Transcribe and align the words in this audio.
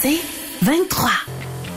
C'est 0.00 0.18
23. 0.62 1.10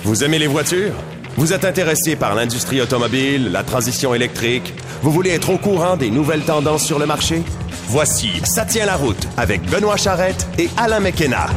Vous 0.04 0.23
aimez 0.23 0.40
les 0.40 0.48
voitures? 0.48 0.94
Vous 1.37 1.53
êtes 1.53 1.64
intéressé 1.64 2.16
par 2.18 2.35
l'industrie 2.35 2.81
automobile, 2.81 3.49
la 3.52 3.64
transition 3.64 4.13
électrique? 4.13 4.74
Vous 5.02 5.12
voulez 5.12 5.29
être 5.31 5.49
au 5.52 5.58
courant 5.58 5.96
des 5.96 6.10
nouvelles 6.10 6.44
tendances 6.44 6.86
sur 6.86 7.00
le 7.00 7.05
marché? 7.05 7.44
Voici 7.88 8.29
Ça 8.44 8.66
tient 8.66 8.86
la 8.86 8.97
route 8.97 9.26
avec 9.38 9.62
Benoît 9.70 9.96
Charrette 9.96 10.47
et 10.58 10.70
Alain 10.76 11.00
McKenna. 11.00 11.47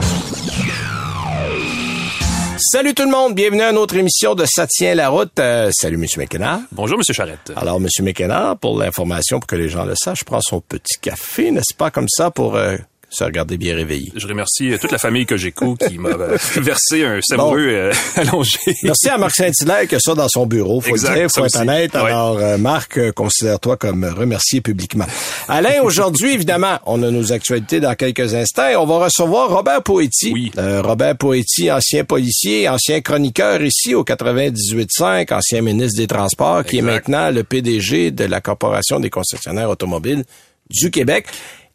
Salut 2.70 2.94
tout 2.94 3.04
le 3.04 3.10
monde, 3.10 3.34
bienvenue 3.34 3.62
à 3.62 3.70
une 3.70 3.76
autre 3.76 3.96
émission 3.96 4.36
de 4.36 4.44
Ça 4.44 4.68
tient 4.68 4.94
la 4.94 5.08
route. 5.08 5.36
Euh, 5.40 5.70
salut 5.72 5.96
Monsieur 5.96 6.20
McKenna. 6.20 6.60
Bonjour 6.70 6.96
Monsieur 6.96 7.12
Charrette. 7.12 7.52
Alors 7.56 7.80
Monsieur 7.80 8.04
McKenna, 8.04 8.56
pour 8.60 8.78
l'information, 8.78 9.40
pour 9.40 9.48
que 9.48 9.56
les 9.56 9.68
gens 9.68 9.84
le 9.84 9.94
sachent, 9.96 10.24
prend 10.24 10.40
son 10.40 10.60
petit 10.60 10.98
café, 11.00 11.50
n'est-ce 11.50 11.74
pas, 11.74 11.90
comme 11.90 12.08
ça, 12.08 12.30
pour 12.30 12.54
euh, 12.54 12.76
se 13.12 13.24
regarder 13.24 13.58
bien 13.58 13.76
réveillé. 13.76 14.10
Je 14.16 14.26
remercie 14.26 14.72
euh, 14.72 14.78
toute 14.78 14.90
la 14.90 14.98
famille 14.98 15.26
Cogeco 15.26 15.76
qui 15.76 15.98
m'a 15.98 16.08
euh, 16.08 16.38
versé 16.56 17.04
un 17.04 17.20
savoureux 17.20 17.68
euh, 17.68 17.92
allongé. 18.16 18.58
Merci 18.82 19.08
à 19.10 19.18
Marc 19.18 19.34
Saint-Hilaire 19.34 19.86
qui 19.86 19.94
a 19.96 20.00
ça 20.00 20.14
dans 20.14 20.28
son 20.28 20.46
bureau, 20.46 20.80
faut 20.80 20.88
Exact, 20.90 21.10
le 21.10 21.20
dire, 21.20 21.28
faut 21.30 21.44
être 21.44 21.54
aussi. 21.54 21.58
honnête. 21.58 21.94
Ouais. 21.94 22.00
Alors 22.00 22.38
euh, 22.38 22.56
Marc, 22.56 23.12
considère-toi 23.12 23.76
comme 23.76 24.04
remercié 24.04 24.60
publiquement. 24.60 25.04
Alain, 25.48 25.80
aujourd'hui, 25.82 26.32
évidemment, 26.32 26.78
on 26.86 27.02
a 27.02 27.10
nos 27.10 27.32
actualités 27.32 27.80
dans 27.80 27.94
quelques 27.94 28.34
instants 28.34 28.68
et 28.68 28.76
on 28.76 28.86
va 28.86 29.04
recevoir 29.04 29.50
Robert 29.50 29.82
Poetti. 29.82 30.32
Oui. 30.32 30.50
Euh, 30.56 30.80
Robert 30.82 31.16
Poetti, 31.16 31.70
ancien 31.70 32.04
policier, 32.04 32.68
ancien 32.68 33.00
chroniqueur 33.02 33.62
ici 33.62 33.94
au 33.94 34.04
98.5, 34.04 35.32
ancien 35.34 35.60
ministre 35.60 35.98
des 35.98 36.06
Transports, 36.06 36.64
qui 36.64 36.78
est 36.78 36.82
maintenant 36.82 37.30
le 37.30 37.44
PDG 37.44 38.10
de 38.10 38.24
la 38.24 38.40
Corporation 38.40 39.00
des 39.00 39.10
concessionnaires 39.10 39.68
automobiles 39.70 40.24
du 40.70 40.90
Québec 40.90 41.26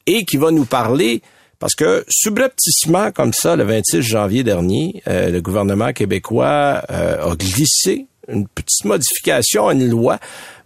et 0.07 0.25
qui 0.25 0.37
va 0.37 0.49
nous 0.51 0.65
parler 0.65 1.21
parce 1.59 1.75
que 1.75 2.03
subrepticement 2.09 3.11
comme 3.11 3.33
ça, 3.33 3.55
le 3.55 3.63
26 3.63 4.01
janvier 4.01 4.43
dernier, 4.43 5.01
euh, 5.07 5.29
le 5.31 5.41
gouvernement 5.41 5.91
québécois 5.93 6.83
euh, 6.91 7.31
a 7.31 7.35
glissé 7.35 8.05
une 8.27 8.47
petite 8.47 8.85
modification 8.85 9.67
à 9.69 9.73
une 9.73 9.87
loi, 9.89 10.19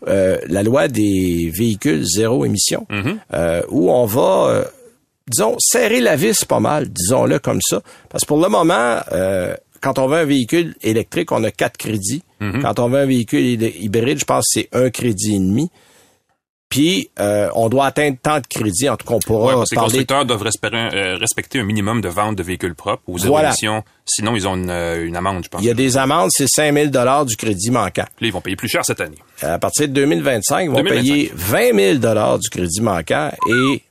euh, 0.08 0.38
la 0.48 0.64
loi 0.64 0.88
des 0.88 1.52
véhicules 1.53 2.03
zéro 2.06 2.44
émission, 2.45 2.86
euh, 3.33 3.61
où 3.70 3.92
on 3.92 4.06
va, 4.06 4.48
euh, 4.50 4.64
disons, 5.28 5.55
serrer 5.59 6.02
la 6.02 6.16
vis 6.16 6.44
pas 6.44 6.59
mal, 6.59 6.89
disons-le 6.89 7.39
comme 7.39 7.59
ça. 7.61 7.81
Parce 8.09 8.23
que 8.23 8.28
pour 8.28 8.42
le 8.42 8.50
moment, 8.50 8.98
euh, 9.14 9.55
quand 9.80 9.98
on 10.00 10.08
veut 10.08 10.17
un 10.17 10.26
véhicule 10.26 10.76
électrique, 10.81 11.31
on 11.31 11.44
a 11.44 11.52
quatre 11.52 11.78
crédits. 11.78 12.23
Quand 12.61 12.80
on 12.80 12.89
veut 12.89 13.00
un 13.00 13.05
véhicule 13.05 13.42
hy- 13.61 13.76
hybride, 13.83 14.20
je 14.20 14.26
pense 14.26 14.44
que 14.53 14.59
c'est 14.61 14.70
un 14.73 14.89
crédit 14.89 15.36
et 15.36 15.39
demi. 15.39 15.70
Puis, 16.72 17.09
euh, 17.19 17.50
on 17.53 17.67
doit 17.69 17.86
atteindre 17.88 18.17
tant 18.23 18.39
de 18.39 18.47
crédits. 18.47 18.89
En 18.89 18.95
tout 18.95 19.05
cas, 19.05 19.14
on 19.14 19.17
Ouais, 19.17 19.22
pourra 19.25 19.53
parce 19.55 19.69
que 19.69 19.75
les 19.75 19.75
parler 19.75 19.89
constructeurs 19.91 20.25
doivent 20.25 20.41
respecter, 20.41 20.77
euh, 20.77 21.17
respecter 21.17 21.59
un 21.59 21.64
minimum 21.64 22.00
de 22.00 22.08
vente 22.08 22.38
de 22.38 22.44
véhicules 22.44 22.73
propres 22.75 23.03
aux 23.08 23.17
Voilà. 23.17 23.50
émissions. 23.50 23.83
Sinon, 24.05 24.36
ils 24.38 24.47
ont 24.47 24.55
une, 24.55 24.69
euh, 24.69 25.05
une 25.05 25.17
amende, 25.17 25.44
je 25.44 25.49
pense. 25.49 25.61
Il 25.61 25.67
y 25.67 25.69
a 25.69 25.73
des 25.73 25.97
amendes, 25.97 26.30
c'est 26.31 26.47
5000 26.47 26.89
dollars 26.89 27.25
du 27.25 27.36
crédit 27.36 27.72
manquant. 27.72 28.03
Là, 28.03 28.08
ils 28.27 28.31
vont 28.31 28.39
payer 28.42 28.55
plus 28.55 28.69
cher 28.69 28.86
cette 28.86 29.02
année. 29.02 29.17
À 29.42 29.59
partir 29.59 29.88
de 29.89 29.94
2025, 29.94 30.61
ils 30.64 30.69
vont 30.69 30.77
2025. 30.77 31.02
payer 31.03 31.31
20 31.36 31.75
000 31.75 31.97
dollars 31.99 32.39
du 32.39 32.49
crédit 32.49 32.81
manquant 32.81 33.30
et 33.49 33.81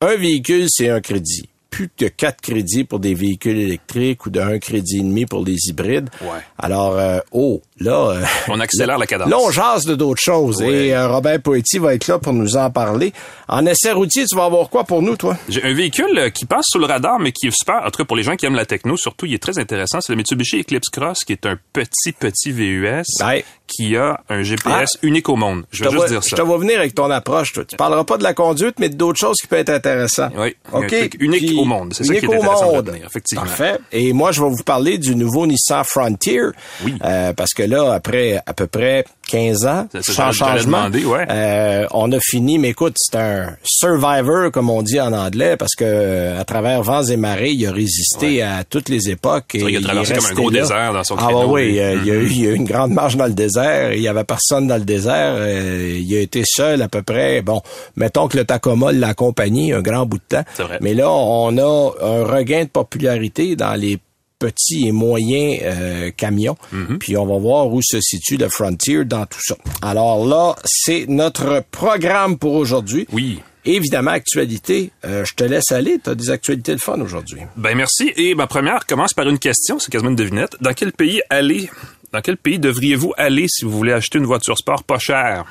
un 0.00 0.14
véhicule, 0.14 0.66
c'est 0.68 0.90
un 0.90 1.00
crédit. 1.00 1.48
Plus 1.70 1.90
que 1.94 2.06
quatre 2.06 2.40
crédits 2.40 2.84
pour 2.84 2.98
des 2.98 3.12
véhicules 3.12 3.58
électriques 3.58 4.24
ou 4.24 4.30
d'un 4.30 4.58
crédit 4.58 4.98
et 4.98 5.02
demi 5.02 5.26
pour 5.26 5.44
les 5.44 5.56
hybrides. 5.68 6.08
Ouais. 6.22 6.38
Alors, 6.58 6.96
euh, 6.98 7.18
oh, 7.30 7.60
là... 7.78 8.10
euh, 8.12 8.24
On 8.48 8.58
accélère 8.58 8.96
la 8.96 9.06
cadence. 9.06 9.28
Là, 9.28 9.36
on 9.38 9.50
jase 9.50 9.84
de 9.84 9.94
d'autres 9.94 10.22
choses. 10.22 10.62
Ouais. 10.62 10.86
Et 10.86 10.94
euh, 10.96 11.08
Robert 11.08 11.42
Poetti 11.42 11.78
va 11.78 11.94
être 11.94 12.08
là 12.08 12.18
pour 12.18 12.32
nous 12.32 12.56
en 12.56 12.70
parler. 12.70 13.12
En 13.48 13.66
essai 13.66 13.92
routier, 13.92 14.24
tu 14.24 14.34
vas 14.34 14.46
avoir 14.46 14.70
quoi 14.70 14.84
pour 14.84 15.02
nous, 15.02 15.16
toi? 15.16 15.36
J'ai 15.50 15.62
un 15.62 15.74
véhicule 15.74 16.18
euh, 16.18 16.30
qui 16.30 16.46
passe 16.46 16.64
sous 16.70 16.78
le 16.78 16.86
radar, 16.86 17.18
mais 17.18 17.32
qui 17.32 17.48
est 17.48 17.56
super. 17.56 17.82
En 17.84 17.90
tout 17.90 17.98
cas, 17.98 18.04
pour 18.06 18.16
les 18.16 18.22
gens 18.22 18.36
qui 18.36 18.46
aiment 18.46 18.54
la 18.54 18.66
techno, 18.66 18.96
surtout, 18.96 19.26
il 19.26 19.34
est 19.34 19.42
très 19.42 19.58
intéressant. 19.58 20.00
C'est 20.00 20.12
le 20.12 20.16
Mitsubishi 20.16 20.60
Eclipse 20.60 20.88
Cross, 20.88 21.24
qui 21.24 21.32
est 21.32 21.44
un 21.44 21.58
petit, 21.74 22.12
petit 22.12 22.50
VUS 22.50 23.02
Ouais. 23.20 23.44
Qui 23.68 23.96
a 23.96 24.20
un 24.28 24.42
GPS 24.42 24.98
unique 25.02 25.28
au 25.28 25.36
monde. 25.36 25.64
Je 25.70 25.78
Je 25.78 25.84
vais 25.84 25.90
te, 25.90 25.92
juste 25.92 25.96
vois, 26.00 26.08
dire 26.08 26.22
je 26.22 26.28
ça. 26.30 26.36
te 26.36 26.42
vois 26.42 26.58
venir 26.58 26.78
avec 26.80 26.94
ton 26.94 27.08
approche. 27.10 27.52
Toi. 27.52 27.64
Tu 27.64 27.76
parleras 27.76 28.02
pas 28.04 28.16
de 28.16 28.24
la 28.24 28.34
conduite, 28.34 28.76
mais 28.80 28.88
d'autres 28.88 29.20
choses 29.20 29.36
qui 29.40 29.46
peuvent 29.46 29.60
être 29.60 29.68
intéressantes. 29.70 30.32
Oui, 30.36 30.56
un 30.72 30.78
OK? 30.80 30.86
truc 30.88 31.16
unique 31.20 31.46
Puis, 31.46 31.56
au 31.58 31.64
monde. 31.64 31.92
C'est 31.94 32.02
ça 32.04 32.12
qui 32.14 32.18
est 32.18 32.22
unique 32.22 32.30
au 32.30 32.42
intéressant 32.42 32.66
de 32.70 32.76
monde. 32.76 32.88
retenir, 32.88 33.06
effectivement. 33.06 33.44
Parfait. 33.44 33.78
Et 33.92 34.12
moi, 34.12 34.32
je 34.32 34.42
vais 34.42 34.48
vous 34.50 34.64
parler 34.64 34.98
du 34.98 35.14
nouveau 35.14 35.46
Nissan 35.46 35.84
Frontier. 35.84 36.40
Oui. 36.84 36.96
Euh, 37.04 37.32
parce 37.34 37.52
que 37.54 37.62
là, 37.62 37.92
après 37.92 38.40
à 38.46 38.54
peu 38.54 38.66
près 38.66 39.04
15 39.28 39.66
ans, 39.66 39.86
ça, 39.92 40.02
sans 40.02 40.32
changement, 40.32 40.88
ouais. 40.88 41.26
euh, 41.30 41.86
on 41.92 42.10
a 42.12 42.18
fini. 42.20 42.58
Mais 42.58 42.70
écoute, 42.70 42.94
c'est 42.96 43.16
un 43.16 43.56
survivor, 43.62 44.50
comme 44.50 44.70
on 44.70 44.82
dit 44.82 45.00
en 45.00 45.12
anglais, 45.12 45.56
parce 45.56 45.74
que 45.76 45.84
euh, 45.84 46.40
à 46.40 46.44
travers 46.44 46.82
vents 46.82 47.02
et 47.04 47.16
marées, 47.16 47.50
il 47.52 47.66
a 47.66 47.70
résisté 47.72 48.42
à 48.42 48.64
toutes 48.64 48.88
les 48.88 49.10
époques. 49.10 49.54
Et 49.54 49.60
il 49.60 49.76
a 49.76 49.80
traversé 49.80 50.14
comme 50.14 50.26
un 50.26 50.32
gros 50.32 50.50
là. 50.50 50.60
désert 50.62 50.92
dans 50.92 51.04
son 51.04 51.16
Ah 51.18 51.24
créneau, 51.26 51.52
oui, 51.52 51.78
euh, 51.78 51.94
il, 52.00 52.06
y 52.06 52.10
a 52.10 52.14
eu, 52.14 52.26
il 52.26 52.42
y 52.42 52.46
a 52.46 52.50
eu 52.50 52.54
une 52.54 52.64
grande 52.64 52.92
marche 52.92 53.16
dans 53.16 53.26
le 53.26 53.34
désert. 53.34 53.92
Il 53.92 54.00
y 54.00 54.08
avait 54.08 54.24
personne 54.24 54.66
dans 54.66 54.76
le 54.78 54.84
désert. 54.84 55.34
euh, 55.36 55.98
il 56.00 56.16
a 56.16 56.20
été 56.20 56.42
seul 56.46 56.80
à 56.82 56.88
peu 56.88 57.02
près. 57.02 57.42
Bon, 57.42 57.60
mettons 57.96 58.28
que 58.28 58.36
le 58.38 58.44
Tacoma 58.44 58.92
l'a 58.92 59.08
accompagné 59.08 59.74
un 59.74 59.82
grand 59.82 60.06
bout 60.06 60.18
de 60.18 60.36
temps. 60.36 60.44
Vrai. 60.64 60.78
Mais 60.80 60.94
là, 60.94 61.10
on 61.10 61.56
a 61.58 61.92
un 62.02 62.24
regain 62.24 62.64
de 62.64 62.68
popularité 62.70 63.56
dans 63.56 63.74
les 63.74 63.98
petits 64.38 64.88
et 64.88 64.92
moyens 64.92 65.60
euh, 65.64 66.10
camions. 66.16 66.56
Mm-hmm. 66.74 66.98
Puis 66.98 67.16
on 67.16 67.26
va 67.26 67.38
voir 67.38 67.68
où 67.68 67.80
se 67.82 68.00
situe 68.00 68.36
le 68.36 68.48
Frontier 68.48 69.04
dans 69.04 69.26
tout 69.26 69.40
ça. 69.42 69.56
Alors 69.82 70.26
là, 70.26 70.54
c'est 70.64 71.06
notre 71.08 71.64
programme 71.70 72.38
pour 72.38 72.54
aujourd'hui. 72.54 73.06
Oui. 73.12 73.40
Évidemment, 73.64 74.12
actualité. 74.12 74.90
Euh, 75.04 75.24
je 75.26 75.34
te 75.34 75.44
laisse 75.44 75.72
aller. 75.72 75.98
Tu 76.02 76.08
as 76.08 76.14
des 76.14 76.30
actualités 76.30 76.74
de 76.74 76.80
fun 76.80 76.98
aujourd'hui. 77.00 77.40
Ben 77.56 77.76
merci. 77.76 78.12
Et 78.16 78.34
ma 78.34 78.46
première 78.46 78.86
commence 78.86 79.12
par 79.12 79.28
une 79.28 79.38
question, 79.38 79.78
c'est 79.78 79.90
quasiment 79.90 80.10
une 80.10 80.16
devinette. 80.16 80.56
Dans 80.62 80.72
quel 80.72 80.92
pays 80.92 81.20
aller, 81.28 81.68
dans 82.12 82.20
quel 82.22 82.38
pays 82.38 82.58
devriez-vous 82.58 83.12
aller 83.18 83.46
si 83.48 83.66
vous 83.66 83.70
voulez 83.72 83.92
acheter 83.92 84.18
une 84.18 84.24
voiture 84.26 84.56
sport 84.56 84.84
pas 84.84 84.98
chère? 84.98 85.44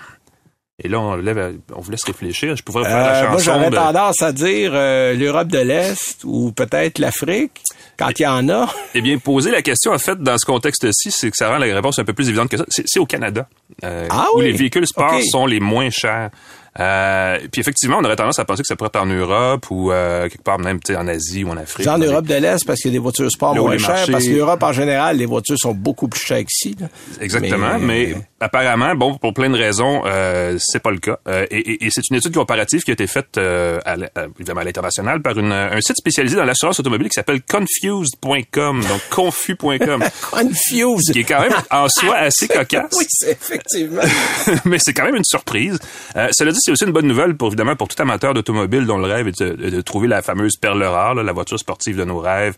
Et 0.83 0.87
là, 0.87 0.99
on, 0.99 1.15
lève, 1.15 1.57
on 1.75 1.81
vous 1.81 1.89
laisse 1.91 2.03
réfléchir. 2.03 2.55
Je 2.55 2.63
pourrais 2.63 2.83
faire 2.85 2.97
la 2.97 3.09
Euh, 3.09 3.21
chanson. 3.21 3.31
moi, 3.31 3.41
j'aurais 3.41 3.69
de- 3.71 3.75
tendance 3.75 4.21
à 4.21 4.31
dire 4.31 4.71
euh, 4.73 5.13
l'Europe 5.13 5.47
de 5.49 5.57
l'Est 5.59 6.19
ou 6.23 6.51
peut-être 6.51 6.99
l'Afrique, 6.99 7.61
quand 7.97 8.11
il 8.19 8.23
y 8.23 8.27
en 8.27 8.47
a. 8.49 8.67
Eh 8.95 9.01
bien, 9.01 9.17
poser 9.17 9.51
la 9.51 9.61
question, 9.61 9.91
en 9.91 9.99
fait, 9.99 10.17
dans 10.21 10.37
ce 10.37 10.45
contexte-ci, 10.45 11.11
c'est 11.11 11.29
que 11.29 11.37
ça 11.37 11.49
rend 11.49 11.57
la 11.57 11.73
réponse 11.73 11.99
un 11.99 12.03
peu 12.05 12.13
plus 12.13 12.27
évidente 12.29 12.49
que 12.49 12.57
ça. 12.57 12.65
C'est 12.69 12.99
au 12.99 13.05
Canada. 13.05 13.47
euh, 13.83 14.07
Ah 14.09 14.27
où 14.33 14.39
oui? 14.39 14.45
les 14.45 14.51
véhicules 14.53 14.87
sport 14.87 15.19
sont 15.29 15.45
les 15.45 15.59
moins 15.59 15.89
chers. 15.91 16.29
Euh, 16.79 17.39
puis 17.51 17.59
effectivement, 17.59 17.97
on 17.99 18.03
aurait 18.03 18.15
tendance 18.15 18.37
à 18.37 18.45
penser 18.45 18.61
que 18.61 18.67
ça 18.67 18.75
pourrait 18.75 18.89
être 18.93 19.01
en 19.01 19.07
Europe 19.07 19.65
ou 19.71 19.91
euh, 19.91 20.29
quelque 20.29 20.43
part 20.43 20.59
même 20.59 20.79
en 20.95 21.07
Asie 21.07 21.43
ou 21.43 21.49
en 21.49 21.57
Afrique. 21.57 21.87
En 21.87 21.97
Europe 21.97 22.25
de 22.27 22.35
l'Est 22.35 22.63
parce 22.67 22.79
qu'il 22.81 22.91
y 22.91 22.93
a 22.93 22.97
des 22.97 23.01
voitures 23.01 23.31
sport 23.31 23.55
moins 23.55 23.77
chères. 23.79 23.95
marchés- 23.95 24.11
Parce 24.11 24.25
que 24.25 24.29
l'Europe, 24.29 24.61
en 24.61 24.73
général, 24.73 25.17
les 25.17 25.25
voitures 25.25 25.57
sont 25.57 25.73
beaucoup 25.73 26.07
plus 26.07 26.21
chères 26.21 26.43
qu'ici. 26.45 26.75
Exactement, 27.19 27.79
mais, 27.79 28.13
apparemment, 28.39 28.95
bon, 28.95 29.17
pour 29.17 29.33
plein 29.33 29.49
de 29.49 29.57
raisons, 29.57 30.03
euh, 30.05 30.57
c'est 30.59 30.81
pas 30.81 30.91
le 30.91 30.99
cas. 30.99 31.17
Euh, 31.27 31.45
et 31.51 31.57
et- 31.57 31.85
et 31.85 31.89
c'est 31.91 32.07
une 32.09 32.17
étude 32.17 32.33
comparative 32.35 32.81
qui 32.83 32.91
a 32.91 32.93
été 32.93 33.07
faite, 33.07 33.37
euh, 33.37 33.79
à, 33.85 33.93
à- 33.93 34.25
évidemment, 34.35 34.61
à 34.61 34.63
l'international 34.63 35.21
par 35.21 35.37
une, 35.37 35.51
un 35.51 35.81
site 35.81 35.97
spécialisé 35.97 36.35
dans 36.35 36.45
l'assurance 36.45 36.79
automobile 36.79 37.07
qui 37.09 37.13
s'appelle 37.15 37.41
confused.com, 37.41 38.81
donc 38.81 39.01
confus.com, 39.09 40.03
Confused. 40.31 41.13
qui 41.13 41.19
est 41.19 41.23
quand 41.23 41.41
même 41.41 41.53
en 41.71 41.87
soi 41.89 42.15
assez 42.17 42.47
cocasse. 42.47 42.91
Oui, 42.97 43.05
c'est 43.09 43.31
effectivement. 43.31 44.01
mais 44.65 44.77
c'est 44.79 44.93
quand 44.93 45.05
même 45.05 45.15
une 45.15 45.23
surprise. 45.25 45.79
Euh, 46.15 46.27
cela 46.31 46.51
dit, 46.51 46.59
c'est 46.61 46.71
aussi 46.71 46.85
une 46.85 46.91
bonne 46.91 47.07
nouvelle 47.07 47.35
pour 47.35 47.47
évidemment 47.49 47.75
pour 47.75 47.87
tout 47.87 48.01
amateur 48.01 48.33
d'automobile 48.33 48.85
dont 48.85 48.97
le 48.97 49.05
rêve 49.05 49.27
est 49.27 49.41
de, 49.41 49.69
de 49.69 49.81
trouver 49.81 50.07
la 50.07 50.21
fameuse 50.21 50.57
perle 50.57 50.83
rare, 50.83 51.15
là, 51.15 51.23
la 51.23 51.31
voiture 51.33 51.59
sportive 51.59 51.97
de 51.97 52.03
nos 52.03 52.19
rêves, 52.19 52.55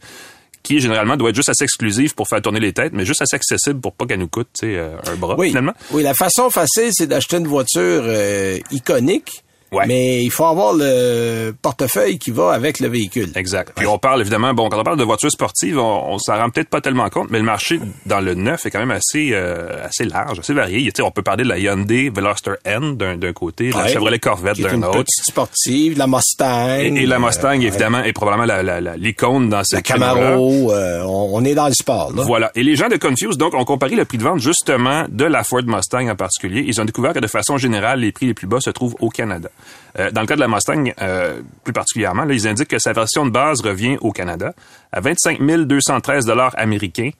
qui 0.63 0.79
généralement 0.79 1.15
doit 1.17 1.29
être 1.29 1.35
juste 1.35 1.49
assez 1.49 1.63
exclusive 1.63 2.13
pour 2.15 2.27
faire 2.27 2.41
tourner 2.41 2.59
les 2.59 2.73
têtes, 2.73 2.93
mais 2.93 3.05
juste 3.05 3.21
assez 3.21 3.35
accessible 3.35 3.79
pour 3.79 3.93
pas 3.93 4.05
qu'elle 4.05 4.19
nous 4.19 4.27
coûte 4.27 4.49
tu 4.59 4.67
sais, 4.67 4.75
euh, 4.77 4.97
un 5.07 5.15
bras 5.15 5.35
Oui. 5.37 5.49
finalement. 5.49 5.73
Oui, 5.91 6.03
la 6.03 6.13
façon 6.13 6.49
facile, 6.49 6.89
c'est 6.91 7.07
d'acheter 7.07 7.37
une 7.37 7.47
voiture 7.47 8.03
euh, 8.05 8.57
iconique. 8.71 9.43
Ouais. 9.71 9.85
Mais 9.87 10.23
il 10.23 10.31
faut 10.31 10.45
avoir 10.45 10.73
le 10.73 11.51
portefeuille 11.61 12.17
qui 12.17 12.31
va 12.31 12.51
avec 12.53 12.79
le 12.79 12.87
véhicule. 12.87 13.29
Exact. 13.35 13.73
Puis 13.75 13.85
on 13.85 13.97
parle 13.99 14.21
évidemment, 14.21 14.53
bon, 14.53 14.67
quand 14.69 14.79
on 14.79 14.83
parle 14.83 14.97
de 14.97 15.03
voitures 15.03 15.31
sportives, 15.31 15.77
on, 15.77 16.13
on 16.13 16.17
s'en 16.17 16.37
rend 16.37 16.49
peut-être 16.49 16.69
pas 16.69 16.81
tellement 16.81 17.07
compte, 17.09 17.29
mais 17.29 17.37
le 17.37 17.45
marché 17.45 17.79
dans 18.05 18.19
le 18.19 18.33
neuf 18.33 18.65
est 18.65 18.71
quand 18.71 18.79
même 18.79 18.89
assez 18.91 19.29
euh, 19.31 19.85
assez 19.85 20.05
large, 20.05 20.39
assez 20.39 20.53
varié. 20.53 20.83
Tu 20.85 20.91
sais, 20.97 21.01
on 21.03 21.11
peut 21.11 21.21
parler 21.21 21.43
de 21.43 21.49
la 21.49 21.59
Hyundai 21.59 22.09
Veloster 22.09 22.53
N 22.65 22.95
d'un 22.97 23.15
d'un 23.17 23.33
côté, 23.33 23.69
de 23.69 23.77
la. 23.77 23.87
Chevrolet 23.87 24.19
Corvette 24.19 24.59
d'un 24.59 24.81
autre. 24.83 24.99
petite 25.03 25.23
sportive, 25.25 25.97
la 25.97 26.07
Mustang. 26.07 26.79
Et, 26.79 26.87
et 26.87 27.05
la 27.05 27.17
euh, 27.17 27.19
Mustang, 27.19 27.61
évidemment, 27.61 28.03
est 28.03 28.13
probablement 28.13 28.45
la- 28.45 28.95
l'icône 28.97 29.49
dans 29.49 29.63
ce 29.63 29.75
la. 29.75 29.81
Camaro. 29.81 30.71
euh, 30.73 31.01
on, 31.03 31.29
on 31.33 31.45
est 31.45 31.53
dans 31.55 31.67
le 31.67 31.73
sport, 31.73 32.11
là. 32.15 32.23
Voilà. 32.23 32.51
Et 32.55 32.63
les 32.63 32.75
gens 32.75 32.87
de 32.87 32.97
Confuse, 32.97 33.37
donc, 33.37 33.53
ont 33.53 33.65
comparé 33.65 33.95
le 33.95 34.05
prix 34.05 34.17
de 34.17 34.23
vente 34.23 34.39
justement 34.39 35.05
de 35.09 35.25
la 35.25 35.43
Ford 35.43 35.61
Mustang 35.65 36.09
en 36.09 36.15
particulier. 36.15 36.63
Ils 36.65 36.81
ont 36.81 36.85
découvert 36.85 37.13
que 37.13 37.19
de 37.19 37.27
façon 37.27 37.57
générale, 37.57 37.99
les 37.99 38.11
prix 38.11 38.25
les 38.25 38.33
plus 38.33 38.47
bas 38.47 38.59
se 38.59 38.69
trouvent 38.71 38.95
au 38.99 39.09
Canada. 39.09 39.49
Euh, 39.97 40.11
dans 40.11 40.21
le 40.21 40.27
cas 40.27 40.35
de 40.35 40.39
la 40.39 40.47
Mustang, 40.47 40.93
euh, 41.01 41.41
plus 41.63 41.73
particulièrement, 41.73 42.23
là, 42.23 42.33
ils 42.33 42.47
indiquent 42.47 42.69
que 42.69 42.79
sa 42.79 42.93
version 42.93 43.25
de 43.25 43.31
base 43.31 43.61
revient 43.61 43.97
au 44.01 44.11
Canada 44.11 44.53
à 44.91 45.01
25 45.01 45.39
213 45.39 46.25
dollars 46.25 46.53
américains. 46.57 47.11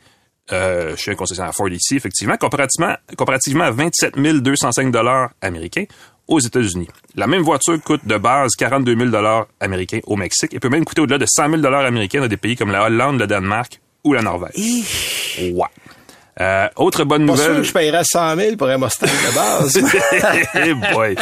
Euh, 0.51 0.95
chez 0.95 1.12
un 1.12 1.15
concessionnaire 1.15 1.53
Ford 1.53 1.69
ici, 1.69 1.95
effectivement, 1.95 2.36
comparativement, 2.36 2.95
comparativement 3.15 3.65
à 3.65 3.71
27 3.71 4.15
205 4.18 4.91
dollars 4.91 5.30
américains 5.41 5.86
aux 6.27 6.39
États-Unis. 6.39 6.88
La 7.15 7.27
même 7.27 7.44
voiture 7.44 7.80
coûte 7.83 8.01
de 8.06 8.18
base 8.18 8.56
42 8.57 8.95
000 8.95 9.09
dollars 9.09 9.45
américains 9.59 10.00
au 10.07 10.15
Mexique 10.15 10.53
et 10.53 10.59
peut 10.59 10.69
même 10.69 10.85
coûter 10.85 11.01
au-delà 11.01 11.19
de 11.19 11.25
100 11.27 11.50
000 11.50 11.62
dollars 11.62 11.85
américains 11.85 12.21
dans 12.21 12.27
des 12.27 12.38
pays 12.38 12.56
comme 12.56 12.71
la 12.71 12.85
Hollande, 12.85 13.19
le 13.19 13.27
Danemark 13.27 13.80
ou 14.03 14.13
la 14.13 14.24
Norvège. 14.24 14.56
Ouais. 15.53 15.68
Euh, 16.41 16.68
autre 16.77 17.03
bonne 17.03 17.25
Pas 17.25 17.31
nouvelle. 17.33 17.45
sûr 17.47 17.56
que 17.57 17.63
je 17.63 17.74
paierais 17.74 18.03
100 18.03 18.36
000 18.38 18.56
pour 18.56 18.68
un 18.69 18.77
Mustang 18.77 19.07
de 19.07 19.36
base. 19.36 20.94
Boy. 20.94 21.15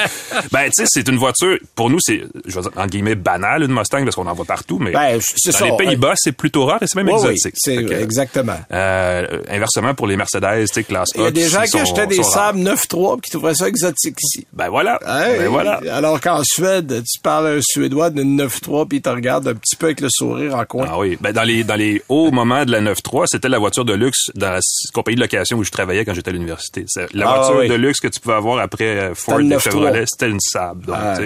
Ben, 0.51 0.65
tu 0.65 0.71
sais, 0.73 0.85
c'est 0.87 1.07
une 1.07 1.17
voiture, 1.17 1.57
pour 1.75 1.89
nous, 1.89 1.97
c'est, 1.99 2.21
je 2.45 2.55
vais 2.55 2.61
dire, 2.61 2.71
en 2.75 2.85
guillemets, 2.85 3.15
banale, 3.15 3.63
une 3.63 3.73
Mustang, 3.73 4.03
parce 4.03 4.15
qu'on 4.15 4.27
en 4.27 4.33
voit 4.33 4.45
partout, 4.45 4.77
mais 4.79 4.91
Ben, 4.91 5.19
c'est 5.21 5.51
dans 5.51 5.57
ça. 5.57 5.65
les 5.65 5.75
Pays-Bas, 5.77 6.13
c'est 6.15 6.31
plutôt 6.33 6.65
rare 6.65 6.77
et 6.81 6.87
c'est 6.87 6.95
même 7.01 7.07
Oui, 7.09 7.15
exotique. 7.31 7.55
que, 7.87 7.93
exactement. 8.01 8.57
euh, 8.71 9.41
inversement, 9.49 9.93
pour 9.95 10.07
les 10.07 10.17
Mercedes, 10.17 10.65
tu 10.67 10.73
sais, 10.73 10.83
classe 10.83 11.09
Il 11.15 11.21
y 11.21 11.25
a 11.25 11.31
des 11.31 11.47
gens 11.49 11.63
qui 11.63 11.77
achetaient 11.79 12.07
des 12.07 12.21
sables 12.23 12.59
9-3 12.59 13.13
puis 13.19 13.21
qui 13.23 13.31
trouveraient 13.31 13.55
ça 13.55 13.67
exotique 13.67 14.17
ici. 14.21 14.45
Ben 14.53 14.69
voilà. 14.69 14.99
Hey, 15.07 15.39
ben 15.39 15.47
voilà. 15.49 15.81
Alors 15.91 16.21
qu'en 16.21 16.41
Suède, 16.43 17.03
tu 17.11 17.19
parles 17.21 17.47
à 17.47 17.49
un 17.51 17.59
Suédois 17.61 18.09
d'une 18.09 18.39
9-3 18.41 18.87
puis 18.87 18.97
il 18.99 19.01
te 19.01 19.09
regarde 19.09 19.47
un 19.47 19.53
petit 19.55 19.75
peu 19.75 19.87
avec 19.87 20.01
le 20.01 20.09
sourire 20.11 20.55
en 20.55 20.65
coin. 20.65 20.85
Ah 20.89 20.99
oui. 20.99 21.17
Ben, 21.21 21.31
dans 21.33 21.43
les, 21.43 21.63
dans 21.63 21.75
les 21.75 22.01
hauts 22.09 22.31
moments 22.31 22.65
de 22.65 22.71
la 22.71 22.81
9.3, 22.81 23.25
c'était 23.27 23.49
la 23.49 23.57
voiture 23.59 23.85
de 23.85 23.93
luxe 23.93 24.29
dans 24.35 24.51
la 24.51 24.59
compagnie 25.07 25.15
de 25.15 25.21
location 25.21 25.57
où 25.57 25.63
je 25.63 25.71
travaillais 25.71 26.03
quand 26.05 26.13
j'étais 26.13 26.29
à 26.29 26.33
l'université. 26.33 26.85
La 27.13 27.29
Ah 27.29 27.37
voiture 27.37 27.57
oui. 27.59 27.67
de 27.69 27.75
luxe 27.75 27.99
que 27.99 28.07
tu 28.07 28.19
pouvais 28.19 28.35
avoir 28.35 28.59
après 28.59 28.85
euh, 28.85 29.15
Ford 29.15 29.39
et 29.39 29.43
9.3. 29.43 29.59
Chevrolet, 29.59 30.03
c'était 30.05 30.29
une. 30.29 30.39
Donc, 30.85 30.95
Ah. 30.95 31.17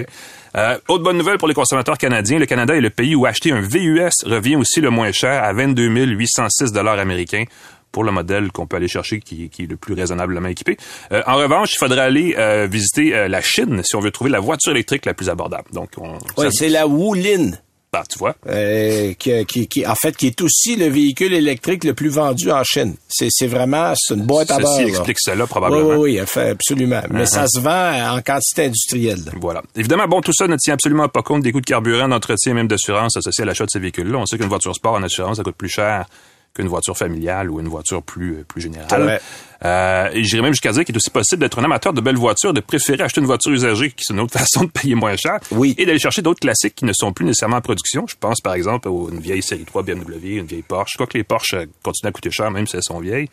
Euh, 0.57 0.77
autre 0.89 1.03
bonne 1.03 1.17
nouvelle 1.17 1.37
pour 1.37 1.47
les 1.47 1.53
consommateurs 1.53 1.97
canadiens, 1.97 2.37
le 2.37 2.45
Canada 2.45 2.75
est 2.75 2.81
le 2.81 2.89
pays 2.89 3.15
où 3.15 3.25
acheter 3.25 3.53
un 3.53 3.61
VUS 3.61 4.09
revient 4.25 4.57
aussi 4.57 4.81
le 4.81 4.89
moins 4.89 5.11
cher 5.13 5.41
à 5.43 5.53
22 5.53 5.87
806 5.87 6.73
dollars 6.73 6.99
américains 6.99 7.45
pour 7.93 8.03
le 8.03 8.11
modèle 8.11 8.51
qu'on 8.51 8.67
peut 8.67 8.75
aller 8.77 8.87
chercher 8.89 9.19
qui, 9.19 9.49
qui 9.49 9.63
est 9.63 9.67
le 9.67 9.77
plus 9.77 9.93
raisonnablement 9.93 10.49
équipé. 10.49 10.77
Euh, 11.13 11.23
en 11.25 11.35
revanche, 11.35 11.73
il 11.73 11.77
faudrait 11.77 12.01
aller 12.01 12.35
euh, 12.37 12.67
visiter 12.69 13.15
euh, 13.15 13.27
la 13.29 13.41
Chine 13.41 13.81
si 13.83 13.95
on 13.95 14.01
veut 14.01 14.11
trouver 14.11 14.29
la 14.29 14.39
voiture 14.41 14.71
électrique 14.71 15.05
la 15.05 15.13
plus 15.13 15.29
abordable. 15.29 15.69
Donc, 15.73 15.91
on, 15.97 16.17
c'est 16.51 16.69
la 16.69 16.85
Wulin. 16.85 17.51
Bah, 17.93 18.03
tu 18.09 18.17
vois. 18.19 18.35
Euh, 18.47 19.13
qui, 19.13 19.45
qui, 19.45 19.67
qui- 19.67 19.85
en 19.85 19.95
fait, 19.95 20.15
qui 20.15 20.27
est 20.27 20.41
aussi 20.41 20.77
le 20.77 20.87
véhicule 20.87 21.33
électrique 21.33 21.83
le 21.83 21.93
plus 21.93 22.07
vendu 22.09 22.49
en 22.49 22.63
Chine. 22.63 22.95
C'est, 23.09 23.27
c'est 23.29 23.47
vraiment, 23.47 23.93
c'est 23.97 24.13
une 24.13 24.25
boîte 24.25 24.49
à 24.51 24.59
beurre. 24.59 24.77
Ceci 24.77 24.87
explique 24.89 25.17
cela 25.19 25.43
Oui, 25.43 25.49
probablement. 25.49 25.89
oui, 25.99 26.17
oui, 26.19 26.25
fait 26.25 26.51
absolument. 26.51 27.01
Mais 27.09 27.23
Uh-huh. 27.23 27.25
ça 27.25 27.47
se 27.47 27.59
vend 27.59 28.15
en 28.17 28.21
quantité 28.21 28.65
industrielle. 28.65 29.19
là. 29.25 29.31
Voilà. 29.41 29.61
Évidemment, 29.75 30.07
bon, 30.07 30.21
tout 30.21 30.31
ça 30.33 30.47
ne 30.47 30.55
tient 30.55 30.75
absolument 30.75 31.09
pas 31.09 31.21
compte 31.21 31.43
des 31.43 31.51
coûts 31.51 31.59
de 31.61 31.65
carburant, 31.65 32.07
d'entretien 32.07 32.53
et 32.53 32.55
même 32.55 32.67
d'assurance 32.69 33.17
associés 33.17 33.43
à 33.43 33.45
l'achat 33.45 33.65
de 33.65 33.69
ces 33.71 33.79
véhicules-là. 33.79 34.17
On 34.19 34.25
sait 34.25 34.37
qu'une 34.37 34.47
voiture 34.47 34.73
sport 34.73 34.93
en 34.93 35.03
assurance, 35.03 35.37
ça 35.37 35.43
coûte 35.43 35.55
plus 35.57 35.69
cher 35.69 36.05
qu'une 36.53 36.67
voiture 36.67 36.97
familiale 36.97 37.49
ou 37.49 37.59
une 37.61 37.67
voiture 37.69 38.01
plus, 38.03 38.35
euh, 38.39 38.43
plus 38.47 38.61
générale. 38.61 39.19
Euh, 39.63 40.09
j'irais 40.15 40.41
même 40.41 40.53
jusqu'à 40.53 40.71
dire 40.71 40.83
qu'il 40.85 40.95
est 40.95 40.97
aussi 40.97 41.09
possible 41.09 41.41
d'être 41.41 41.59
un 41.59 41.63
amateur 41.63 41.93
de 41.93 42.01
belles 42.01 42.15
voitures, 42.17 42.53
de 42.53 42.61
préférer 42.61 43.03
acheter 43.03 43.21
une 43.21 43.27
voiture 43.27 43.51
usagée, 43.51 43.91
qui 43.91 44.03
est 44.09 44.13
une 44.13 44.19
autre 44.19 44.33
façon 44.39 44.63
de 44.65 44.69
payer 44.71 44.95
moins 44.95 45.15
cher, 45.15 45.39
Oui. 45.51 45.75
et 45.77 45.85
d'aller 45.85 45.99
chercher 45.99 46.21
d'autres 46.21 46.39
classiques 46.39 46.75
qui 46.75 46.85
ne 46.85 46.93
sont 46.93 47.13
plus 47.13 47.25
nécessairement 47.25 47.57
en 47.57 47.61
production. 47.61 48.05
Je 48.07 48.15
pense 48.19 48.41
par 48.41 48.53
exemple 48.55 48.87
à 48.87 48.91
une 48.91 49.19
vieille 49.19 49.43
série 49.43 49.63
3 49.65 49.83
BMW, 49.83 50.37
une 50.39 50.45
vieille 50.45 50.63
Porsche. 50.63 50.93
Je 50.93 50.97
crois 50.97 51.07
que 51.07 51.17
les 51.17 51.23
Porsche 51.23 51.53
euh, 51.53 51.65
continuent 51.83 52.09
à 52.09 52.11
coûter 52.11 52.31
cher, 52.31 52.49
même 52.51 52.65
si 52.67 52.75
elles 52.75 52.83
sont 52.83 52.99
vieilles. 52.99 53.29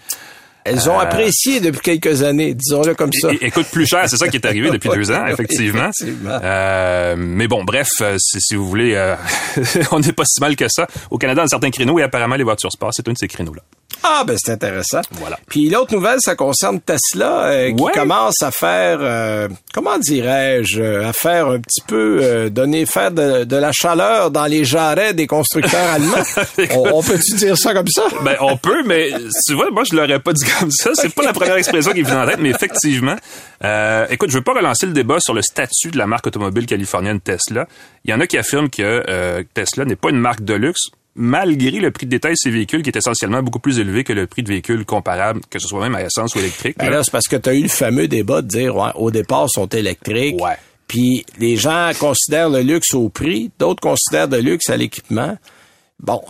Elles 0.64 0.90
ont 0.90 0.98
apprécié 0.98 1.60
depuis 1.60 1.80
quelques 1.80 2.22
années, 2.22 2.52
disons-le 2.52 2.94
comme 2.94 3.12
ça. 3.12 3.32
Et, 3.32 3.46
et 3.46 3.50
coûte 3.50 3.69
plus 3.72 3.86
cher, 3.86 4.06
c'est 4.06 4.19
ça 4.19 4.28
qui 4.28 4.36
est 4.36 4.44
arrivé 4.44 4.70
depuis 4.70 4.90
deux 4.94 5.10
ans, 5.10 5.26
effectivement. 5.26 5.88
Effectivement. 5.98 6.38
Euh, 6.42 7.14
mais 7.16 7.48
bon, 7.48 7.64
bref, 7.64 7.88
euh, 8.02 8.16
si, 8.19 8.38
si 8.38 8.54
vous 8.54 8.69
voulez, 8.69 8.92
euh, 8.94 9.16
on 9.92 10.00
n'est 10.00 10.12
pas 10.12 10.25
si 10.26 10.40
mal 10.42 10.56
que 10.56 10.66
ça. 10.69 10.86
Au 11.10 11.16
Canada, 11.16 11.40
dans 11.42 11.48
certains 11.48 11.70
créneaux, 11.70 11.98
et 11.98 12.02
apparemment, 12.02 12.34
les 12.36 12.44
voitures 12.44 12.70
sport, 12.70 12.90
c'est 12.92 13.08
un 13.08 13.12
de 13.12 13.19
ces 13.19 13.28
créneaux-là. 13.28 13.62
Ah, 14.02 14.22
ben 14.26 14.36
c'est 14.38 14.52
intéressant. 14.52 15.00
Voilà. 15.12 15.38
Puis 15.48 15.68
l'autre 15.68 15.92
nouvelle, 15.94 16.18
ça 16.20 16.34
concerne 16.36 16.80
Tesla, 16.80 17.44
euh, 17.46 17.72
qui 17.74 17.82
Ouais. 17.82 17.92
commence 17.92 18.42
à 18.42 18.50
faire, 18.50 18.98
euh, 19.00 19.48
comment 19.74 19.98
dirais-je, 19.98 20.80
euh, 20.80 21.08
à 21.08 21.12
faire 21.12 21.48
un 21.48 21.58
petit 21.60 21.80
peu, 21.86 22.20
euh, 22.22 22.48
donner, 22.48 22.86
faire 22.86 23.10
de, 23.10 23.44
de 23.44 23.56
la 23.56 23.72
chaleur 23.72 24.30
dans 24.30 24.46
les 24.46 24.64
jarrets 24.64 25.14
des 25.14 25.26
constructeurs 25.26 25.90
allemands. 25.90 26.22
on, 26.76 26.98
on 26.98 27.02
peut-tu 27.02 27.34
dire 27.36 27.56
ça 27.58 27.74
comme 27.74 27.88
ça? 27.88 28.04
Ben, 28.22 28.36
on 28.40 28.56
peut, 28.56 28.82
mais 28.84 29.10
tu 29.46 29.54
vois, 29.54 29.70
moi, 29.70 29.82
je 29.88 29.96
l'aurais 29.96 30.20
pas 30.20 30.32
dit 30.32 30.44
comme 30.58 30.70
ça. 30.70 30.90
C'est 30.94 31.14
pas 31.14 31.22
la 31.24 31.32
première 31.32 31.56
expression 31.56 31.92
qui 31.92 32.02
me 32.02 32.06
vient 32.06 32.22
en 32.22 32.26
tête, 32.26 32.38
mais 32.40 32.50
effectivement. 32.50 33.16
Euh, 33.64 34.06
écoute, 34.10 34.30
je 34.30 34.38
veux 34.38 34.44
pas 34.44 34.54
relancer 34.54 34.86
le 34.86 34.92
débat 34.92 35.18
sur 35.20 35.34
le 35.34 35.42
statut 35.42 35.90
de 35.90 35.98
la 35.98 36.06
marque 36.06 36.26
automobile 36.28 36.66
californienne 36.66 37.20
Tesla. 37.20 37.66
Il 38.04 38.10
y 38.10 38.14
en 38.14 38.20
a 38.20 38.26
qui 38.26 38.38
affirment 38.38 38.70
que 38.70 39.42
Tesla 39.54 39.84
n'est 39.84 39.96
pas 39.96 40.10
une 40.10 40.20
marque 40.20 40.42
de 40.44 40.54
luxe, 40.54 40.90
malgré 41.18 41.72
le 41.72 41.90
prix 41.90 42.06
de 42.06 42.10
détail 42.10 42.32
de 42.32 42.36
ses 42.36 42.50
véhicules 42.50 42.82
qui 42.82 42.90
est 42.90 42.96
essentiellement 42.96 43.42
beaucoup 43.42 43.58
plus 43.58 43.80
élevé 43.80 44.04
que 44.04 44.12
le 44.12 44.28
prix 44.28 44.44
de 44.44 44.48
véhicules 44.48 44.84
comparables, 44.84 45.40
que 45.50 45.58
ce 45.58 45.66
soit 45.66 45.80
même 45.80 45.96
à 45.96 46.02
essence 46.02 46.34
ou 46.36 46.38
électrique. 46.38 46.76
Ben 46.78 46.90
là. 46.90 47.02
c'est 47.02 47.10
parce 47.10 47.26
que 47.26 47.36
tu 47.36 47.48
as 47.48 47.54
eu 47.54 47.62
le 47.62 47.68
fameux 47.68 48.06
débat 48.06 48.40
de 48.40 48.46
dire, 48.46 48.76
ouais, 48.76 48.90
au 48.94 49.10
départ, 49.10 49.46
ils 49.50 49.52
sont 49.52 49.66
électriques. 49.66 50.40
Ouais. 50.40 50.56
Puis 50.86 51.26
les 51.38 51.56
gens 51.56 51.90
considèrent 51.98 52.48
le 52.48 52.60
luxe 52.60 52.94
au 52.94 53.08
prix, 53.08 53.50
d'autres 53.58 53.80
considèrent 53.80 54.28
le 54.28 54.38
luxe 54.38 54.70
à 54.70 54.76
l'équipement. 54.76 55.36
Bon, 56.00 56.20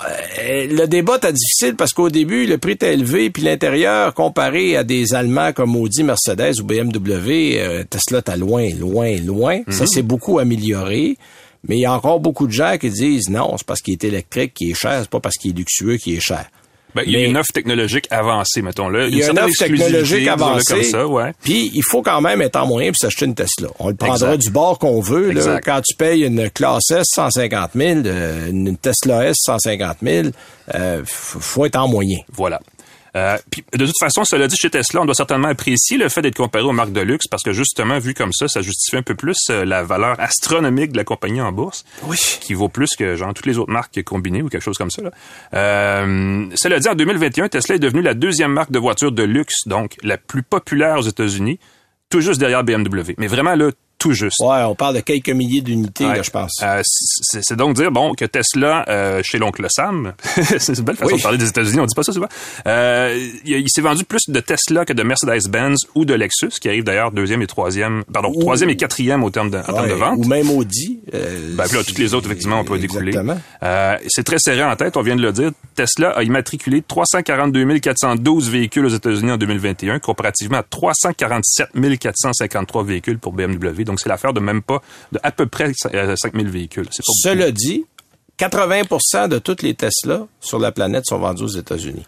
euh, 0.40 0.66
le 0.66 0.86
débat 0.86 1.16
était 1.16 1.34
difficile 1.34 1.76
parce 1.76 1.92
qu'au 1.92 2.08
début, 2.08 2.46
le 2.46 2.56
prix 2.56 2.72
était 2.72 2.94
élevé, 2.94 3.28
puis 3.28 3.42
l'intérieur, 3.42 4.14
comparé 4.14 4.74
à 4.78 4.84
des 4.84 5.14
Allemands 5.14 5.52
comme 5.52 5.76
Audi, 5.76 6.02
Mercedes 6.02 6.58
ou 6.60 6.64
BMW, 6.64 7.58
euh, 7.58 7.84
Tesla 7.84 8.22
t'as 8.22 8.36
loin, 8.36 8.70
loin, 8.70 9.14
loin. 9.18 9.60
Ça 9.68 9.86
s'est 9.86 10.02
beaucoup 10.02 10.38
amélioré. 10.38 11.18
Mais 11.68 11.76
il 11.76 11.80
y 11.80 11.86
a 11.86 11.92
encore 11.92 12.20
beaucoup 12.20 12.46
de 12.46 12.52
gens 12.52 12.76
qui 12.78 12.90
disent 12.90 13.28
non, 13.28 13.54
c'est 13.58 13.66
parce 13.66 13.80
qu'il 13.80 13.92
est 13.92 14.04
électrique 14.04 14.54
qui 14.54 14.70
est 14.70 14.74
cher, 14.74 15.00
c'est 15.02 15.10
pas 15.10 15.20
parce 15.20 15.36
qu'il 15.36 15.52
est 15.52 15.58
luxueux 15.58 15.96
qui 15.96 16.16
est 16.16 16.20
cher. 16.20 16.46
Ben, 16.94 17.02
il 17.06 17.12
y 17.12 17.16
a 17.16 17.24
une 17.26 17.36
offre 17.36 17.52
technologique 17.52 18.06
avancée, 18.10 18.62
mettons 18.62 18.88
là. 18.88 19.06
Il 19.08 19.16
y 19.18 19.22
a 19.22 19.30
une 19.30 19.38
offre 19.38 19.52
technologique 19.58 20.26
avancée. 20.26 20.74
comme 20.74 20.82
ça, 20.84 21.06
ouais. 21.06 21.32
Puis 21.44 21.70
il 21.74 21.82
faut 21.84 22.00
quand 22.02 22.22
même 22.22 22.40
être 22.40 22.56
en 22.56 22.66
moyen 22.66 22.90
pour 22.90 22.96
s'acheter 22.98 23.26
une 23.26 23.34
Tesla. 23.34 23.68
On 23.78 23.88
le 23.90 23.94
prendra 23.94 24.14
Exact. 24.34 24.38
du 24.38 24.50
bord 24.50 24.78
qu'on 24.78 25.00
veut. 25.00 25.30
Là, 25.32 25.60
quand 25.60 25.82
tu 25.86 25.94
payes 25.94 26.24
une 26.24 26.48
classe 26.50 26.90
S 26.90 27.04
150 27.14 27.70
000, 27.74 28.00
euh, 28.06 28.48
une 28.50 28.76
Tesla 28.78 29.26
S 29.26 29.36
150 29.40 29.98
000, 30.02 30.28
euh, 30.74 31.02
faut 31.04 31.66
être 31.66 31.76
en 31.76 31.88
moyen. 31.88 32.18
Voilà. 32.32 32.58
Euh, 33.18 33.36
puis, 33.50 33.64
de 33.76 33.84
toute 33.86 33.98
façon, 33.98 34.24
cela 34.24 34.46
dit, 34.46 34.56
chez 34.56 34.70
Tesla, 34.70 35.00
on 35.02 35.04
doit 35.04 35.14
certainement 35.14 35.48
apprécier 35.48 35.96
le 35.98 36.08
fait 36.08 36.22
d'être 36.22 36.36
comparé 36.36 36.64
aux 36.64 36.72
marques 36.72 36.92
de 36.92 37.00
luxe 37.00 37.26
parce 37.26 37.42
que 37.42 37.52
justement, 37.52 37.98
vu 37.98 38.14
comme 38.14 38.32
ça, 38.32 38.48
ça 38.48 38.60
justifie 38.62 38.96
un 38.96 39.02
peu 39.02 39.14
plus 39.14 39.36
euh, 39.50 39.64
la 39.64 39.82
valeur 39.82 40.18
astronomique 40.20 40.92
de 40.92 40.96
la 40.96 41.04
compagnie 41.04 41.40
en 41.40 41.50
bourse, 41.52 41.84
Oui. 42.04 42.16
qui 42.40 42.54
vaut 42.54 42.68
plus 42.68 42.90
que 42.96 43.16
genre 43.16 43.34
toutes 43.34 43.46
les 43.46 43.58
autres 43.58 43.72
marques 43.72 44.02
combinées 44.04 44.42
ou 44.42 44.48
quelque 44.48 44.62
chose 44.62 44.78
comme 44.78 44.90
ça. 44.90 45.02
Là. 45.02 45.10
Euh, 45.54 46.46
cela 46.54 46.78
dit, 46.78 46.88
en 46.88 46.94
2021, 46.94 47.48
Tesla 47.48 47.74
est 47.74 47.78
devenue 47.78 48.02
la 48.02 48.14
deuxième 48.14 48.52
marque 48.52 48.70
de 48.70 48.78
voitures 48.78 49.12
de 49.12 49.22
luxe, 49.22 49.66
donc 49.66 49.96
la 50.02 50.16
plus 50.18 50.42
populaire 50.42 50.98
aux 50.98 51.02
États-Unis, 51.02 51.58
tout 52.10 52.20
juste 52.20 52.38
derrière 52.40 52.64
BMW. 52.64 53.14
Mais 53.18 53.26
vraiment 53.26 53.54
là, 53.54 53.70
tout 53.98 54.12
juste. 54.12 54.36
Ouais, 54.40 54.62
on 54.62 54.74
parle 54.74 54.94
de 54.96 55.00
quelques 55.00 55.28
milliers 55.30 55.60
d'unités, 55.60 56.06
Ouais. 56.06 56.22
je 56.22 56.30
pense. 56.30 56.52
Euh, 56.62 56.80
c'est 56.84 57.56
donc 57.56 57.74
dire 57.76 57.90
bon 57.90 58.14
que 58.14 58.24
Tesla 58.24 58.84
euh, 58.88 59.20
chez 59.24 59.38
l'oncle 59.38 59.66
Sam, 59.68 60.12
c'est 60.58 60.78
une 60.78 60.84
belle 60.84 60.96
façon 60.96 61.12
Oui. 61.12 61.18
de 61.18 61.22
parler 61.22 61.38
des 61.38 61.48
États-Unis, 61.48 61.80
on 61.80 61.86
dit 61.86 61.94
pas 61.94 62.02
ça 62.02 62.12
souvent. 62.12 62.28
Euh, 62.66 63.18
il, 63.44 63.52
il 63.58 63.68
s'est 63.68 63.80
vendu 63.80 64.04
plus 64.04 64.28
de 64.28 64.40
Tesla 64.40 64.84
que 64.84 64.92
de 64.92 65.02
Mercedes-Benz 65.02 65.78
ou 65.94 66.04
de 66.04 66.14
Lexus, 66.14 66.50
qui 66.60 66.68
arrive 66.68 66.84
d'ailleurs 66.84 67.10
deuxième 67.12 67.42
et 67.42 67.46
troisième, 67.46 68.04
pardon, 68.12 68.30
Ou- 68.34 68.40
troisième 68.40 68.70
et 68.70 68.76
quatrième 68.76 69.22
au 69.24 69.30
terme 69.30 69.50
de, 69.50 69.58
en 69.58 69.82
Ouais, 69.82 69.88
de 69.88 69.94
vente. 69.94 70.18
Ou 70.18 70.28
même 70.28 70.50
Audi. 70.50 71.00
euh, 71.14 71.54
Ben, 71.56 71.64
puis 71.66 71.76
là, 71.76 71.84
toutes 71.84 71.98
les 71.98 72.14
autres, 72.14 72.26
effectivement, 72.26 72.60
on 72.60 72.64
peut 72.64 72.78
découler. 72.78 73.12
Euh, 73.62 73.96
c'est 74.08 74.24
très 74.24 74.38
serré 74.38 74.62
en 74.64 74.76
tête, 74.76 74.96
on 74.96 75.02
vient 75.02 75.16
de 75.16 75.22
le 75.22 75.32
dire. 75.32 75.50
Tesla 75.74 76.10
a 76.10 76.22
immatriculé 76.22 76.82
342 76.86 77.78
412 77.80 78.48
véhicules 78.50 78.84
aux 78.86 78.88
États-Unis 78.90 79.32
en 79.32 79.36
2021, 79.36 79.98
comparativement 79.98 80.58
à 80.58 80.62
347 80.62 81.68
453 81.98 82.84
véhicules 82.84 83.18
pour 83.18 83.32
BMW. 83.32 83.84
Donc, 83.88 84.00
c'est 84.00 84.08
l'affaire 84.08 84.32
de 84.32 84.40
même 84.40 84.62
pas, 84.62 84.80
de 85.12 85.18
à 85.22 85.32
peu 85.32 85.46
près 85.46 85.72
euh, 85.94 86.14
5000 86.16 86.48
véhicules. 86.48 86.86
C'est 86.90 87.02
pas 87.04 87.12
beaucoup. 87.32 87.40
Cela 87.40 87.50
dit, 87.50 87.84
80% 88.38 89.28
de 89.28 89.38
toutes 89.38 89.62
les 89.62 89.74
Tesla 89.74 90.26
sur 90.40 90.58
la 90.58 90.70
planète 90.72 91.04
sont 91.06 91.18
vendues 91.18 91.42
aux 91.44 91.48
États-Unis. 91.48 92.06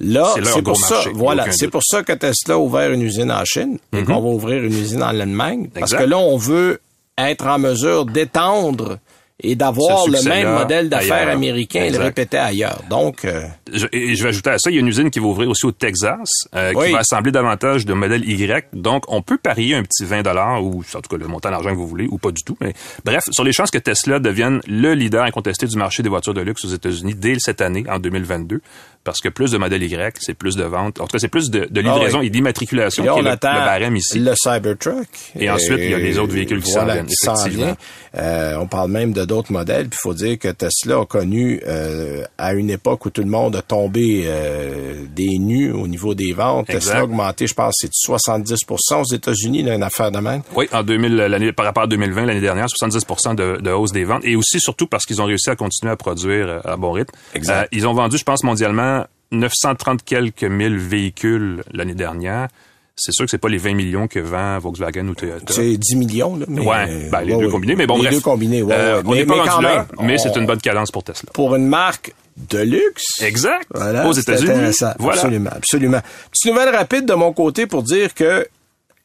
Là, 0.00 0.32
C'est 0.52 0.62
pour 0.62 0.76
ça, 0.76 0.94
marché, 0.94 1.10
voilà, 1.14 1.52
c'est 1.52 1.68
pour 1.68 1.82
ça 1.84 2.02
que 2.02 2.12
Tesla 2.12 2.54
a 2.54 2.58
ouvert 2.58 2.90
une 2.92 3.02
usine 3.02 3.30
en 3.30 3.44
Chine 3.44 3.78
et 3.92 4.02
qu'on 4.02 4.20
va 4.20 4.28
ouvrir 4.28 4.64
une 4.64 4.72
usine 4.72 5.02
en 5.02 5.08
Allemagne, 5.08 5.68
parce 5.72 5.92
Exact. 5.92 6.04
que 6.04 6.10
là, 6.10 6.18
on 6.18 6.36
veut 6.36 6.80
être 7.18 7.46
en 7.46 7.58
mesure 7.58 8.06
d'étendre 8.06 8.98
et 9.42 9.54
d'avoir 9.56 10.06
le 10.08 10.22
même 10.22 10.52
modèle 10.54 10.88
d'affaires 10.88 11.28
américain 11.28 11.84
et 11.84 11.90
le 11.90 11.98
répéter 11.98 12.38
ailleurs. 12.38 12.80
Donc, 12.88 13.24
euh, 13.24 13.42
Je, 13.72 13.86
et 13.92 14.14
je 14.14 14.22
vais 14.22 14.28
ajouter 14.30 14.50
à 14.50 14.58
ça, 14.58 14.70
il 14.70 14.74
y 14.74 14.76
a 14.76 14.80
une 14.80 14.88
usine 14.88 15.10
qui 15.10 15.18
va 15.18 15.26
ouvrir 15.26 15.48
aussi 15.48 15.66
au 15.66 15.72
Texas, 15.72 16.28
euh, 16.54 16.72
Oui. 16.74 16.86
qui 16.86 16.92
va 16.92 16.98
assembler 17.00 17.32
davantage 17.32 17.84
de 17.86 17.92
modèles 17.94 18.28
Y. 18.28 18.66
Donc, 18.72 19.04
on 19.08 19.22
peut 19.22 19.38
parier 19.38 19.74
un 19.74 19.82
petit 19.82 20.04
20 20.04 20.22
dollars 20.22 20.62
ou 20.64 20.82
en 20.94 21.00
tout 21.00 21.08
cas 21.08 21.16
le 21.16 21.26
montant 21.26 21.50
d'argent 21.50 21.70
que 21.70 21.76
vous 21.76 21.86
voulez 21.88 22.06
ou 22.10 22.18
pas 22.18 22.30
du 22.30 22.42
tout. 22.42 22.56
Mais 22.60 22.72
bref, 23.04 23.24
sur 23.30 23.44
les 23.44 23.52
chances 23.52 23.70
que 23.70 23.78
Tesla 23.78 24.18
devienne 24.18 24.60
le 24.66 24.94
leader 24.94 25.24
incontesté 25.24 25.66
du 25.66 25.76
marché 25.76 26.02
des 26.02 26.08
voitures 26.08 26.34
de 26.34 26.40
luxe 26.40 26.64
aux 26.64 26.68
États-Unis 26.68 27.14
dès 27.14 27.34
cette 27.38 27.60
année, 27.60 27.84
en 27.88 27.98
2022, 27.98 28.60
parce 29.04 29.18
que 29.20 29.28
plus 29.28 29.50
de 29.50 29.58
modèles 29.58 29.82
Y, 29.82 30.16
c'est 30.20 30.34
plus 30.34 30.54
de 30.56 30.62
ventes. 30.64 31.00
En 31.00 31.06
tout 31.06 31.12
cas, 31.12 31.18
c'est 31.18 31.28
plus 31.28 31.50
de, 31.50 31.66
de 31.68 31.80
livraison 31.80 32.18
Ah 32.18 32.20
oui. 32.20 32.26
et 32.28 32.30
d'immatriculation 32.30 33.02
qui 33.02 33.08
est 33.08 33.12
on 33.12 33.20
le, 33.22 33.36
barème 33.42 33.96
ici. 33.96 34.18
le 34.20 34.34
Cybertruck. 34.36 35.08
Et 35.38 35.50
ensuite, 35.50 35.78
il 35.78 35.90
y 35.90 35.94
a 35.94 35.98
les 35.98 36.18
autres 36.18 36.32
véhicules 36.32 36.62
qui 36.62 36.70
s'en 36.70 36.80
voilà, 36.84 36.94
viennent, 36.94 37.08
s'en 37.10 37.34
effectivement. 37.34 37.64
viennent. 37.64 37.76
Euh, 38.16 38.56
on 38.60 38.66
parle 38.66 38.90
même 38.90 39.12
de 39.12 39.24
d'autres 39.32 39.52
modèles. 39.52 39.88
Puis 39.88 39.98
il 39.98 40.02
faut 40.02 40.14
dire 40.14 40.38
que 40.38 40.48
Tesla 40.48 40.98
a 40.98 41.06
connu, 41.06 41.60
euh, 41.66 42.24
à 42.36 42.52
une 42.52 42.68
époque 42.68 43.06
où 43.06 43.10
tout 43.10 43.22
le 43.22 43.30
monde 43.30 43.56
a 43.56 43.62
tombé 43.62 44.24
euh, 44.26 45.04
des 45.14 45.38
nues 45.38 45.72
au 45.72 45.88
niveau 45.88 46.14
des 46.14 46.32
ventes, 46.34 46.68
Exact. 46.68 46.80
Tesla 46.80 47.00
a 47.00 47.04
augmenté, 47.04 47.46
je 47.46 47.54
pense, 47.54 47.74
c'est 47.78 47.88
de 47.88 47.92
70% 47.92 49.00
aux 49.00 49.14
États-Unis, 49.14 49.60
une 49.60 49.82
affaire 49.82 50.10
de 50.10 50.18
même. 50.18 50.42
Oui, 50.54 50.68
en 50.72 50.82
2000, 50.82 51.16
l'année, 51.16 51.52
par 51.52 51.64
rapport 51.64 51.84
à 51.84 51.86
2020, 51.86 52.26
l'année 52.26 52.40
dernière, 52.40 52.68
70 52.68 53.06
de, 53.36 53.60
de 53.60 53.70
hausse 53.70 53.92
des 53.92 54.04
ventes. 54.04 54.24
Et 54.24 54.36
aussi, 54.36 54.60
surtout, 54.60 54.86
parce 54.86 55.06
qu'ils 55.06 55.22
ont 55.22 55.24
réussi 55.24 55.48
à 55.48 55.56
continuer 55.56 55.92
à 55.92 55.96
produire 55.96 56.48
euh, 56.48 56.60
à 56.64 56.76
bon 56.76 56.92
rythme. 56.92 57.14
Exact. 57.34 57.62
Euh, 57.62 57.66
ils 57.72 57.86
ont 57.86 57.94
vendu, 57.94 58.18
je 58.18 58.24
pense, 58.24 58.44
mondialement 58.44 59.06
930 59.30 60.04
quelques 60.04 60.44
mille 60.44 60.76
véhicules 60.76 61.62
l'année 61.72 61.94
dernière 61.94 62.48
c'est 62.96 63.12
sûr 63.12 63.24
que 63.24 63.30
c'est 63.30 63.38
pas 63.38 63.48
les 63.48 63.58
20 63.58 63.74
millions 63.74 64.06
que 64.06 64.18
vend 64.18 64.58
Volkswagen 64.58 65.08
ou 65.08 65.14
Toyota. 65.14 65.52
C'est 65.52 65.76
10 65.76 65.96
millions, 65.96 66.36
là. 66.36 66.46
Mais, 66.48 66.60
ouais, 66.60 67.08
ben, 67.10 67.20
les 67.22 67.36
deux 67.36 67.48
combinés, 67.48 67.74
mais 67.74 67.86
bon, 67.86 67.96
les 67.96 68.02
bref. 68.02 68.14
deux 68.14 68.20
combinés, 68.20 68.62
ouais, 68.62 68.74
euh, 68.74 69.02
ouais. 69.02 69.02
On 69.06 69.14
n'est 69.14 69.26
pas 69.26 69.42
rendu 69.42 69.64
là, 69.64 69.86
mais 70.00 70.14
on... 70.14 70.18
c'est 70.18 70.36
une 70.38 70.46
bonne 70.46 70.60
cadence 70.60 70.90
pour 70.90 71.02
Tesla. 71.02 71.30
Pour 71.32 71.54
une 71.56 71.66
marque 71.66 72.14
de 72.36 72.58
luxe. 72.58 73.22
Exact. 73.22 73.66
Voilà, 73.74 74.06
Aux 74.06 74.12
États-Unis. 74.12 74.76
Voilà. 74.98 75.20
Absolument, 75.20 75.50
absolument. 75.54 76.00
Petite 76.30 76.52
nouvelle 76.52 76.74
rapide 76.74 77.06
de 77.06 77.14
mon 77.14 77.32
côté 77.32 77.66
pour 77.66 77.82
dire 77.82 78.14
que, 78.14 78.46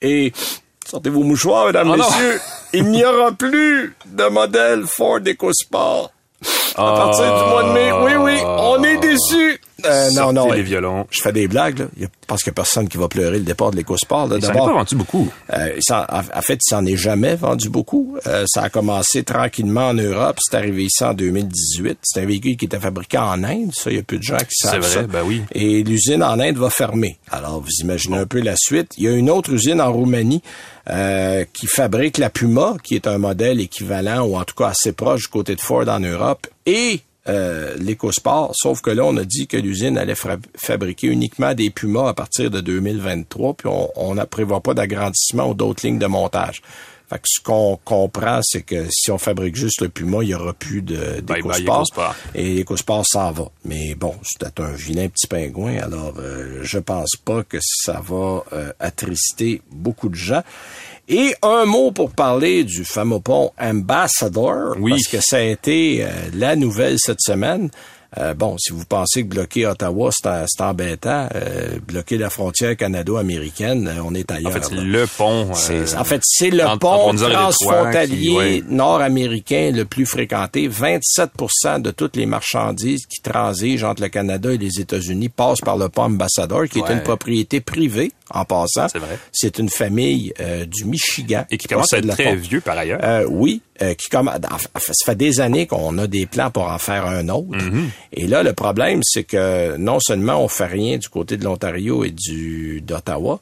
et 0.02 0.34
sortez 0.86 1.10
vos 1.10 1.24
mouchoirs, 1.24 1.68
mesdames, 1.68 1.92
oh 1.94 1.98
messieurs, 1.98 2.40
il 2.74 2.86
n'y 2.86 3.06
aura 3.06 3.32
plus 3.32 3.96
de 4.06 4.24
modèle 4.30 4.84
Ford 4.86 5.20
EcoSport. 5.26 6.12
À 6.76 6.94
partir 6.94 7.24
du 7.24 7.50
mois 7.50 7.64
de 7.64 7.70
mai, 7.74 7.92
oui, 7.92 8.12
oui, 8.16 8.40
on 8.46 8.84
est 8.84 8.98
déçus. 8.98 9.60
Euh, 9.86 10.12
non, 10.12 10.34
non. 10.34 10.52
les 10.52 10.64
violons. 10.64 11.08
Je 11.12 11.22
fais 11.22 11.32
des 11.32 11.48
blagues, 11.48 11.80
là. 11.80 11.86
Qu'il 11.96 12.02
n'y 12.02 12.50
a 12.50 12.54
personne 12.54 12.88
qui 12.88 12.98
va 12.98 13.08
pleurer 13.08 13.38
le 13.38 13.44
départ 13.44 13.72
de 13.72 13.78
l'écosport. 13.78 14.30
Il 14.36 14.44
s'en 14.44 14.54
pas 14.54 14.72
vendu 14.72 14.96
beaucoup. 14.96 15.30
Euh, 15.54 15.80
en, 15.90 16.42
fait, 16.42 16.56
il 16.56 16.70
s'en 16.70 16.86
est 16.86 16.98
jamais 16.98 17.36
vendu 17.36 17.70
beaucoup. 17.70 18.18
Euh, 18.28 18.46
ça 18.48 18.64
a 18.64 18.70
commencé 18.70 19.24
tranquillement 19.24 19.90
en 19.90 19.94
Europe. 19.94 20.38
C'est 20.40 20.58
arrivé 20.58 20.86
ici 20.86 21.04
en 21.04 21.14
2018. 21.14 22.00
C'est 22.04 22.22
un 22.22 22.26
véhicule 22.26 22.58
qui 22.58 22.66
était 22.66 22.80
fabriqué 22.80 23.18
en 23.18 23.44
Inde. 23.44 23.72
Ça, 23.74 23.92
il 23.92 23.98
y 23.98 24.00
a 24.00 24.04
peu 24.04 24.18
de 24.18 24.24
gens 24.24 24.38
qui 24.38 24.56
savent 24.56 24.82
vrai, 24.82 24.90
ça. 24.90 25.04
Ben 25.04 25.24
oui. 25.26 25.44
Et 25.52 25.84
l'usine 25.84 26.24
en 26.24 26.40
Inde 26.40 26.58
va 26.58 26.70
fermer. 26.70 27.18
Alors, 27.32 27.62
vous 27.62 27.82
imaginez 27.82 28.18
un 28.18 28.26
peu 28.26 28.42
la 28.42 28.56
suite. 28.58 28.92
Il 28.98 29.04
y 29.04 29.08
a 29.08 29.12
une 29.12 29.30
autre 29.30 29.52
usine 29.52 29.82
en 29.82 29.92
Roumanie 29.92 30.42
euh, 30.90 31.44
qui 31.54 31.68
fabrique 31.68 32.18
la 32.18 32.30
Puma, 32.30 32.76
qui 32.82 32.96
est 32.96 33.08
un 33.08 33.18
modèle 33.18 33.60
équivalent 33.60 34.26
ou 34.26 34.38
en 34.38 34.44
tout 34.44 34.56
cas 34.56 34.68
assez 34.68 34.94
proche 34.94 35.24
du 35.24 35.28
côté 35.28 35.56
de 35.56 35.62
Ford 35.62 35.88
en 35.88 36.00
Europe. 36.00 36.48
Et 36.66 37.02
euh, 37.28 37.76
l'écosport, 37.78 38.52
sauf 38.56 38.82
que 38.82 38.90
là, 38.90 39.04
on 39.06 39.18
a 39.18 39.24
dit 39.24 39.48
que 39.48 39.58
l'usine 39.58 39.98
allait 39.98 40.16
fabriquer 40.56 41.08
uniquement 41.08 41.54
des 41.54 41.70
Pumas 41.70 42.10
à 42.10 42.14
partir 42.14 42.50
de 42.50 42.62
2023, 42.62 43.54
puis 43.56 43.70
on 43.96 44.16
ne 44.16 44.24
prévoit 44.24 44.62
pas 44.62 44.74
d'agrandissement 44.74 45.50
ou 45.50 45.54
d'autres 45.54 45.86
lignes 45.86 46.00
de 46.00 46.08
montage. 46.08 46.62
Fait 47.10 47.16
que 47.16 47.24
ce 47.26 47.42
qu'on 47.42 47.80
comprend, 47.86 48.42
c'est 48.44 48.64
que 48.64 48.86
si 48.90 49.12
on 49.12 49.18
fabrique 49.18 49.56
juste 49.56 49.80
le 49.80 49.88
Puma, 49.88 50.24
il 50.24 50.30
y 50.30 50.36
aura 50.36 50.52
plus 50.52 50.82
de 50.82 51.22
d'écosport. 51.22 51.86
Et 52.36 52.56
l'écosport 52.56 53.06
s'en 53.08 53.32
va. 53.32 53.50
Mais 53.64 53.96
bon, 53.96 54.14
c'est 54.24 54.60
un 54.60 54.72
vilain 54.72 55.08
petit 55.08 55.28
pingouin, 55.28 55.78
alors 55.78 56.16
euh, 56.20 56.60
je 56.64 56.80
pense 56.80 57.16
pas 57.24 57.44
que 57.44 57.60
ça 57.62 58.02
va 58.06 58.44
euh, 58.52 58.74
attrister 58.82 59.62
beaucoup 59.72 60.10
de 60.10 60.16
gens. 60.16 60.44
Et 61.10 61.34
un 61.42 61.66
mot 61.66 61.92
pour 61.92 62.12
parler 62.12 62.64
du 62.64 62.84
fameux 62.84 63.20
pont 63.20 63.52
Ambassador, 63.60 64.76
oui. 64.80 64.92
parce 64.92 65.08
que 65.08 65.18
ça 65.22 65.38
a 65.38 65.42
été 65.42 66.04
euh, 66.04 66.10
la 66.34 66.56
nouvelle 66.56 66.98
cette 67.00 67.22
semaine. 67.22 67.70
Euh, 68.18 68.34
bon, 68.34 68.56
si 68.58 68.72
vous 68.72 68.86
pensez 68.86 69.24
que 69.24 69.28
bloquer 69.28 69.68
Ottawa, 69.68 70.12
c'est 70.12 70.62
embêtant, 70.62 71.28
euh, 71.36 71.78
bloquer 71.86 72.18
la 72.18 72.30
frontière 72.30 72.76
canado-américaine, 72.78 73.88
euh, 73.88 74.02
on 74.04 74.14
est 74.14 74.32
ailleurs. 74.32 74.52
En 74.52 74.54
fait, 74.54 74.64
c'est 74.64 74.76
le 74.76 75.06
pont. 75.06 75.52
en 75.52 76.04
fait, 76.04 76.22
c'est 76.24 76.50
le 76.50 76.78
pont 76.80 77.14
transfrontalier 77.14 78.64
nord-américain 78.70 79.72
le 79.74 79.84
plus 79.84 80.06
fréquenté. 80.06 80.70
27% 80.70 81.82
de 81.82 81.92
toutes 81.92 82.16
les 82.16 82.26
marchandises 82.26 83.06
qui 83.06 83.22
transigent 83.22 83.84
entre 83.84 84.04
le 84.04 84.10
Canada 84.10 84.54
et 84.54 84.58
les 84.58 84.80
États-Unis 84.80 85.30
passent 85.30 85.62
par 85.62 85.78
le 85.78 85.90
pont 85.90 86.04
Ambassador, 86.04 86.68
qui 86.68 86.80
est 86.80 86.90
une 86.90 87.04
propriété 87.04 87.60
privée, 87.60 88.14
en 88.30 88.46
passant. 88.46 88.88
C'est 89.32 89.60
une 89.60 89.70
famille 89.70 90.34
du 90.68 90.86
Michigan. 90.86 91.46
Et 91.50 91.58
qui 91.58 91.68
commence 91.68 91.94
à 91.94 92.00
être 92.00 92.08
très 92.10 92.36
vieux, 92.36 92.62
par 92.62 92.78
ailleurs. 92.78 93.26
oui, 93.30 93.62
qui 93.80 94.10
comme 94.10 94.32
ça 94.32 95.06
fait 95.06 95.16
des 95.16 95.40
années 95.40 95.68
qu'on 95.68 95.98
a 95.98 96.08
des 96.08 96.26
plans 96.26 96.52
pour 96.52 96.64
en 96.64 96.78
faire 96.78 97.06
un 97.06 97.30
autre. 97.30 97.58
Mm-hmm. 97.58 97.86
Et 98.14 98.28
là, 98.28 98.44
le 98.44 98.54
problème, 98.54 99.02
c'est 99.04 99.24
que 99.24 99.78
non 99.78 100.00
seulement 100.00 100.44
on 100.44 100.48
fait 100.48 100.66
rien 100.66 100.98
du 100.98 101.10
côté 101.10 101.38
de 101.38 101.44
l'Ontario 101.44 102.04
et 102.04 102.12
du 102.12 102.82
d'Ottawa, 102.82 103.40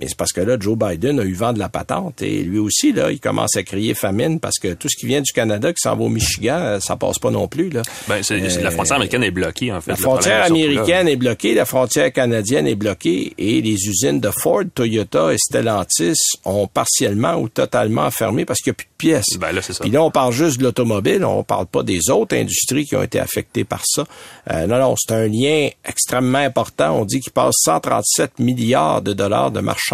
mais 0.00 0.06
c'est 0.08 0.16
parce 0.16 0.32
que 0.32 0.40
là, 0.40 0.56
Joe 0.58 0.76
Biden 0.78 1.18
a 1.20 1.24
eu 1.24 1.34
vent 1.34 1.52
de 1.52 1.58
la 1.58 1.68
patente 1.68 2.22
et 2.22 2.42
lui 2.42 2.58
aussi, 2.58 2.92
là, 2.92 3.10
il 3.10 3.20
commence 3.20 3.56
à 3.56 3.62
crier 3.62 3.94
famine 3.94 4.38
parce 4.38 4.58
que 4.58 4.74
tout 4.74 4.88
ce 4.88 4.96
qui 4.96 5.06
vient 5.06 5.20
du 5.20 5.32
Canada 5.32 5.72
qui 5.72 5.80
s'en 5.80 5.96
va 5.96 6.04
au 6.04 6.08
Michigan, 6.08 6.58
euh, 6.58 6.80
ça 6.80 6.96
passe 6.96 7.18
pas 7.18 7.30
non 7.30 7.48
plus. 7.48 7.70
Là. 7.70 7.82
Ben, 8.06 8.22
c'est, 8.22 8.38
la 8.38 8.70
frontière 8.70 8.96
américaine 8.96 9.24
est 9.24 9.30
bloquée, 9.30 9.72
en 9.72 9.80
fait. 9.80 9.90
La 9.92 9.96
frontière 9.96 10.44
américaine 10.44 11.08
est 11.08 11.16
bloquée, 11.16 11.54
la 11.54 11.64
frontière 11.64 12.12
canadienne 12.12 12.66
est 12.66 12.76
bloquée 12.76 13.34
et 13.38 13.60
les 13.60 13.88
usines 13.88 14.20
de 14.20 14.30
Ford, 14.30 14.64
Toyota 14.72 15.32
et 15.32 15.38
Stellantis 15.38 16.18
ont 16.44 16.66
partiellement 16.66 17.34
ou 17.34 17.48
totalement 17.48 18.10
fermé 18.10 18.44
parce 18.44 18.60
qu'il 18.60 18.70
n'y 18.70 18.74
a 18.74 18.78
plus 18.78 18.86
de 18.86 18.96
pièces. 18.96 19.38
Ben 19.38 19.52
là, 19.52 19.62
c'est 19.62 19.72
ça. 19.72 19.82
Puis 19.82 19.90
là, 19.90 20.02
on 20.02 20.10
parle 20.10 20.32
juste 20.32 20.58
de 20.58 20.64
l'automobile, 20.64 21.24
on 21.24 21.42
parle 21.42 21.66
pas 21.66 21.82
des 21.82 22.10
autres 22.10 22.36
industries 22.36 22.84
qui 22.84 22.94
ont 22.96 23.02
été 23.02 23.18
affectées 23.18 23.64
par 23.64 23.82
ça. 23.84 24.04
Euh, 24.52 24.66
non, 24.66 24.78
non, 24.78 24.94
c'est 24.96 25.14
un 25.14 25.26
lien 25.26 25.68
extrêmement 25.84 26.38
important. 26.38 27.00
On 27.00 27.04
dit 27.04 27.20
qu'il 27.20 27.32
passe 27.32 27.54
137 27.64 28.38
milliards 28.38 29.02
de 29.02 29.12
dollars 29.12 29.50
de 29.50 29.60
marché 29.60 29.87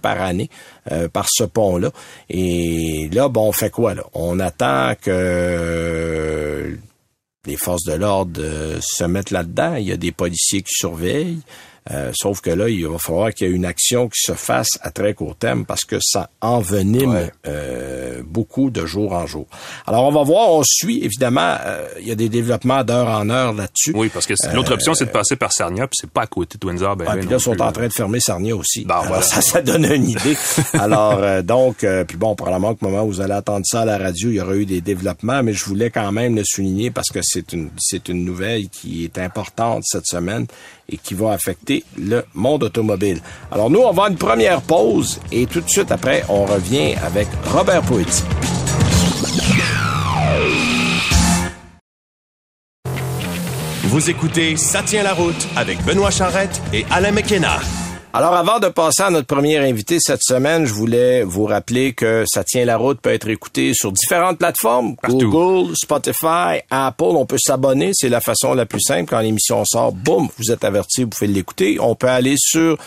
par 0.00 0.20
année 0.20 0.50
euh, 0.92 1.08
par 1.08 1.26
ce 1.30 1.44
pont-là. 1.44 1.90
Et 2.30 3.08
là, 3.12 3.28
bon, 3.28 3.48
on 3.48 3.52
fait 3.52 3.70
quoi 3.70 3.94
là? 3.94 4.04
On 4.14 4.40
attend 4.40 4.94
que 5.00 6.76
les 7.46 7.56
forces 7.56 7.84
de 7.84 7.92
l'ordre 7.92 8.40
euh, 8.42 8.78
se 8.80 9.04
mettent 9.04 9.30
là-dedans. 9.30 9.76
Il 9.76 9.86
y 9.86 9.92
a 9.92 9.96
des 9.96 10.12
policiers 10.12 10.62
qui 10.62 10.72
surveillent. 10.72 11.40
Euh, 11.90 12.12
sauf 12.14 12.40
que 12.40 12.48
là, 12.48 12.70
il 12.70 12.86
va 12.86 12.96
falloir 12.96 13.30
qu'il 13.34 13.46
y 13.46 13.50
ait 13.50 13.54
une 13.54 13.66
action 13.66 14.08
qui 14.08 14.18
se 14.18 14.32
fasse 14.32 14.70
à 14.80 14.90
très 14.90 15.12
court 15.12 15.36
terme 15.36 15.66
parce 15.66 15.84
que 15.84 15.96
ça 16.00 16.30
envenime 16.40 17.30
euh, 17.46 18.22
beaucoup 18.24 18.70
de 18.70 18.86
jour 18.86 19.12
en 19.12 19.26
jour. 19.26 19.46
Alors, 19.86 20.04
on 20.04 20.10
va 20.10 20.22
voir, 20.22 20.50
on 20.50 20.62
suit, 20.64 21.04
évidemment, 21.04 21.56
euh, 21.60 21.86
il 22.00 22.08
y 22.08 22.10
a 22.10 22.14
des 22.14 22.30
développements 22.30 22.84
d'heure 22.84 23.08
en 23.08 23.28
heure 23.28 23.52
là-dessus. 23.52 23.92
Oui, 23.94 24.08
parce 24.08 24.26
que 24.26 24.32
l'autre 24.54 24.72
option, 24.72 24.94
c'est 24.94 25.04
de 25.04 25.10
passer 25.10 25.36
par 25.36 25.52
Sarnia, 25.52 25.86
puis 25.86 25.98
c'est 26.00 26.10
pas 26.10 26.22
à 26.22 26.26
côté 26.26 26.56
de 26.58 26.66
Windsor. 26.66 26.96
Ben, 26.96 27.04
ah, 27.06 27.16
puis 27.16 27.28
là, 27.28 27.36
ils 27.36 27.40
sont 27.40 27.60
en 27.60 27.72
train 27.72 27.88
de 27.88 27.92
fermer 27.92 28.20
Sarnia 28.20 28.56
aussi. 28.56 28.86
Ben, 28.86 29.02
voilà. 29.06 29.20
Ça, 29.22 29.42
ça 29.42 29.60
donne 29.60 29.84
une 29.84 30.08
idée. 30.08 30.36
Alors, 30.72 31.42
donc, 31.42 31.86
puis 32.08 32.16
bon, 32.16 32.34
probablement 32.34 32.74
qu'au 32.74 32.86
moment 32.86 33.02
où 33.04 33.08
vous 33.08 33.20
allez 33.20 33.34
attendre 33.34 33.66
ça 33.66 33.82
à 33.82 33.84
la 33.84 33.98
radio, 33.98 34.30
il 34.30 34.36
y 34.36 34.40
aura 34.40 34.54
eu 34.56 34.64
des 34.64 34.80
développements, 34.80 35.42
mais 35.42 35.52
je 35.52 35.64
voulais 35.66 35.90
quand 35.90 36.12
même 36.12 36.34
le 36.34 36.44
souligner 36.44 36.90
parce 36.90 37.10
que 37.10 37.20
c'est 37.22 37.52
une, 37.52 37.68
c'est 37.76 38.08
une 38.08 38.24
nouvelle 38.24 38.68
qui 38.70 39.04
est 39.04 39.18
importante 39.18 39.82
cette 39.84 40.06
semaine 40.06 40.46
et 40.88 40.96
qui 40.96 41.14
va 41.14 41.32
affecter 41.32 41.84
le 41.98 42.24
monde 42.34 42.64
automobile. 42.64 43.20
Alors 43.50 43.70
nous, 43.70 43.80
on 43.80 43.92
va 43.92 44.04
à 44.04 44.10
une 44.10 44.16
première 44.16 44.60
pause 44.60 45.20
et 45.32 45.46
tout 45.46 45.60
de 45.60 45.68
suite 45.68 45.90
après, 45.90 46.24
on 46.28 46.44
revient 46.44 46.94
avec 47.04 47.28
Robert 47.46 47.82
Poetti. 47.82 48.22
Vous 53.84 54.10
écoutez 54.10 54.56
Ça 54.56 54.82
tient 54.82 55.04
la 55.04 55.12
route 55.12 55.46
avec 55.54 55.82
Benoît 55.84 56.10
Charrette 56.10 56.60
et 56.72 56.84
Alain 56.90 57.12
McKenna. 57.12 57.60
Alors, 58.16 58.34
avant 58.34 58.60
de 58.60 58.68
passer 58.68 59.02
à 59.02 59.10
notre 59.10 59.26
premier 59.26 59.58
invité 59.58 59.98
cette 59.98 60.22
semaine, 60.22 60.66
je 60.66 60.72
voulais 60.72 61.24
vous 61.24 61.46
rappeler 61.46 61.94
que 61.94 62.22
Ça 62.28 62.44
tient 62.44 62.64
la 62.64 62.76
route 62.76 63.00
peut 63.00 63.10
être 63.10 63.28
écouté 63.28 63.72
sur 63.74 63.90
différentes 63.90 64.38
plateformes. 64.38 64.94
Partout. 64.94 65.28
Google, 65.28 65.74
Spotify, 65.74 66.60
Apple. 66.70 67.02
On 67.02 67.26
peut 67.26 67.40
s'abonner. 67.44 67.90
C'est 67.92 68.08
la 68.08 68.20
façon 68.20 68.54
la 68.54 68.66
plus 68.66 68.82
simple. 68.82 69.10
Quand 69.10 69.18
l'émission 69.18 69.64
sort, 69.64 69.90
boum, 69.90 70.28
vous 70.38 70.52
êtes 70.52 70.62
averti, 70.62 71.02
vous 71.02 71.10
pouvez 71.10 71.26
l'écouter. 71.26 71.78
On 71.80 71.96
peut 71.96 72.06
aller 72.06 72.36
sur 72.38 72.78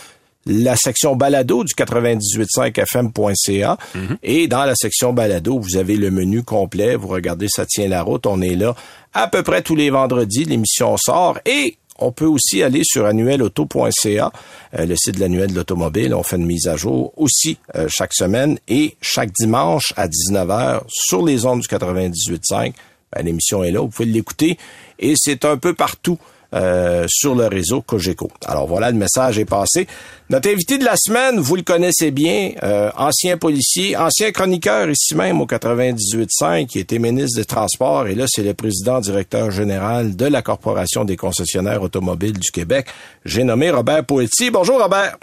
la 0.46 0.78
section 0.78 1.18
balado 1.18 1.66
du 1.66 1.74
98.5fm.ca 1.74 3.78
et 4.24 4.48
dans 4.48 4.64
la 4.64 4.76
section 4.76 5.12
balado, 5.12 5.60
vous 5.60 5.76
avez 5.76 5.98
le 5.98 6.10
menu 6.10 6.44
complet. 6.44 6.96
Vous 6.96 7.10
regardez 7.10 7.50
Ça 7.50 7.66
tient 7.66 7.90
la 7.90 8.02
route. 8.02 8.26
On 8.28 8.42
est 8.42 8.56
là 8.56 8.76
à 9.14 9.28
peu 9.28 9.44
près 9.44 9.62
tous 9.62 9.76
les 9.76 9.90
vendredis. 9.90 10.46
L'émission 10.46 10.96
sort 10.96 11.38
et 11.46 11.76
on 12.00 12.12
peut 12.12 12.26
aussi 12.26 12.64
aller 12.64 12.82
sur 12.84 13.06
annuelauto.ca, 13.06 14.32
euh, 14.78 14.86
le 14.86 14.96
site 14.96 15.16
de 15.16 15.20
l'annuel 15.20 15.52
de 15.52 15.56
l'automobile. 15.56 16.14
On 16.14 16.24
fait 16.24 16.38
une 16.38 16.46
mise 16.46 16.68
à 16.68 16.76
jour 16.76 17.14
aussi 17.18 17.58
euh, 17.76 17.88
chaque 17.90 18.14
semaine 18.14 18.60
et 18.68 18.96
chaque 19.02 19.32
dimanche 19.32 19.94
à 19.96 20.08
19h 20.08 20.82
sur 20.90 21.26
les 21.26 21.46
ondes 21.46 21.62
du 21.62 21.68
98.5. 21.68 22.74
Ben, 23.14 23.26
L'émission 23.26 23.64
est 23.64 23.72
là, 23.72 23.80
vous 23.82 23.88
pouvez 23.88 24.08
l'écouter 24.08 24.58
et 25.00 25.14
c'est 25.16 25.46
un 25.46 25.58
peu 25.58 25.74
partout. 25.74 26.18
Euh, 26.58 27.06
sur 27.08 27.36
le 27.36 27.46
réseau 27.46 27.82
Cogeco. 27.82 28.32
Alors 28.46 28.68
voilà, 28.68 28.90
le 28.92 28.98
message 28.98 29.38
est 29.38 29.46
passé. 29.46 29.88
Notre 30.30 30.50
invité 30.50 30.78
de 30.78 30.84
la 30.84 30.96
semaine, 30.98 31.40
vous 31.40 31.56
le 31.56 31.62
connaissez 31.62 32.10
bien, 32.12 32.52
euh, 32.64 32.90
ancien 32.98 33.38
policier, 33.38 33.96
ancien 33.96 34.32
chroniqueur 34.32 34.90
ici 34.90 35.16
même 35.16 35.40
au 35.40 35.46
98.5, 35.46 36.66
qui 36.66 36.80
était 36.80 37.00
ministre 37.00 37.40
des 37.40 37.46
Transports, 37.46 38.08
et 38.08 38.16
là 38.16 38.26
c'est 38.28 38.44
le 38.44 38.54
président 38.54 39.00
directeur 39.00 39.52
général 39.52 40.16
de 40.16 40.26
la 40.26 40.42
Corporation 40.42 41.06
des 41.06 41.16
concessionnaires 41.16 41.84
automobiles 41.84 42.40
du 42.40 42.52
Québec. 42.52 42.88
J'ai 43.24 43.44
nommé 43.44 43.70
Robert 43.70 44.06
Poetti. 44.06 44.50
Bonjour 44.50 44.82
Robert. 44.82 45.18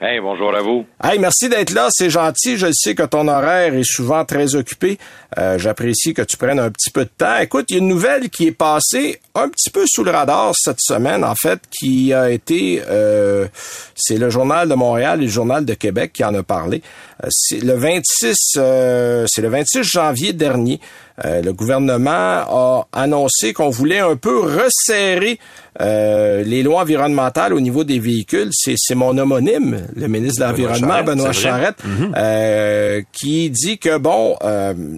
Hey, 0.00 0.18
bonjour 0.20 0.52
à 0.52 0.60
vous. 0.60 0.84
Hey, 1.04 1.20
merci 1.20 1.48
d'être 1.48 1.70
là, 1.70 1.86
c'est 1.92 2.10
gentil. 2.10 2.58
Je 2.58 2.66
sais 2.72 2.96
que 2.96 3.04
ton 3.04 3.28
horaire 3.28 3.74
est 3.74 3.84
souvent 3.84 4.24
très 4.24 4.56
occupé. 4.56 4.98
Euh, 5.38 5.56
J'apprécie 5.56 6.12
que 6.12 6.22
tu 6.22 6.36
prennes 6.36 6.58
un 6.58 6.68
petit 6.72 6.90
peu 6.90 7.04
de 7.04 7.10
temps. 7.16 7.36
Écoute, 7.38 7.66
il 7.68 7.74
y 7.74 7.76
a 7.76 7.78
une 7.80 7.86
nouvelle 7.88 8.28
qui 8.28 8.48
est 8.48 8.52
passée 8.52 9.20
un 9.36 9.48
petit 9.48 9.70
peu 9.70 9.84
sous 9.86 10.02
le 10.02 10.10
radar 10.10 10.52
cette 10.56 10.80
semaine, 10.80 11.22
en 11.22 11.36
fait, 11.36 11.60
qui 11.70 12.12
a 12.12 12.28
été, 12.30 12.82
euh, 12.88 13.46
c'est 13.94 14.16
le 14.18 14.30
journal 14.30 14.68
de 14.68 14.74
Montréal 14.74 15.20
et 15.22 15.26
le 15.26 15.30
journal 15.30 15.64
de 15.64 15.74
Québec 15.74 16.12
qui 16.12 16.24
en 16.24 16.34
a 16.34 16.42
parlé. 16.42 16.82
Euh, 17.22 17.28
c'est 17.30 17.62
le 17.62 17.74
26, 17.74 18.36
euh, 18.56 19.26
c'est 19.28 19.42
le 19.42 19.48
26 19.48 19.84
janvier 19.84 20.32
dernier. 20.32 20.80
Euh, 21.24 21.42
le 21.42 21.52
gouvernement 21.52 22.10
a 22.10 22.88
annoncé 22.92 23.52
qu'on 23.52 23.70
voulait 23.70 24.00
un 24.00 24.16
peu 24.16 24.40
resserrer 24.40 25.38
euh, 25.80 26.42
les 26.42 26.64
lois 26.64 26.82
environnementales 26.82 27.54
au 27.54 27.60
niveau 27.60 27.84
des 27.84 28.00
véhicules. 28.00 28.50
C'est 28.52 28.94
mon 28.94 29.16
homonyme, 29.16 29.86
le 29.94 30.08
ministre 30.08 30.40
de 30.40 30.46
l'Environnement, 30.46 31.04
Benoît 31.04 31.32
Charette, 31.32 31.78
mm-hmm. 31.84 33.04
qui 33.12 33.50
dit 33.50 33.78
que, 33.78 33.96
bon, 33.98 34.36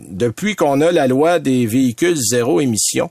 depuis 0.09 0.57
qu'on 0.57 0.81
a 0.81 0.91
la 0.91 1.07
loi 1.07 1.39
des 1.39 1.67
véhicules 1.67 2.17
zéro 2.17 2.61
émission, 2.61 3.11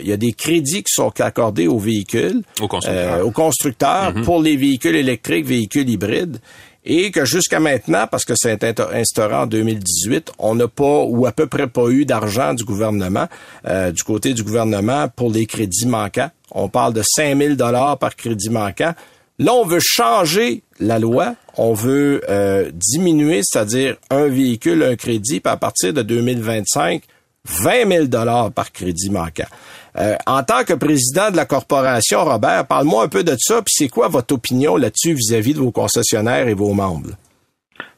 il 0.00 0.06
y 0.06 0.12
a 0.12 0.16
des 0.16 0.32
crédits 0.32 0.84
qui 0.84 0.92
sont 0.92 1.20
accordés 1.20 1.66
aux 1.66 1.78
véhicules, 1.78 2.42
aux 2.60 3.30
constructeurs, 3.32 4.12
mm-hmm. 4.12 4.22
pour 4.22 4.40
les 4.40 4.56
véhicules 4.56 4.96
électriques, 4.96 5.46
véhicules 5.46 5.88
hybrides 5.88 6.38
et 6.86 7.10
que 7.10 7.24
jusqu'à 7.24 7.58
maintenant, 7.58 8.06
parce 8.08 8.24
que 8.24 8.34
c'est 8.36 8.62
instauré 8.78 9.34
en 9.34 9.46
2018, 9.46 10.32
on 10.38 10.54
n'a 10.54 10.68
pas 10.68 11.02
ou 11.02 11.26
à 11.26 11.32
peu 11.32 11.46
près 11.46 11.66
pas 11.66 11.88
eu 11.88 12.06
d'argent 12.06 12.54
du 12.54 12.64
gouvernement, 12.64 13.26
euh, 13.66 13.90
du 13.90 14.04
côté 14.04 14.32
du 14.34 14.44
gouvernement 14.44 15.08
pour 15.08 15.30
les 15.30 15.46
crédits 15.46 15.86
manquants. 15.86 16.30
On 16.52 16.68
parle 16.68 16.94
de 16.94 17.02
5000 17.04 17.56
dollars 17.56 17.98
par 17.98 18.14
crédit 18.14 18.50
manquant. 18.50 18.94
Là, 19.40 19.52
on 19.52 19.66
veut 19.66 19.80
changer 19.82 20.62
la 20.78 21.00
loi. 21.00 21.34
On 21.56 21.74
veut 21.74 22.22
euh, 22.28 22.70
diminuer, 22.72 23.40
c'est-à-dire 23.42 23.96
un 24.10 24.28
véhicule, 24.28 24.84
un 24.84 24.94
crédit, 24.94 25.40
puis 25.40 25.52
à 25.52 25.56
partir 25.56 25.92
de 25.92 26.02
2025, 26.02 27.02
20 27.46 27.88
000 27.88 28.04
dollars 28.06 28.52
par 28.52 28.72
crédit 28.72 29.10
manquant. 29.10 29.46
Euh, 29.98 30.14
en 30.26 30.42
tant 30.42 30.64
que 30.64 30.74
président 30.74 31.30
de 31.30 31.36
la 31.36 31.46
corporation, 31.46 32.24
Robert, 32.24 32.66
parle-moi 32.66 33.04
un 33.04 33.08
peu 33.08 33.24
de 33.24 33.34
ça, 33.38 33.62
puis 33.62 33.72
c'est 33.74 33.88
quoi 33.88 34.08
votre 34.08 34.34
opinion 34.34 34.76
là-dessus 34.76 35.14
vis-à-vis 35.14 35.54
de 35.54 35.60
vos 35.60 35.72
concessionnaires 35.72 36.48
et 36.48 36.54
vos 36.54 36.74
membres? 36.74 37.10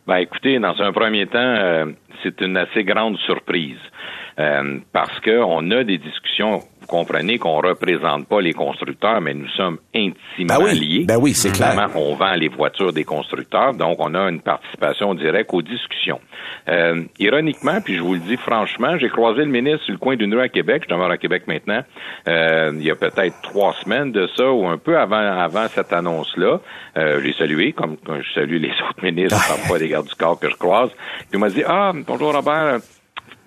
Ben, 0.06 0.16
écoutez, 0.16 0.58
dans 0.60 0.80
un 0.80 0.92
premier 0.92 1.26
temps, 1.26 1.38
euh, 1.38 1.86
c'est 2.22 2.40
une 2.40 2.56
assez 2.56 2.84
grande 2.84 3.18
surprise 3.18 3.78
euh, 4.38 4.78
parce 4.92 5.18
qu'on 5.20 5.70
a 5.72 5.82
des 5.82 5.98
discussions 5.98 6.60
comprenez 6.88 7.38
qu'on 7.38 7.60
représente 7.60 8.26
pas 8.26 8.40
les 8.40 8.52
constructeurs, 8.52 9.20
mais 9.20 9.34
nous 9.34 9.48
sommes 9.50 9.78
intimement 9.94 10.58
ben 10.58 10.74
liés. 10.74 11.04
Ben 11.06 11.18
oui, 11.20 11.34
c'est 11.34 11.52
clair. 11.52 11.88
On 11.94 12.14
vend 12.14 12.34
les 12.34 12.48
voitures 12.48 12.92
des 12.92 13.04
constructeurs, 13.04 13.74
donc 13.74 13.98
on 14.00 14.14
a 14.14 14.28
une 14.28 14.40
participation 14.40 15.14
directe 15.14 15.50
aux 15.52 15.62
discussions. 15.62 16.20
Euh, 16.68 17.04
ironiquement, 17.18 17.80
puis 17.82 17.96
je 17.96 18.02
vous 18.02 18.14
le 18.14 18.20
dis 18.20 18.36
franchement, 18.36 18.98
j'ai 18.98 19.08
croisé 19.08 19.40
le 19.40 19.50
ministre 19.50 19.84
sur 19.84 19.92
le 19.92 19.98
coin 19.98 20.16
d'une 20.16 20.34
rue 20.34 20.40
à 20.40 20.48
Québec. 20.48 20.84
Je 20.88 20.94
demeure 20.94 21.10
à 21.10 21.18
Québec 21.18 21.44
maintenant. 21.46 21.82
Euh, 22.26 22.72
il 22.74 22.84
y 22.84 22.90
a 22.90 22.96
peut-être 22.96 23.40
trois 23.42 23.74
semaines 23.84 24.12
de 24.12 24.26
ça, 24.36 24.50
ou 24.50 24.66
un 24.66 24.78
peu 24.78 24.98
avant 24.98 25.16
avant 25.16 25.68
cette 25.68 25.92
annonce-là. 25.92 26.60
Euh, 26.96 27.20
j'ai 27.22 27.32
salué, 27.34 27.72
comme, 27.72 27.96
comme, 27.98 28.22
je 28.22 28.32
salue 28.32 28.60
les 28.60 28.70
autres 28.88 29.02
ministres, 29.02 29.36
parfois 29.36 29.78
des 29.78 29.88
gardes 29.88 30.08
du 30.08 30.14
corps 30.14 30.38
que 30.38 30.48
je 30.48 30.56
croise. 30.56 30.90
Il 31.32 31.38
m'a 31.38 31.50
dit 31.50 31.62
Ah, 31.66 31.92
bonjour 32.06 32.34
Robert 32.34 32.80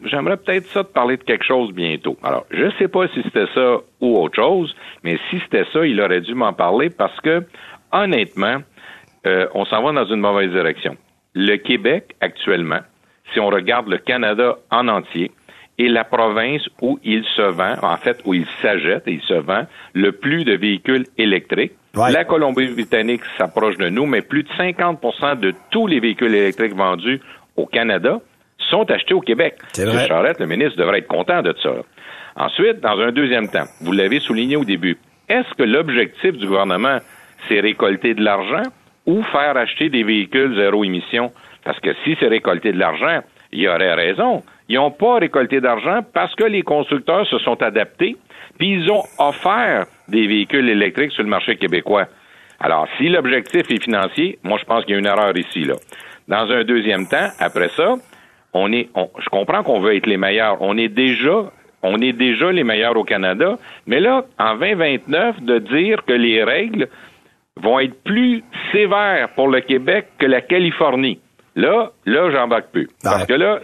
j'aimerais 0.03 0.37
peut-être 0.37 0.67
ça 0.67 0.83
de 0.83 0.87
parler 0.87 1.17
de 1.17 1.23
quelque 1.23 1.45
chose 1.45 1.71
bientôt. 1.73 2.17
Alors, 2.23 2.45
je 2.51 2.65
ne 2.65 2.71
sais 2.79 2.87
pas 2.87 3.07
si 3.09 3.21
c'était 3.23 3.47
ça 3.53 3.77
ou 3.99 4.17
autre 4.17 4.35
chose, 4.35 4.75
mais 5.03 5.17
si 5.29 5.39
c'était 5.39 5.65
ça, 5.71 5.85
il 5.85 5.99
aurait 6.01 6.21
dû 6.21 6.33
m'en 6.33 6.53
parler 6.53 6.89
parce 6.89 7.19
que, 7.21 7.43
honnêtement, 7.91 8.57
euh, 9.25 9.47
on 9.53 9.65
s'en 9.65 9.81
va 9.83 9.91
dans 9.91 10.11
une 10.11 10.21
mauvaise 10.21 10.51
direction. 10.51 10.97
Le 11.33 11.57
Québec, 11.57 12.15
actuellement, 12.19 12.79
si 13.33 13.39
on 13.39 13.47
regarde 13.47 13.87
le 13.87 13.97
Canada 13.97 14.57
en 14.69 14.87
entier, 14.87 15.31
est 15.79 15.87
la 15.87 16.03
province 16.03 16.67
où 16.81 16.99
il 17.03 17.23
se 17.35 17.41
vend, 17.41 17.75
en 17.81 17.97
fait, 17.97 18.21
où 18.25 18.33
il 18.33 18.45
s'achète 18.61 19.07
et 19.07 19.13
il 19.13 19.21
se 19.21 19.33
vend 19.33 19.65
le 19.93 20.11
plus 20.11 20.43
de 20.43 20.53
véhicules 20.53 21.05
électriques. 21.17 21.73
La 21.95 22.23
Colombie-Britannique 22.23 23.21
s'approche 23.37 23.77
de 23.77 23.89
nous, 23.89 24.05
mais 24.05 24.21
plus 24.21 24.43
de 24.43 24.49
50% 24.49 25.39
de 25.39 25.53
tous 25.71 25.87
les 25.87 25.99
véhicules 25.99 26.33
électriques 26.33 26.75
vendus 26.75 27.19
au 27.57 27.65
Canada 27.65 28.21
sont 28.69 28.89
achetés 28.89 29.13
au 29.13 29.21
Québec. 29.21 29.55
Vrai. 29.77 30.07
Charette, 30.07 30.39
le 30.39 30.47
ministre, 30.47 30.77
devrait 30.77 30.99
être 30.99 31.07
content 31.07 31.41
de 31.41 31.53
ça. 31.61 31.71
Ensuite, 32.35 32.79
dans 32.79 32.99
un 32.99 33.11
deuxième 33.11 33.49
temps, 33.49 33.65
vous 33.81 33.91
l'avez 33.91 34.19
souligné 34.19 34.55
au 34.55 34.63
début, 34.63 34.97
est-ce 35.27 35.53
que 35.55 35.63
l'objectif 35.63 36.33
du 36.33 36.47
gouvernement, 36.47 36.97
c'est 37.47 37.59
récolter 37.59 38.13
de 38.13 38.23
l'argent 38.23 38.63
ou 39.05 39.23
faire 39.23 39.57
acheter 39.57 39.89
des 39.89 40.03
véhicules 40.03 40.55
zéro 40.55 40.83
émission? 40.83 41.31
Parce 41.63 41.79
que 41.79 41.93
si 42.03 42.15
c'est 42.19 42.27
récolter 42.27 42.71
de 42.71 42.79
l'argent, 42.79 43.21
il 43.51 43.61
y 43.61 43.67
aurait 43.67 43.93
raison. 43.93 44.43
Ils 44.69 44.75
n'ont 44.75 44.91
pas 44.91 45.19
récolté 45.19 45.59
d'argent 45.59 45.99
parce 46.13 46.33
que 46.35 46.45
les 46.45 46.61
constructeurs 46.61 47.27
se 47.27 47.37
sont 47.39 47.61
adaptés, 47.61 48.15
puis 48.57 48.71
ils 48.71 48.89
ont 48.89 49.03
offert 49.19 49.85
des 50.07 50.27
véhicules 50.27 50.69
électriques 50.69 51.11
sur 51.11 51.23
le 51.23 51.29
marché 51.29 51.57
québécois. 51.57 52.07
Alors, 52.59 52.87
si 52.97 53.09
l'objectif 53.09 53.69
est 53.69 53.83
financier, 53.83 54.39
moi, 54.43 54.57
je 54.59 54.65
pense 54.65 54.85
qu'il 54.85 54.93
y 54.93 54.95
a 54.95 54.99
une 54.99 55.07
erreur 55.07 55.35
ici, 55.35 55.63
là. 55.63 55.75
Dans 56.27 56.49
un 56.51 56.63
deuxième 56.63 57.07
temps, 57.07 57.27
après 57.39 57.69
ça, 57.69 57.95
on 58.53 58.71
est, 58.71 58.89
je 58.95 59.29
comprends 59.29 59.63
qu'on 59.63 59.79
veut 59.79 59.95
être 59.95 60.07
les 60.07 60.17
meilleurs. 60.17 60.61
On 60.61 60.77
est 60.77 60.89
déjà, 60.89 61.51
on 61.83 61.97
est 61.99 62.13
déjà 62.13 62.51
les 62.51 62.63
meilleurs 62.63 62.97
au 62.97 63.03
Canada. 63.03 63.57
Mais 63.87 63.99
là, 63.99 64.25
en 64.39 64.55
2029, 64.55 65.41
de 65.41 65.59
dire 65.59 66.03
que 66.05 66.13
les 66.13 66.43
règles 66.43 66.87
vont 67.57 67.79
être 67.79 68.01
plus 68.03 68.43
sévères 68.71 69.29
pour 69.35 69.47
le 69.47 69.61
Québec 69.61 70.07
que 70.17 70.25
la 70.25 70.41
Californie. 70.41 71.19
Là, 71.55 71.91
là, 72.05 72.31
j'embarque 72.31 72.71
plus. 72.71 72.87
Parce 73.03 73.25
que 73.25 73.33
là, 73.33 73.59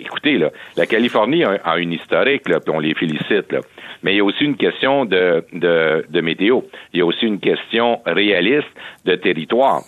écoutez, 0.00 0.38
là, 0.38 0.50
la 0.76 0.86
Californie 0.86 1.44
a, 1.44 1.76
une 1.76 1.92
historique, 1.92 2.48
là, 2.48 2.60
puis 2.60 2.74
on 2.74 2.80
les 2.80 2.94
félicite, 2.94 3.52
là. 3.52 3.60
Mais 4.02 4.14
il 4.14 4.18
y 4.18 4.20
a 4.20 4.24
aussi 4.24 4.44
une 4.44 4.56
question 4.56 5.04
de, 5.04 5.44
de, 5.52 6.06
de 6.08 6.20
météo. 6.20 6.62
Il 6.94 7.00
y 7.00 7.02
a 7.02 7.06
aussi 7.06 7.26
une 7.26 7.40
question 7.40 8.00
réaliste 8.06 8.68
de 9.04 9.16
territoire. 9.16 9.82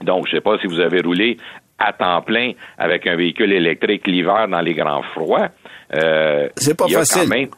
Donc, 0.00 0.26
je 0.28 0.36
sais 0.36 0.40
pas 0.40 0.58
si 0.58 0.66
vous 0.66 0.80
avez 0.80 1.00
roulé 1.00 1.36
à 1.78 1.92
temps 1.92 2.22
plein 2.22 2.52
avec 2.76 3.06
un 3.06 3.16
véhicule 3.16 3.52
électrique 3.52 4.06
l'hiver 4.06 4.48
dans 4.48 4.60
les 4.60 4.74
grands 4.74 5.02
froids. 5.02 5.48
Euh, 5.94 6.48
c'est 6.56 6.76
pas 6.76 6.88
facile. 6.88 7.48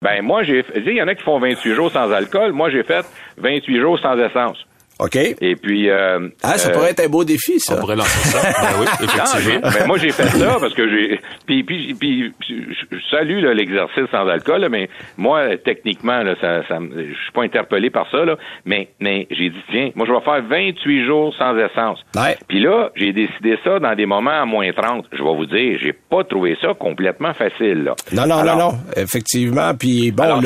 ben 0.00 0.22
moi 0.22 0.42
j'ai 0.44 0.64
il 0.76 0.92
y 0.92 1.02
en 1.02 1.08
a 1.08 1.14
qui 1.14 1.24
font 1.24 1.40
28 1.40 1.74
jours 1.74 1.90
sans 1.90 2.12
alcool, 2.12 2.52
moi 2.52 2.70
j'ai 2.70 2.84
fait 2.84 3.04
28 3.38 3.80
jours 3.80 3.98
sans 3.98 4.16
essence. 4.18 4.67
OK. 4.98 5.16
Et 5.16 5.56
puis. 5.56 5.88
Euh, 5.90 6.28
ah, 6.42 6.58
ça 6.58 6.70
pourrait 6.70 6.90
être 6.90 7.04
un 7.04 7.08
beau 7.08 7.24
défi, 7.24 7.60
ça. 7.60 7.74
On 7.76 7.80
pourrait 7.80 7.96
lancer 7.96 8.28
ça. 8.28 8.40
ben 8.62 8.80
oui, 8.80 8.86
effectivement. 9.04 9.60
ben, 9.62 9.86
moi, 9.86 9.98
j'ai 9.98 10.10
fait 10.10 10.28
ça 10.28 10.56
parce 10.60 10.74
que 10.74 10.88
j'ai. 10.88 11.20
Puis, 11.46 11.62
puis, 11.62 11.94
puis 11.94 12.32
je 12.48 12.96
salue 13.10 13.44
l'exercice 13.54 14.10
sans 14.10 14.26
alcool, 14.26 14.66
mais 14.70 14.88
moi, 15.16 15.56
techniquement, 15.64 16.22
là, 16.22 16.34
ça, 16.40 16.66
ça, 16.66 16.78
je 16.80 17.02
suis 17.02 17.32
pas 17.32 17.42
interpellé 17.42 17.90
par 17.90 18.10
ça, 18.10 18.24
là, 18.24 18.36
mais, 18.64 18.88
mais 19.00 19.26
j'ai 19.30 19.50
dit, 19.50 19.62
tiens, 19.70 19.90
moi, 19.94 20.06
je 20.06 20.12
vais 20.12 20.20
faire 20.20 20.42
28 20.42 21.06
jours 21.06 21.34
sans 21.38 21.56
essence. 21.56 22.00
Ouais. 22.16 22.36
Puis 22.48 22.60
là, 22.60 22.90
j'ai 22.96 23.12
décidé 23.12 23.56
ça 23.64 23.78
dans 23.78 23.94
des 23.94 24.06
moments 24.06 24.42
à 24.42 24.44
moins 24.44 24.70
30. 24.72 25.06
Je 25.12 25.22
vais 25.22 25.34
vous 25.34 25.46
dire, 25.46 25.78
j'ai 25.80 25.92
pas 25.92 26.24
trouvé 26.24 26.56
ça 26.60 26.74
complètement 26.78 27.34
facile, 27.34 27.84
là. 27.84 27.94
Non, 28.12 28.26
non, 28.26 28.44
non, 28.44 28.56
non, 28.56 28.72
effectivement. 28.96 29.74
Puis, 29.74 30.10
bon, 30.10 30.40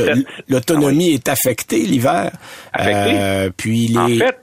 l'autonomie 0.48 1.12
ah 1.12 1.14
est 1.14 1.28
affectée 1.28 1.78
l'hiver. 1.80 2.30
Affectée? 2.72 3.18
Euh, 3.18 3.50
puis 3.56 3.88
les... 3.88 3.98
En 3.98 4.08
fait, 4.08 4.41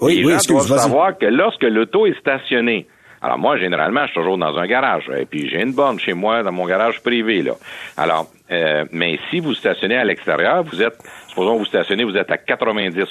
oui, 0.00 0.16
les 0.16 0.24
oui, 0.24 0.32
gens 0.32 0.54
doivent 0.54 0.78
savoir 0.78 1.18
que 1.18 1.26
lorsque 1.26 1.62
l'auto 1.62 2.06
est 2.06 2.18
stationnée, 2.18 2.86
alors 3.22 3.38
moi, 3.38 3.58
généralement, 3.58 4.02
je 4.02 4.12
suis 4.12 4.14
toujours 4.14 4.38
dans 4.38 4.56
un 4.56 4.66
garage. 4.66 5.10
Et 5.18 5.26
puis 5.26 5.48
j'ai 5.48 5.60
une 5.60 5.74
borne 5.74 5.98
chez 5.98 6.14
moi, 6.14 6.42
dans 6.42 6.52
mon 6.52 6.66
garage 6.66 7.02
privé. 7.02 7.42
là. 7.42 7.52
Alors, 7.96 8.26
euh, 8.50 8.84
mais 8.92 9.18
si 9.30 9.40
vous 9.40 9.54
stationnez 9.54 9.96
à 9.96 10.04
l'extérieur, 10.04 10.62
vous 10.62 10.82
êtes, 10.82 10.96
supposons 11.28 11.58
vous 11.58 11.66
stationnez, 11.66 12.04
vous 12.04 12.16
êtes 12.16 12.30
à 12.30 12.38
90 12.38 13.04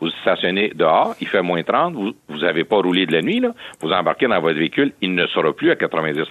vous 0.00 0.10
stationnez 0.20 0.72
dehors, 0.74 1.14
il 1.20 1.28
fait 1.28 1.42
moins 1.42 1.62
30, 1.62 1.94
vous 1.94 2.10
vous 2.26 2.42
avez 2.42 2.64
pas 2.64 2.78
roulé 2.78 3.06
de 3.06 3.12
la 3.12 3.22
nuit, 3.22 3.38
là, 3.38 3.52
vous 3.80 3.92
embarquez 3.92 4.26
dans 4.26 4.40
votre 4.40 4.58
véhicule, 4.58 4.92
il 5.00 5.14
ne 5.14 5.28
sera 5.28 5.52
plus 5.52 5.70
à 5.70 5.76
90 5.76 6.24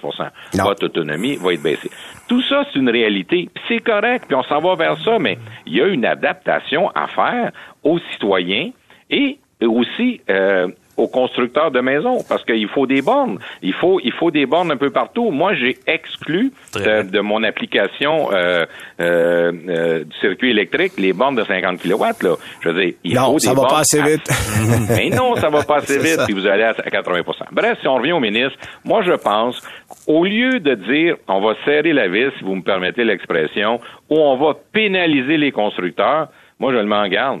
Votre 0.52 0.84
autonomie 0.84 1.36
va 1.36 1.54
être 1.54 1.62
baissée. 1.62 1.90
Tout 2.28 2.42
ça, 2.42 2.64
c'est 2.70 2.78
une 2.78 2.90
réalité. 2.90 3.48
C'est 3.68 3.80
correct, 3.80 4.26
puis 4.26 4.36
on 4.36 4.42
s'en 4.42 4.60
va 4.60 4.74
vers 4.74 4.98
ça, 5.02 5.18
mais 5.18 5.38
il 5.64 5.74
y 5.74 5.80
a 5.80 5.86
une 5.86 6.04
adaptation 6.04 6.90
à 6.90 7.06
faire 7.06 7.52
aux 7.82 7.98
citoyens 8.12 8.72
et 9.08 9.38
aussi 9.66 10.20
euh, 10.30 10.68
aux 10.96 11.08
constructeurs 11.08 11.70
de 11.70 11.80
maisons 11.80 12.22
parce 12.28 12.44
qu'il 12.44 12.68
faut 12.68 12.86
des 12.86 13.02
bornes. 13.02 13.38
Il 13.62 13.72
faut 13.72 14.00
il 14.02 14.12
faut 14.12 14.30
des 14.30 14.46
bornes 14.46 14.70
un 14.70 14.76
peu 14.76 14.90
partout. 14.90 15.30
Moi, 15.30 15.54
j'ai 15.54 15.78
exclu 15.86 16.52
de, 16.74 17.20
mon 17.20 17.42
application 17.42 18.30
euh, 18.32 18.64
euh, 19.00 19.52
euh, 19.68 20.04
du 20.04 20.16
circuit 20.20 20.50
électrique 20.50 20.92
les 20.98 21.12
bornes 21.12 21.36
de 21.36 21.44
50 21.44 21.80
kW. 21.80 22.04
Là. 22.22 22.34
Je 22.60 22.68
veux 22.68 22.84
dire, 22.84 22.94
il 23.04 23.14
non, 23.14 23.32
faut 23.32 23.38
ça 23.38 23.54
va 23.54 23.66
pas 23.66 23.80
assez 23.80 24.02
vite. 24.02 24.28
Mais 24.88 25.10
non, 25.10 25.36
ça 25.36 25.48
va 25.48 25.62
pas 25.62 25.76
assez 25.76 25.98
vite 26.02 26.20
si 26.26 26.32
vous 26.32 26.46
allez 26.46 26.64
à 26.64 26.72
80% 26.72 27.24
Bref, 27.52 27.78
si 27.80 27.88
on 27.88 27.94
revient 27.94 28.12
au 28.12 28.20
ministre, 28.20 28.58
moi 28.84 29.02
je 29.02 29.12
pense 29.12 29.60
au 30.06 30.24
lieu 30.24 30.60
de 30.60 30.74
dire 30.74 31.16
on 31.28 31.40
va 31.40 31.54
serrer 31.64 31.92
la 31.92 32.08
vis, 32.08 32.30
si 32.38 32.44
vous 32.44 32.54
me 32.54 32.62
permettez 32.62 33.04
l'expression, 33.04 33.80
ou 34.10 34.18
on 34.18 34.36
va 34.36 34.54
pénaliser 34.72 35.36
les 35.36 35.52
constructeurs, 35.52 36.28
moi 36.58 36.72
je 36.72 36.78
le 36.78 36.86
mets 36.86 36.96
en 36.96 37.08
garde 37.08 37.40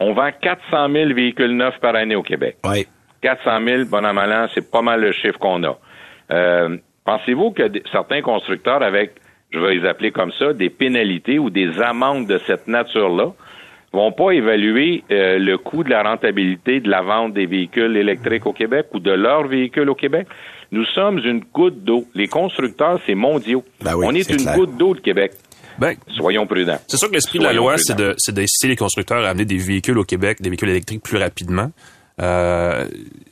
on 0.00 0.12
vend 0.14 0.30
400 0.40 0.88
000 0.92 1.14
véhicules 1.14 1.56
neufs 1.56 1.78
par 1.80 1.94
année 1.94 2.16
au 2.16 2.22
Québec. 2.22 2.56
Oui. 2.64 2.86
400 3.22 3.50
000, 3.64 3.84
bon 3.84 4.04
an, 4.04 4.14
mal 4.14 4.32
an, 4.32 4.46
c'est 4.54 4.70
pas 4.70 4.82
mal 4.82 5.00
le 5.02 5.12
chiffre 5.12 5.38
qu'on 5.38 5.62
a. 5.64 5.78
Euh, 6.32 6.76
pensez-vous 7.04 7.50
que 7.50 7.70
certains 7.92 8.22
constructeurs, 8.22 8.82
avec, 8.82 9.12
je 9.50 9.58
vais 9.58 9.74
les 9.74 9.86
appeler 9.86 10.10
comme 10.10 10.32
ça, 10.38 10.54
des 10.54 10.70
pénalités 10.70 11.38
ou 11.38 11.50
des 11.50 11.80
amendes 11.82 12.26
de 12.26 12.38
cette 12.46 12.66
nature-là, 12.66 13.32
vont 13.92 14.12
pas 14.12 14.30
évaluer 14.30 15.02
euh, 15.10 15.38
le 15.38 15.58
coût 15.58 15.82
de 15.84 15.90
la 15.90 16.02
rentabilité 16.02 16.80
de 16.80 16.88
la 16.88 17.02
vente 17.02 17.34
des 17.34 17.46
véhicules 17.46 17.96
électriques 17.96 18.46
au 18.46 18.52
Québec 18.52 18.86
ou 18.92 19.00
de 19.00 19.10
leurs 19.10 19.46
véhicules 19.48 19.90
au 19.90 19.94
Québec? 19.94 20.28
Nous 20.72 20.84
sommes 20.84 21.18
une 21.18 21.40
goutte 21.52 21.82
d'eau. 21.82 22.04
Les 22.14 22.28
constructeurs, 22.28 23.00
c'est 23.04 23.16
mondiaux. 23.16 23.64
Ben 23.82 23.96
oui, 23.96 24.06
On 24.08 24.14
est, 24.14 24.30
une 24.30 24.36
clair. 24.36 24.54
goutte 24.54 24.76
d'eau, 24.76 24.94
le 24.94 25.00
Québec. 25.00 25.32
Ben, 25.80 25.96
Soyons 26.16 26.46
prudents. 26.46 26.78
C'est 26.86 26.96
sûr 26.98 27.08
que 27.08 27.14
l'esprit 27.14 27.38
de 27.38 27.44
la 27.44 27.52
loi, 27.54 27.76
c'est 27.78 27.96
de, 27.96 28.14
c'est 28.18 28.32
d'inciter 28.34 28.68
les 28.68 28.76
constructeurs 28.76 29.24
à 29.24 29.30
amener 29.30 29.44
des 29.46 29.56
véhicules 29.56 29.96
au 29.98 30.04
Québec, 30.04 30.40
des 30.40 30.50
véhicules 30.50 30.68
électriques 30.68 31.02
plus 31.02 31.16
rapidement. 31.18 31.70
Euh, 32.20 32.86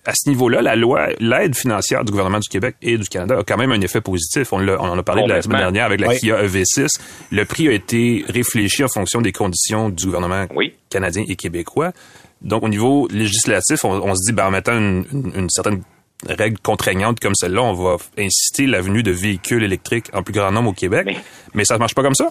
à 0.07 0.13
ce 0.15 0.31
niveau-là, 0.31 0.63
la 0.63 0.75
loi, 0.75 1.09
l'aide 1.21 1.55
financière 1.55 2.05
du 2.07 2.11
gouvernement 2.11 2.39
du 2.39 2.49
Québec 2.49 2.77
et 2.81 2.97
du 2.97 3.07
Canada 3.07 3.39
a 3.39 3.43
quand 3.45 3.59
même 3.59 3.71
un 3.71 3.81
effet 3.83 4.01
positif. 4.01 4.51
On, 4.55 4.59
l'a- 4.59 4.81
on 4.81 4.87
en 4.89 4.99
a 4.99 5.03
parlé 5.03 5.25
de 5.25 5.29
la 5.29 5.43
semaine 5.43 5.59
dernière 5.59 5.85
avec 5.85 6.01
la 6.01 6.09
Oui. 6.09 6.19
Kia 6.19 6.43
EV6. 6.43 6.99
Le 7.31 7.45
prix 7.45 7.69
a 7.69 7.73
été 7.73 8.25
réfléchi 8.31 8.83
en 8.83 8.89
fonction 8.89 9.21
des 9.21 9.33
conditions 9.33 9.91
du 9.91 10.07
gouvernement 10.07 10.47
Oui. 10.55 10.73
canadien 10.89 11.25
et 11.29 11.37
québécois. 11.37 11.93
Donc, 12.41 12.63
au 12.63 12.69
niveau 12.71 13.09
législatif, 13.11 13.85
on, 13.85 13.91
on 13.91 14.15
se 14.15 14.25
dit, 14.27 14.33
ben, 14.33 14.47
en 14.47 14.51
mettant 14.53 14.73
une, 14.79 15.05
une- 15.13 15.33
une 15.37 15.51
certaine 15.51 15.83
règle 16.27 16.59
contraignante 16.59 17.21
comme 17.21 17.35
celle-là, 17.35 17.63
on 17.63 17.73
va 17.73 17.97
inciter 18.19 18.67
la 18.67 18.81
venue 18.81 19.03
de 19.03 19.13
véhicules 19.13 19.63
électriques 19.63 20.07
en 20.13 20.23
plus 20.23 20.33
grand 20.33 20.51
nombre 20.51 20.71
au 20.71 20.75
Québec. 20.75 21.03
Mais, 21.07 21.17
Mais- 21.55 21.65
ça 21.65 21.75
ne 21.75 21.79
marche 21.79 21.95
pas 21.95 22.03
comme 22.03 22.15
ça? 22.15 22.29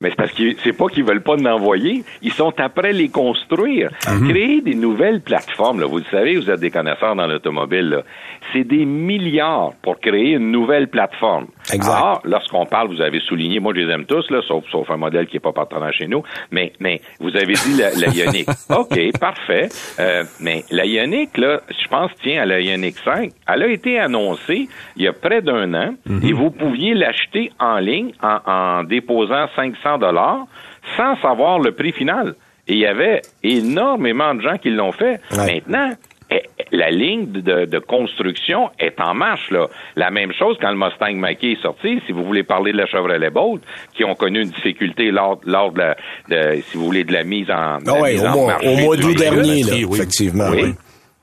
Mais 0.00 0.10
c'est 0.10 0.16
parce 0.16 0.30
que 0.32 0.44
c'est 0.62 0.72
pas 0.72 0.86
qu'ils 0.86 1.02
veulent 1.02 1.24
pas 1.24 1.32
en 1.34 1.44
envoyer, 1.46 2.04
ils 2.22 2.32
sont 2.32 2.54
après 2.58 2.92
les 2.92 3.08
construire. 3.08 3.90
Mhm. 4.08 4.28
Créer 4.28 4.60
des 4.60 4.76
nouvelles 4.76 5.20
plateformes, 5.20 5.80
là, 5.80 5.86
vous 5.86 5.98
le 5.98 6.04
savez, 6.08 6.36
vous 6.36 6.48
êtes 6.48 6.60
des 6.60 6.70
connaisseurs 6.70 7.16
dans 7.16 7.26
l'automobile, 7.26 8.04
c'est 8.52 8.62
des 8.62 8.84
milliards 8.84 9.72
pour 9.82 9.98
créer 9.98 10.34
une 10.34 10.52
nouvelle 10.52 10.86
plateforme. 10.86 11.46
Exact. 11.72 11.92
Alors, 11.92 12.20
lorsqu'on 12.24 12.66
parle, 12.66 12.88
vous 12.88 13.00
avez 13.00 13.20
souligné, 13.20 13.60
moi 13.60 13.72
je 13.74 13.80
les 13.80 13.92
aime 13.92 14.04
tous, 14.04 14.30
là, 14.30 14.40
sauf, 14.46 14.64
sauf 14.70 14.90
un 14.90 14.96
modèle 14.96 15.26
qui 15.26 15.36
est 15.36 15.40
pas 15.40 15.52
partenaire 15.52 15.92
chez 15.92 16.06
nous, 16.06 16.22
mais, 16.50 16.72
mais 16.80 17.00
vous 17.20 17.34
avez 17.36 17.54
dit 17.54 17.76
la, 17.78 17.90
la 17.94 18.08
Ioniq. 18.08 18.48
OK, 18.70 19.18
parfait. 19.18 19.68
Euh, 19.98 20.24
mais 20.40 20.64
la 20.70 20.84
Ioniq, 20.86 21.36
là, 21.36 21.60
je 21.68 21.88
pense, 21.88 22.10
tiens, 22.22 22.42
à 22.42 22.46
la 22.46 22.60
Ioniq 22.60 22.96
5, 23.04 23.30
elle 23.46 23.62
a 23.62 23.68
été 23.68 23.98
annoncée 23.98 24.68
il 24.96 25.02
y 25.02 25.08
a 25.08 25.12
près 25.12 25.42
d'un 25.42 25.74
an 25.74 25.94
et 26.22 26.32
vous 26.32 26.50
pouviez 26.50 26.94
l'acheter 26.94 27.50
en 27.58 27.78
ligne 27.78 28.12
en, 28.22 28.38
en 28.46 28.84
déposant 28.84 29.46
500 29.56 29.98
dollars 29.98 30.46
sans 30.96 31.16
savoir 31.20 31.58
le 31.58 31.72
prix 31.72 31.92
final. 31.92 32.34
Et 32.66 32.74
il 32.74 32.78
y 32.80 32.86
avait 32.86 33.22
énormément 33.42 34.34
de 34.34 34.42
gens 34.42 34.58
qui 34.58 34.70
l'ont 34.70 34.92
fait. 34.92 35.20
Ouais. 35.32 35.62
Maintenant, 35.66 35.90
la 36.72 36.90
ligne 36.90 37.26
de, 37.32 37.64
de 37.64 37.78
construction 37.78 38.70
est 38.78 39.00
en 39.00 39.14
marche. 39.14 39.50
Là. 39.50 39.66
La 39.96 40.10
même 40.10 40.32
chose 40.32 40.56
quand 40.60 40.70
le 40.70 40.76
Mustang 40.76 41.14
Mach-E 41.14 41.52
est 41.52 41.62
sorti, 41.62 42.00
si 42.06 42.12
vous 42.12 42.24
voulez 42.24 42.42
parler 42.42 42.72
de 42.72 42.76
la 42.78 42.86
Chevrolet 42.86 43.30
Bolt, 43.30 43.62
qui 43.94 44.04
ont 44.04 44.14
connu 44.14 44.42
une 44.42 44.50
difficulté 44.50 45.10
lors, 45.10 45.40
lors 45.46 45.72
de, 45.72 45.78
la, 45.80 45.96
de, 46.28 46.60
si 46.62 46.76
vous 46.76 46.84
voulez, 46.84 47.04
de 47.04 47.12
la 47.12 47.24
mise 47.24 47.50
en, 47.50 47.78
de 47.78 47.86
la 47.86 47.92
Ah 47.96 48.00
ouais, 48.00 48.12
mise 48.12 48.24
au 48.24 48.26
en 48.26 48.32
mois, 48.32 48.46
marché 48.52 48.68
au 48.68 48.76
mois 48.76 48.96
du 48.96 49.02
d'août 49.02 49.16
dernier, 49.16 49.62
là, 49.62 49.72
Oui, 49.72 49.84
oui. 49.84 49.98
effectivement. 49.98 50.48
Oui. 50.50 50.60
oui. 50.64 50.74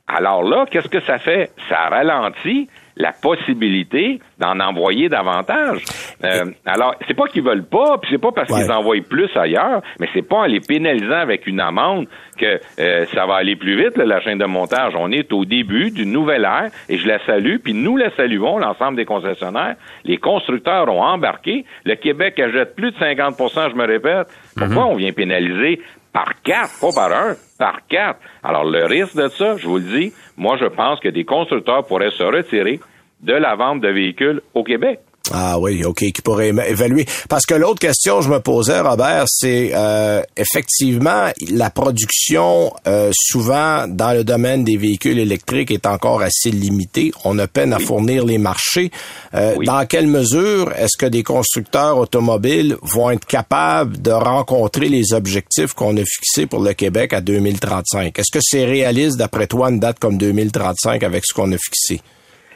Alors 0.08 0.44
là, 0.44 0.66
qu'est-ce 0.70 0.88
que 0.88 1.02
ça 1.02 1.18
fait? 1.20 1.52
Ça 1.70 1.90
ralentit 1.90 2.68
la 2.98 3.12
possibilité 3.12 4.20
d'en 4.40 4.60
envoyer 4.60 5.10
davantage. 5.10 5.84
Euh, 6.24 6.46
alors, 6.66 6.96
c'est 7.08 7.14
pas 7.14 7.28
qu'ils 7.28 7.44
veulent 7.44 7.66
pas, 7.66 7.98
puis 7.98 8.10
c'est 8.12 8.22
pas 8.22 8.32
parce 8.32 8.50
Ouais. 8.50 8.62
qu'ils 8.62 8.72
envoient 8.72 8.96
plus 9.10 9.30
ailleurs, 9.36 9.82
mais 10.00 10.08
c'est 10.14 10.22
pas 10.28 10.38
en 10.38 10.46
les 10.46 10.60
pénalisant 10.62 11.12
avec 11.20 11.46
une 11.48 11.60
amende 11.60 12.08
que 12.38 12.60
euh, 12.80 13.06
ça 13.14 13.26
va 13.26 13.36
aller 13.36 13.56
plus 13.56 13.76
vite, 13.78 13.98
là, 13.98 14.06
la 14.06 14.22
chaîne 14.22 14.38
de 14.38 14.46
montage. 14.46 14.94
On 14.98 15.12
est 15.12 15.32
au 15.34 15.46
début 15.46 15.92
d'une 15.92 16.12
nouvelle 16.12 16.44
ère, 16.44 16.70
et 16.90 16.98
je 16.98 17.08
la 17.08 17.20
salue, 17.26 17.58
puis 17.64 17.74
nous 17.74 17.98
la 17.98 18.12
saluons, 18.16 18.58
l'ensemble 18.58 18.96
des 18.98 19.06
concessionnaires. 19.06 19.76
Les 20.04 20.18
constructeurs 20.18 20.88
ont 20.94 21.04
embarqué. 21.04 21.66
Le 21.86 21.96
Québec 21.96 22.40
achète 22.40 22.76
plus 22.76 22.92
de 22.92 22.98
50% 22.98 23.72
je 23.72 23.76
me 23.76 23.86
répète. 23.86 24.28
Pourquoi 24.58 24.86
on 24.86 24.96
vient 24.96 25.12
pénaliser 25.12 25.82
par 26.16 26.42
quatre, 26.44 26.80
pas 26.80 26.94
par 26.94 27.12
un, 27.12 27.36
par 27.60 27.86
quatre. 27.88 28.22
Alors, 28.42 28.64
le 28.64 28.86
risque 28.86 29.18
de 29.18 29.28
ça, 29.28 29.58
je 29.58 29.68
vous 29.68 29.80
le 29.80 29.84
dis, 29.84 30.14
moi, 30.38 30.56
je 30.56 30.66
pense 30.66 31.02
que 31.02 31.10
des 31.10 31.26
constructeurs 31.26 31.86
pourraient 31.86 32.12
se 32.12 32.24
retirer 32.24 32.80
de 33.20 33.34
la 33.34 33.56
vente 33.56 33.82
de 33.82 33.90
véhicules 33.90 34.42
au 34.54 34.64
Québec. 34.64 35.02
Ah 35.34 35.60
oui, 35.60 35.84
OK, 35.84 36.00
qui 36.00 36.22
pourrait 36.22 36.50
évaluer. 36.50 37.06
Parce 37.30 37.46
que 37.46 37.54
l'autre 37.56 37.80
question 37.80 38.20
que 38.20 38.26
je 38.26 38.30
me 38.30 38.40
posais, 38.40 38.80
Robert, 38.80 39.26
c'est 39.28 39.72
euh, 39.74 40.22
effectivement 40.38 41.30
la 41.52 41.70
production, 41.70 42.74
euh, 42.88 43.12
souvent 43.14 43.88
dans 43.88 44.14
le 44.14 44.24
domaine 44.24 44.64
des 44.64 44.78
véhicules 44.78 45.18
électriques, 45.20 45.72
est 45.72 45.86
encore 45.86 46.22
assez 46.22 46.52
limitée. 46.52 47.12
On 47.24 47.38
a 47.40 47.48
peine 47.48 47.74
à 47.74 47.80
fournir 47.80 48.26
les 48.26 48.38
marchés. 48.38 48.92
Euh, 49.34 49.54
Oui. 49.58 49.66
Dans 49.66 49.86
quelle 49.86 50.08
mesure 50.08 50.72
est-ce 50.78 50.98
que 50.98 51.06
des 51.06 51.24
constructeurs 51.24 51.98
automobiles 51.98 52.78
vont 52.82 53.10
être 53.12 53.26
capables 53.26 54.02
de 54.02 54.12
rencontrer 54.12 54.90
les 54.90 55.14
objectifs 55.14 55.74
qu'on 55.74 55.96
a 55.98 56.04
fixés 56.04 56.46
pour 56.46 56.62
le 56.62 56.74
Québec 56.74 57.14
à 57.14 57.22
2035? 57.22 58.18
Est-ce 58.18 58.32
que 58.32 58.40
c'est 58.42 58.66
réaliste, 58.66 59.18
d'après 59.18 59.48
toi, 59.48 59.70
une 59.70 59.80
date 59.80 60.00
comme 60.00 60.18
2035 60.18 61.04
avec 61.04 61.26
ce 61.26 61.34
qu'on 61.34 61.52
a 61.52 61.58
fixé? 61.58 62.02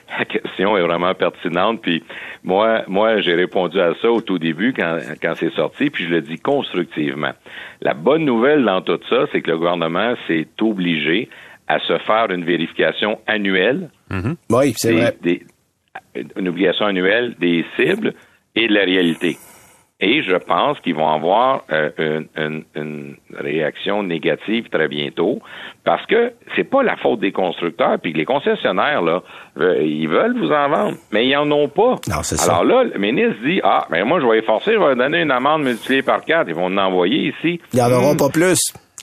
La 0.19 0.25
question 0.25 0.75
est 0.77 0.81
vraiment 0.81 1.13
pertinente. 1.13 1.81
Puis 1.81 2.03
moi, 2.43 2.83
moi, 2.87 3.21
j'ai 3.21 3.35
répondu 3.35 3.79
à 3.79 3.93
ça 4.01 4.09
au 4.11 4.21
tout 4.21 4.39
début 4.39 4.73
quand, 4.73 4.97
quand 5.21 5.33
c'est 5.35 5.53
sorti, 5.53 5.89
puis 5.89 6.05
je 6.05 6.09
le 6.09 6.21
dis 6.21 6.37
constructivement. 6.39 7.31
La 7.81 7.93
bonne 7.93 8.25
nouvelle 8.25 8.63
dans 8.65 8.81
tout 8.81 8.99
ça, 9.09 9.25
c'est 9.31 9.41
que 9.41 9.51
le 9.51 9.57
gouvernement 9.57 10.15
s'est 10.27 10.47
obligé 10.61 11.29
à 11.67 11.79
se 11.79 11.97
faire 11.99 12.31
une 12.31 12.43
vérification 12.43 13.19
annuelle 13.27 13.89
Oui, 14.49 14.73
c'est 14.75 14.93
vrai. 14.93 15.15
des- 15.21 15.43
une 16.35 16.47
obligation 16.47 16.85
annuelle 16.87 17.35
des 17.39 17.63
cibles 17.77 18.13
et 18.55 18.67
de 18.67 18.73
la 18.73 18.83
réalité. 18.85 19.37
Et 20.01 20.23
je 20.23 20.35
pense 20.35 20.79
qu'ils 20.79 20.95
vont 20.95 21.09
avoir 21.09 21.63
euh, 21.73 21.89
une, 21.97 22.27
une- 22.41 22.63
une 22.75 23.15
réaction 23.37 24.01
négative 24.01 24.69
très 24.71 24.87
bientôt 24.87 25.39
parce 25.83 26.05
que 26.05 26.31
c'est 26.55 26.63
pas 26.63 26.83
la 26.83 26.95
faute 26.95 27.19
des 27.19 27.33
constructeurs 27.33 27.97
puis 28.01 28.13
que 28.13 28.17
les 28.17 28.23
concessionnaires 28.25 29.01
là 29.01 29.21
euh, 29.59 29.83
ils 29.83 30.07
veulent 30.07 30.37
vous 30.39 30.51
en 30.53 30.69
vendre 30.69 30.97
mais 31.11 31.27
ils 31.27 31.35
en 31.35 31.51
ont 31.51 31.67
pas. 31.67 31.95
Non, 32.07 32.23
c'est 32.23 32.37
ça. 32.37 32.53
Alors 32.59 32.63
là 32.63 32.83
le 32.93 32.97
ministre 32.97 33.35
dit 33.45 33.59
ah 33.61 33.87
mais 33.91 34.05
moi 34.05 34.21
je 34.21 34.25
vais 34.25 34.37
les 34.37 34.41
forcer 34.43 34.71
je 34.71 34.77
vais 34.77 34.85
leur 34.85 34.95
donner 34.95 35.21
une 35.21 35.31
amende 35.31 35.63
multipliée 35.63 36.01
par 36.01 36.23
quatre 36.23 36.47
ils 36.47 36.55
vont 36.55 36.67
en 36.67 36.77
envoyer 36.77 37.33
ici. 37.37 37.59
Il 37.73 37.75
n'y 37.75 37.81
en 37.81 37.91
aura 37.91 38.13
Hmm. 38.13 38.17
pas 38.17 38.29
plus. 38.29 38.59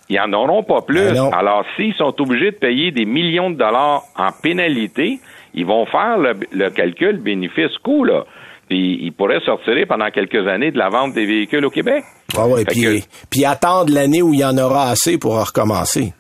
Ils 0.09 0.21
en 0.21 0.33
auront 0.33 0.63
pas 0.63 0.83
plus. 0.83 1.13
Ben. 1.13 1.31
Alors, 1.37 1.65
s'ils 1.75 1.93
sont 1.95 2.15
obligés 2.23 2.53
de 2.53 2.57
payer 2.57 2.93
des 2.93 3.05
millions 3.05 3.51
de 3.51 3.57
dollars 3.57 4.03
en 4.17 4.29
pénalité, 4.41 5.19
ils 5.53 5.67
vont 5.67 5.85
faire 5.85 6.17
le, 6.19 6.35
le 6.53 6.71
calcul 6.71 7.17
bénéfice-coût, 7.19 8.05
là. 8.05 8.25
Puis, 8.69 8.99
ils 9.03 9.13
pourraient 9.13 9.41
sortir 9.45 9.75
pendant 9.89 10.11
quelques 10.11 10.47
années 10.49 10.71
de 10.73 10.79
la 10.79 10.89
vente 10.89 11.13
des 11.15 11.25
véhicules 11.27 11.65
au 11.65 11.71
Québec. 11.71 12.03
Ah 12.37 12.47
ouais, 12.49 12.65
puis, 12.65 12.83
que- 12.83 13.01
puis 13.31 13.45
attendre 13.45 13.93
l'année 13.93 14.23
où 14.23 14.33
il 14.35 14.41
y 14.41 14.45
en 14.45 14.59
aura 14.59 14.91
assez 14.91 15.19
pour 15.19 15.39
recommencer. 15.39 16.13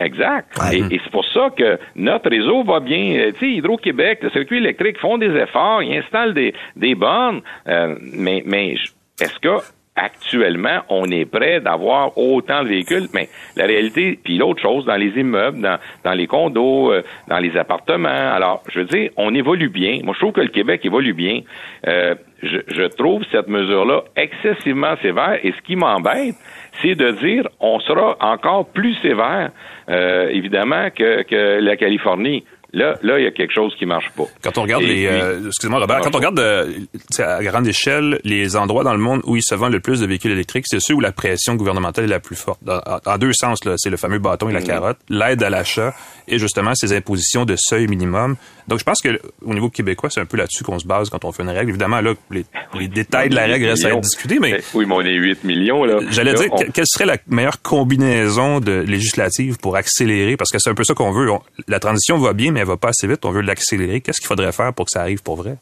Exact. 0.00 0.48
Ouais. 0.60 0.78
Et, 0.78 0.94
et 0.96 1.00
c'est 1.04 1.10
pour 1.12 1.24
ça 1.32 1.50
que 1.56 1.78
notre 1.94 2.28
réseau 2.28 2.64
va 2.64 2.80
bien. 2.80 3.14
Euh, 3.16 3.32
Tu 3.32 3.38
sais, 3.46 3.52
Hydro-Québec, 3.58 4.18
le 4.22 4.30
circuit 4.30 4.56
électrique 4.58 4.98
font 4.98 5.18
des 5.18 5.30
efforts, 5.36 5.82
ils 5.84 5.98
installent 5.98 6.34
des, 6.34 6.52
des 6.74 6.96
bornes, 6.96 7.42
euh, 7.68 7.94
mais, 8.00 8.42
mais 8.44 8.74
est-ce 9.20 9.38
que 9.40 9.62
actuellement 9.96 10.80
on 10.88 11.10
est 11.10 11.24
prêt 11.24 11.60
d'avoir 11.60 12.16
autant 12.18 12.62
de 12.62 12.68
véhicules? 12.68 13.08
Mais 13.14 13.28
la 13.56 13.66
réalité, 13.66 14.18
puis 14.22 14.38
l'autre 14.38 14.60
chose, 14.60 14.84
dans 14.84 14.96
les 14.96 15.18
immeubles, 15.18 15.60
dans, 15.60 15.78
dans 16.04 16.12
les 16.12 16.26
condos, 16.26 16.92
euh, 16.92 17.02
dans 17.28 17.38
les 17.38 17.56
appartements. 17.56 18.08
Alors, 18.08 18.62
je 18.72 18.80
veux 18.80 18.86
dire, 18.86 19.10
on 19.16 19.34
évolue 19.34 19.68
bien. 19.68 20.00
Moi, 20.02 20.14
je 20.14 20.20
trouve 20.20 20.32
que 20.32 20.40
le 20.40 20.48
Québec 20.48 20.84
évolue 20.84 21.14
bien. 21.14 21.40
Euh, 21.86 22.14
je, 22.42 22.86
trouve 22.88 23.24
cette 23.32 23.48
mesure-là 23.48 24.02
excessivement 24.16 24.94
sévère. 25.02 25.38
Et 25.42 25.52
ce 25.52 25.62
qui 25.62 25.76
m'embête, 25.76 26.34
c'est 26.82 26.94
de 26.94 27.12
dire 27.12 27.48
on 27.60 27.80
sera 27.80 28.16
encore 28.20 28.66
plus 28.66 28.94
sévère, 28.96 29.50
euh, 29.88 30.28
évidemment, 30.30 30.90
que, 30.90 31.22
que 31.22 31.60
la 31.60 31.76
Californie. 31.76 32.44
Là, 32.74 32.98
là, 33.02 33.18
il 33.18 33.24
y 33.24 33.26
a 33.26 33.30
quelque 33.30 33.52
chose 33.54 33.74
qui 33.78 33.86
marche 33.86 34.10
pas. 34.16 34.24
Quand 34.42 34.58
on 34.58 34.62
regarde 34.62 34.82
Et 34.82 34.86
les, 34.86 35.06
euh, 35.06 35.46
excusez-moi 35.46 35.78
Robert, 35.80 36.00
quand 36.00 36.14
on 36.14 36.18
regarde 36.18 36.38
euh, 36.40 36.66
à 37.18 37.42
grande 37.42 37.66
échelle 37.68 38.20
les 38.24 38.56
endroits 38.56 38.82
dans 38.84 38.92
le 38.92 38.98
monde 38.98 39.20
où 39.24 39.36
il 39.36 39.42
se 39.42 39.54
vend 39.54 39.68
le 39.68 39.80
plus 39.80 40.00
de 40.00 40.06
véhicules 40.06 40.32
électriques, 40.32 40.64
c'est 40.68 40.80
ceux 40.80 40.94
où 40.94 41.00
la 41.00 41.12
pression 41.12 41.54
gouvernementale 41.54 42.04
est 42.04 42.08
la 42.08 42.20
plus 42.20 42.36
forte. 42.36 42.60
En, 42.68 42.98
en 43.12 43.18
deux 43.18 43.32
sens, 43.32 43.60
c'est 43.76 43.90
le 43.90 43.96
fameux 43.96 44.18
bâton 44.18 44.48
et 44.48 44.52
la 44.52 44.60
Mhm. 44.60 44.66
carotte, 44.66 44.98
l'aide 45.08 45.42
à 45.42 45.50
l'achat 45.50 45.94
et 46.26 46.38
justement 46.38 46.74
ces 46.74 46.92
impositions 46.96 47.44
de 47.44 47.54
seuil 47.56 47.86
minimum. 47.86 48.36
Donc 48.66 48.78
je 48.80 48.84
pense 48.84 49.00
que 49.02 49.20
au 49.44 49.54
niveau 49.54 49.68
québécois, 49.70 50.10
c'est 50.10 50.20
un 50.20 50.24
peu 50.26 50.36
là-dessus 50.38 50.64
qu'on 50.64 50.78
se 50.78 50.86
base 50.86 51.10
quand 51.10 51.24
on 51.24 51.32
fait 51.32 51.42
une 51.42 51.50
règle. 51.50 51.68
Évidemment, 51.70 52.00
là, 52.00 52.14
les, 52.30 52.44
les 52.78 52.88
détails 52.88 53.28
de 53.28 53.36
la 53.36 53.44
règle 53.44 53.66
restent 53.66 53.84
à 53.84 53.90
être 53.90 54.00
discutés, 54.00 54.38
mais 54.40 54.60
Oui, 54.72 54.86
mais 54.86 54.94
on 54.94 55.00
est 55.02 55.12
8 55.14 55.44
millions, 55.44 55.84
là. 55.84 55.98
J'allais 56.10 56.34
dire, 56.34 56.48
on- 56.50 56.70
quelle 56.72 56.86
serait 56.88 57.06
la 57.06 57.18
meilleure 57.28 57.60
combinaison 57.62 58.60
de 58.60 58.72
législative 58.80 59.58
pour 59.58 59.76
accélérer, 59.76 60.36
parce 60.36 60.50
que 60.50 60.58
c'est 60.58 60.70
un 60.70 60.74
peu 60.74 60.84
ça 60.84 60.94
qu'on 60.94 61.12
veut. 61.12 61.30
On- 61.30 61.42
la 61.68 61.78
transition 61.78 62.18
va 62.18 62.32
bien, 62.32 62.50
mais 62.52 62.63
elle 62.64 62.68
va 62.68 62.76
pas 62.76 62.88
assez 62.88 63.06
vite. 63.06 63.24
On 63.24 63.30
veut 63.30 63.42
l'accélérer. 63.42 64.00
Qu'est-ce 64.00 64.20
qu'il 64.20 64.26
faudrait 64.26 64.52
faire 64.52 64.72
pour 64.72 64.86
que 64.86 64.90
ça 64.90 65.02
arrive 65.02 65.22
pour 65.22 65.36
vrai? 65.36 65.56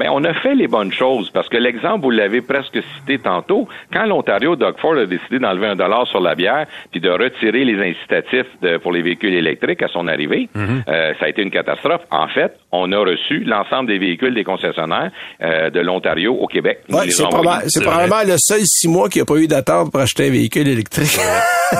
Ben, 0.00 0.10
on 0.12 0.22
a 0.22 0.32
fait 0.32 0.54
les 0.54 0.68
bonnes 0.68 0.92
choses 0.92 1.28
parce 1.30 1.48
que 1.48 1.56
l'exemple, 1.56 2.02
vous 2.02 2.12
l'avez 2.12 2.40
presque 2.40 2.78
cité 2.94 3.18
tantôt, 3.18 3.66
quand 3.92 4.06
l'Ontario, 4.06 4.54
Doug 4.54 4.76
Ford 4.78 4.96
a 4.96 5.06
décidé 5.06 5.40
d'enlever 5.40 5.66
un 5.66 5.74
dollar 5.74 6.06
sur 6.06 6.20
la 6.20 6.36
bière 6.36 6.66
puis 6.92 7.00
de 7.00 7.10
retirer 7.10 7.64
les 7.64 7.82
incitatifs 7.82 8.46
pour 8.84 8.92
les 8.92 9.02
véhicules 9.02 9.34
électriques 9.34 9.82
à 9.82 9.88
son 9.88 10.06
arrivée, 10.06 10.48
mhm. 10.54 10.84
euh, 10.86 11.14
ça 11.18 11.26
a 11.26 11.28
été 11.28 11.42
une 11.42 11.50
catastrophe. 11.50 12.02
En 12.12 12.28
fait, 12.28 12.52
on 12.70 12.92
a 12.92 12.98
reçu 12.98 13.40
l'ensemble 13.40 13.88
des 13.88 13.98
véhicules 13.98 14.36
des 14.36 14.44
concessionnaires 14.44 15.10
euh, 15.42 15.68
de 15.70 15.80
l'Ontario 15.80 16.32
au 16.32 16.46
Québec. 16.46 16.78
c'est, 16.88 17.82
probablement 17.82 18.22
le 18.24 18.36
seul 18.38 18.60
six 18.66 18.86
mois 18.86 19.08
qui 19.08 19.18
n'a 19.18 19.24
pas 19.24 19.34
eu 19.34 19.48
d'attente 19.48 19.90
pour 19.90 20.00
acheter 20.00 20.28
un 20.28 20.30
véhicule 20.30 20.68
électrique. 20.68 21.18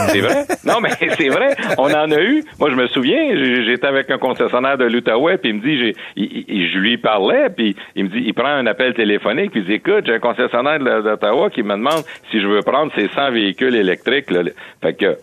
c'est 0.08 0.20
vrai? 0.20 0.44
Non, 0.64 0.80
mais 0.82 0.90
c'est 1.16 1.28
vrai. 1.28 1.56
On 1.78 1.84
en 1.84 2.10
a 2.10 2.20
eu. 2.20 2.42
Moi, 2.58 2.70
je 2.70 2.74
me 2.74 2.88
souviens, 2.88 3.64
j'étais 3.64 3.86
avec 3.86 4.10
un 4.10 4.18
concessionnaire 4.18 4.76
de 4.76 4.86
l'Outaouais, 4.86 5.38
puis 5.38 5.50
il 5.50 5.56
me 5.56 5.62
dit, 5.62 5.94
je 6.16 6.78
lui 6.78 6.98
parlais, 6.98 7.48
puis 7.56 7.76
il 7.94 8.04
me 8.04 8.07
il 8.14 8.34
prend 8.34 8.48
un 8.48 8.66
appel 8.66 8.94
téléphonique, 8.94 9.50
puis 9.52 9.60
il 9.60 9.66
dit, 9.66 9.74
écoute, 9.74 10.06
j'ai 10.06 10.14
un 10.14 10.18
concessionnaire 10.18 10.78
d'Ottawa 10.78 11.50
qui 11.50 11.62
me 11.62 11.74
demande 11.74 12.04
si 12.30 12.40
je 12.40 12.46
veux 12.46 12.62
prendre 12.62 12.92
ces 12.94 13.08
100 13.08 13.32
véhicules 13.32 13.74
électriques. 13.74 14.30
Là. 14.30 14.42
Fait 14.82 14.94
que 14.94 15.16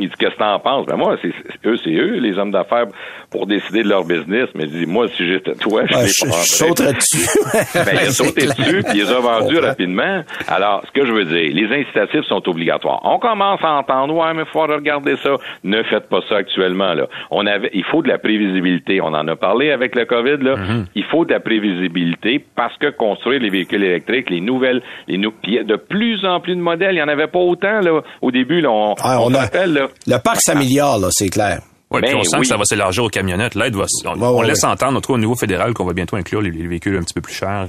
il 0.00 0.08
dit, 0.08 0.14
qu'est-ce 0.18 0.34
que 0.34 0.38
t'en 0.38 0.58
penses? 0.58 0.86
Ben 0.86 0.96
moi, 0.96 1.16
c'est 1.22 1.32
eux, 1.66 1.76
c'est 1.82 1.92
eux, 1.92 2.18
les 2.18 2.38
hommes 2.38 2.50
d'affaires, 2.50 2.86
pour 3.30 3.46
décider 3.46 3.82
de 3.82 3.88
leur 3.88 4.04
business. 4.04 4.48
Mais 4.54 4.64
il 4.64 4.70
dit, 4.70 4.86
moi, 4.86 5.06
si 5.16 5.26
j'étais 5.26 5.54
toi, 5.54 5.82
je 5.86 5.94
les 5.94 6.10
prendrais. 6.20 6.42
sauterais 6.42 6.92
dessus. 6.94 7.28
ben, 7.74 7.86
il 7.92 7.98
a 7.98 8.10
sauté 8.10 8.46
dessus, 8.46 8.82
puis 8.82 8.98
il 8.98 9.04
les 9.04 9.10
a 9.10 9.20
vendus 9.20 9.58
rapidement. 9.58 10.22
Alors, 10.48 10.82
ce 10.86 10.92
que 10.92 11.06
je 11.06 11.12
veux 11.12 11.24
dire, 11.24 11.50
les 11.52 11.66
incitatifs 11.82 12.24
sont 12.24 12.48
obligatoires. 12.48 13.00
On 13.04 13.18
commence 13.18 13.60
à 13.62 13.72
entendre, 13.72 14.14
ouais, 14.14 14.34
mais 14.34 14.42
il 14.42 14.52
faut 14.52 14.60
regarder 14.60 15.16
ça. 15.22 15.36
Ne 15.64 15.82
faites 15.84 16.08
pas 16.08 16.20
ça 16.28 16.36
actuellement, 16.36 16.94
là. 16.94 17.06
On 17.30 17.46
avait, 17.46 17.70
il 17.74 17.84
faut 17.84 18.02
de 18.02 18.08
la 18.08 18.18
prévisibilité. 18.18 19.00
On 19.00 19.08
en 19.08 19.26
a 19.28 19.36
parlé 19.36 19.70
avec 19.70 19.94
le 19.94 20.04
COVID, 20.04 20.42
là. 20.42 20.56
Mm-hmm. 20.56 20.86
Il 20.94 21.04
faut 21.04 21.24
de 21.24 21.32
la 21.32 21.40
prévisibilité 21.40 22.44
parce 22.56 22.76
que 22.78 22.90
construire 22.90 23.40
les 23.40 23.50
véhicules 23.50 23.84
électriques, 23.84 24.30
les 24.30 24.40
nouvelles, 24.40 24.82
les 25.08 25.18
nou 25.18 25.32
de 25.44 25.76
plus 25.76 26.24
en 26.24 26.40
plus 26.40 26.56
de 26.56 26.60
modèles, 26.60 26.92
il 26.92 26.96
n'y 26.96 27.02
en 27.02 27.08
avait 27.08 27.26
pas 27.26 27.38
autant, 27.38 27.80
là, 27.80 28.00
au 28.22 28.30
début, 28.30 28.60
là. 28.60 28.70
On, 28.70 28.94
ah, 29.02 29.18
on, 29.20 29.30
là, 29.30 29.88
le 30.06 30.18
parc 30.18 30.40
s'améliore, 30.40 30.98
là, 30.98 31.08
c'est 31.10 31.28
clair. 31.28 31.62
Oui, 31.90 32.00
ben, 32.02 32.14
on 32.14 32.22
sent 32.22 32.38
que 32.38 32.46
ça 32.46 32.56
va 32.56 32.64
s'élargir 32.64 33.02
aux 33.02 33.08
camionnettes. 33.08 33.56
L'aide 33.56 33.74
va, 33.74 33.86
on, 34.04 34.42
laisse 34.42 34.62
entendre, 34.62 34.98
en 34.98 35.00
tout 35.00 35.08
cas 35.08 35.14
au 35.14 35.18
niveau 35.18 35.34
fédéral, 35.34 35.74
qu'on 35.74 35.84
va 35.84 35.92
bientôt 35.92 36.14
inclure 36.14 36.40
les, 36.40 36.50
véhicules 36.50 36.96
un 36.96 37.02
petit 37.02 37.14
peu 37.14 37.20
plus 37.20 37.34
chers. 37.34 37.66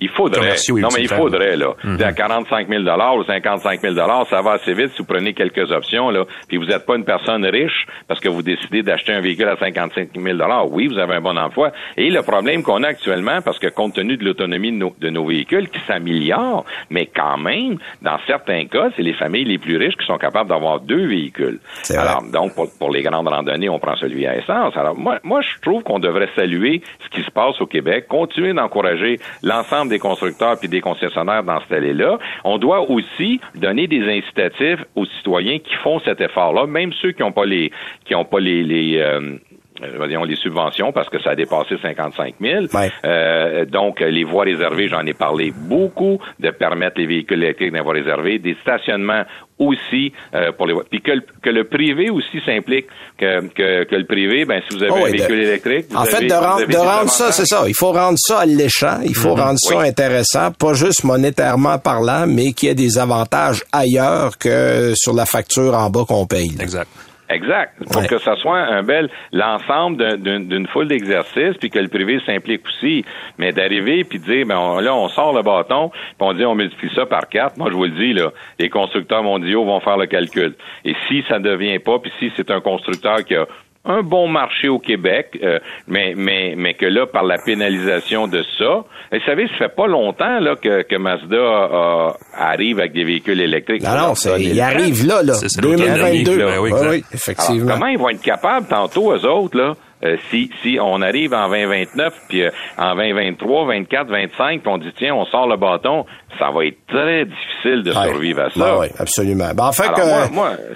Il 0.00 0.08
faudrait. 0.10 0.54
Non, 0.68 0.88
mais 0.94 1.02
il 1.02 1.08
faudrait, 1.08 1.56
là. 1.56 1.74
Mm 1.82 2.02
À 2.02 2.12
45 2.12 2.68
000 2.68 2.82
ou 2.82 3.24
55 3.24 3.80
000 3.80 3.94
ça 4.30 4.40
va 4.40 4.52
assez 4.52 4.74
vite 4.74 4.90
si 4.92 4.98
vous 4.98 5.04
prenez 5.06 5.34
quelques 5.34 5.72
options, 5.72 6.10
là. 6.10 6.24
Puis 6.48 6.56
vous 6.56 6.66
n'êtes 6.66 6.86
pas 6.86 6.94
une 6.94 7.04
personne 7.04 7.44
riche 7.44 7.86
parce 8.06 8.20
que 8.20 8.28
vous 8.28 8.42
décidez 8.42 8.82
d'acheter 8.82 9.12
un 9.12 9.20
véhicule 9.20 9.48
à 9.48 9.56
55 9.56 10.10
000 10.14 10.38
Oui, 10.70 10.86
vous 10.86 10.98
avez 10.98 11.14
un 11.14 11.20
bon 11.20 11.36
emploi. 11.36 11.72
Et 11.96 12.10
le 12.10 12.22
problème 12.22 12.62
qu'on 12.62 12.84
a 12.84 12.88
actuellement, 12.88 13.42
parce 13.42 13.58
que 13.58 13.66
compte 13.66 13.94
tenu 13.94 14.16
de 14.16 14.24
l'autonomie 14.24 14.70
de 14.70 14.76
nos, 14.76 14.94
de 15.00 15.10
nos 15.10 15.26
véhicules 15.26 15.68
qui 15.68 15.80
s'améliore, 15.86 16.64
mais 16.90 17.06
quand 17.06 17.36
même, 17.36 17.78
dans 18.02 18.18
certains 18.26 18.66
cas, 18.66 18.90
c'est 18.94 19.02
les 19.02 19.14
familles 19.14 19.44
les 19.44 19.58
plus 19.58 19.76
riches 19.76 19.96
qui 19.96 20.06
sont 20.06 20.18
capables 20.18 20.48
d'avoir 20.48 20.80
deux 20.80 21.06
véhicules. 21.06 21.58
Alors, 21.90 22.22
donc, 22.22 22.54
pour, 22.54 22.68
pour 22.78 22.90
les 22.90 23.02
grandes 23.02 23.28
randonnées, 23.28 23.68
on 23.68 23.80
prend 23.80 23.96
celui 23.96 24.26
à 24.26 24.36
essence. 24.36 24.76
Alors 24.76 24.96
moi, 24.96 25.18
moi 25.24 25.40
je 25.40 25.60
trouve 25.60 25.82
qu'on 25.82 25.98
devrait 25.98 26.28
saluer 26.36 26.82
ce 27.04 27.08
qui 27.08 27.24
se 27.24 27.30
passe 27.30 27.60
au 27.60 27.66
Québec, 27.66 28.06
continuer 28.08 28.52
d'encourager 28.52 29.18
l'ensemble 29.56 29.90
des 29.90 29.98
constructeurs 29.98 30.58
puis 30.58 30.68
des 30.68 30.80
concessionnaires 30.80 31.42
dans 31.42 31.60
cette 31.60 31.72
allée-là. 31.72 32.18
On 32.44 32.58
doit 32.58 32.90
aussi 32.90 33.40
donner 33.54 33.86
des 33.86 34.02
incitatifs 34.08 34.84
aux 34.94 35.06
citoyens 35.06 35.58
qui 35.58 35.74
font 35.76 36.00
cet 36.00 36.20
effort-là, 36.20 36.66
même 36.66 36.92
ceux 36.92 37.12
qui 37.12 37.22
n'ont 37.22 37.32
pas 37.32 37.46
les 37.46 37.70
qui 38.04 38.14
ont 38.14 38.24
pas 38.24 38.40
les, 38.40 38.62
les 38.62 38.98
euh, 38.98 39.36
euh, 39.82 40.26
les 40.26 40.36
subventions 40.36 40.92
parce 40.92 41.08
que 41.08 41.20
ça 41.20 41.30
a 41.30 41.34
dépassé 41.34 41.76
55 41.80 42.34
000. 42.40 42.66
Euh, 43.04 43.64
donc, 43.64 44.00
les 44.00 44.24
voies 44.24 44.44
réservées, 44.44 44.88
j'en 44.88 45.04
ai 45.06 45.14
parlé 45.14 45.52
beaucoup, 45.54 46.18
de 46.40 46.50
permettre 46.50 46.98
les 46.98 47.06
véhicules 47.06 47.42
électriques 47.42 47.72
dans 47.72 47.78
les 47.78 47.84
voies 47.84 47.94
réservées, 47.94 48.38
des 48.38 48.56
stationnements 48.62 49.24
aussi 49.58 50.12
euh, 50.34 50.52
pour 50.52 50.66
les 50.66 50.74
voies. 50.74 50.84
Puis 50.90 51.00
que, 51.00 51.12
que, 51.42 51.50
le 51.50 51.64
privé 51.64 52.10
aussi 52.10 52.40
s'implique, 52.44 52.86
que, 53.18 53.46
que, 53.48 53.84
que, 53.84 53.96
le 53.96 54.04
privé, 54.04 54.44
ben 54.44 54.60
si 54.68 54.76
vous 54.76 54.82
avez 54.82 54.92
oh 54.92 55.06
un 55.06 55.10
véhicule 55.10 55.40
électrique, 55.40 55.86
en 55.94 56.04
fait, 56.04 56.26
de 56.26 56.34
rendre, 56.34 56.66
de 56.66 56.76
rendre 56.76 57.10
ça, 57.10 57.32
c'est 57.32 57.46
ça. 57.46 57.64
Il 57.66 57.74
faut 57.74 57.92
rendre 57.92 58.18
ça 58.18 58.40
alléchant, 58.40 58.98
il 59.02 59.14
faut 59.14 59.34
mhm. 59.34 59.42
rendre 59.42 59.58
ça 59.58 59.80
intéressant, 59.80 60.52
pas 60.52 60.74
juste 60.74 61.04
monétairement 61.04 61.78
parlant, 61.78 62.26
mais 62.26 62.52
qu'il 62.52 62.68
y 62.68 62.72
ait 62.72 62.74
des 62.74 62.98
avantages 62.98 63.62
ailleurs 63.72 64.36
que 64.38 64.92
sur 64.94 65.14
la 65.14 65.24
facture 65.24 65.74
en 65.74 65.88
bas 65.88 66.04
qu'on 66.06 66.26
paye. 66.26 66.54
Exact. 66.60 66.88
Exact. 67.28 67.72
Pour 67.92 68.06
que 68.06 68.18
ça 68.18 68.36
soit 68.36 68.58
un 68.58 68.82
bel 68.82 69.10
l'ensemble 69.32 70.18
d'une 70.18 70.66
foule 70.68 70.88
d'exercices, 70.88 71.56
puis 71.58 71.70
que 71.70 71.78
le 71.78 71.88
privé 71.88 72.20
s'implique 72.24 72.62
aussi. 72.66 73.04
Mais 73.38 73.52
d'arriver 73.52 74.04
puis 74.04 74.18
de 74.18 74.24
dire, 74.24 74.46
ben 74.46 74.80
là, 74.80 74.94
on 74.94 75.08
sort 75.08 75.34
le 75.34 75.42
bâton, 75.42 75.90
puis 75.90 76.14
on 76.20 76.32
dit 76.32 76.44
on 76.44 76.54
multiplie 76.54 76.90
ça 76.94 77.06
par 77.06 77.28
quatre. 77.28 77.56
Moi, 77.58 77.68
je 77.70 77.76
vous 77.76 77.84
le 77.84 77.90
dis 77.90 78.12
là, 78.12 78.30
les 78.58 78.68
constructeurs 78.68 79.22
mondiaux 79.22 79.64
vont 79.64 79.80
faire 79.80 79.96
le 79.96 80.06
calcul. 80.06 80.54
Et 80.84 80.94
si 81.08 81.24
ça 81.28 81.38
ne 81.38 81.44
devient 81.44 81.78
pas, 81.78 81.98
puis 81.98 82.12
si 82.18 82.32
c'est 82.36 82.50
un 82.50 82.60
constructeur 82.60 83.24
qui 83.24 83.34
a 83.34 83.46
un 83.86 84.02
bon 84.02 84.28
marché 84.28 84.68
au 84.68 84.78
Québec, 84.78 85.38
euh, 85.42 85.58
mais, 85.86 86.14
mais, 86.16 86.54
mais 86.56 86.74
que 86.74 86.86
là, 86.86 87.06
par 87.06 87.24
la 87.24 87.38
pénalisation 87.38 88.26
de 88.26 88.42
ça, 88.58 88.84
vous 89.12 89.18
savez, 89.24 89.46
ça 89.48 89.54
fait 89.58 89.74
pas 89.74 89.86
longtemps 89.86 90.40
là, 90.40 90.56
que, 90.56 90.82
que 90.82 90.96
Mazda 90.96 92.16
arrive 92.34 92.80
avec 92.80 92.92
des 92.92 93.04
véhicules 93.04 93.40
électriques. 93.40 93.82
Non, 93.82 94.08
non, 94.08 94.14
il 94.38 94.60
arrive 94.60 95.06
là, 95.06 95.22
là, 95.22 95.34
2022. 95.60 96.58
oui, 96.60 96.70
oui, 96.90 97.04
effectivement. 97.12 97.72
comment 97.74 97.86
ils 97.86 97.98
vont 97.98 98.10
être 98.10 98.22
capables 98.22 98.66
tantôt, 98.66 99.12
eux 99.12 99.26
autres, 99.26 99.56
là, 99.56 99.74
euh, 100.04 100.16
si, 100.30 100.50
si 100.62 100.78
on 100.78 101.00
arrive 101.00 101.32
en 101.32 101.48
2029, 101.48 102.12
puis 102.28 102.42
euh, 102.42 102.50
en 102.76 102.94
2023, 102.96 103.66
24, 103.66 104.08
25, 104.08 104.60
puis 104.60 104.70
on 104.70 104.76
dit, 104.76 104.92
tiens, 104.96 105.14
on 105.14 105.24
sort 105.24 105.48
le 105.48 105.56
bâton, 105.56 106.04
ça 106.38 106.50
va 106.50 106.66
être 106.66 106.76
très 106.86 107.24
difficile 107.24 107.82
de 107.82 107.92
survivre 107.92 108.42
à 108.42 108.50
ça. 108.50 108.78
oui, 108.78 108.88
absolument. 108.98 109.48
Ben, 109.54 109.64
en 109.64 109.72
fait, 109.72 109.88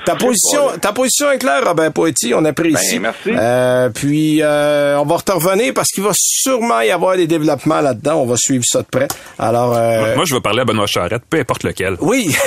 ta, 0.07 0.15
position, 0.15 0.69
ta 0.81 0.93
position 0.93 1.31
est 1.33 1.39
claire, 1.39 1.67
Robin 1.67 1.91
Poetti, 1.91 2.33
on 2.35 2.47
apprécie. 2.47 2.99
Ben, 2.99 3.03
merci. 3.03 3.31
Euh, 3.37 3.91
puis, 3.91 4.41
euh, 4.41 4.99
on 4.99 5.05
va 5.05 5.19
te 5.19 5.33
revenir 5.33 5.75
parce 5.75 5.89
qu'il 5.89 6.03
va 6.03 6.13
sûrement 6.15 6.81
y 6.81 6.91
avoir 6.91 7.17
des 7.17 7.27
développements 7.27 7.83
là-dedans. 7.83 8.23
On 8.23 8.27
va 8.27 8.37
suivre 8.39 8.65
ça 8.67 8.81
de 8.81 8.87
près. 8.87 9.09
Alors, 9.39 9.77
euh... 9.77 10.15
Moi, 10.17 10.25
je 10.27 10.35
veux 10.35 10.41
parler 10.41 10.63
à 10.63 10.65
Benoît 10.65 10.87
Charette, 10.87 11.25
peu 11.29 11.39
importe 11.39 11.65
lequel. 11.65 11.97
Oui. 12.01 12.35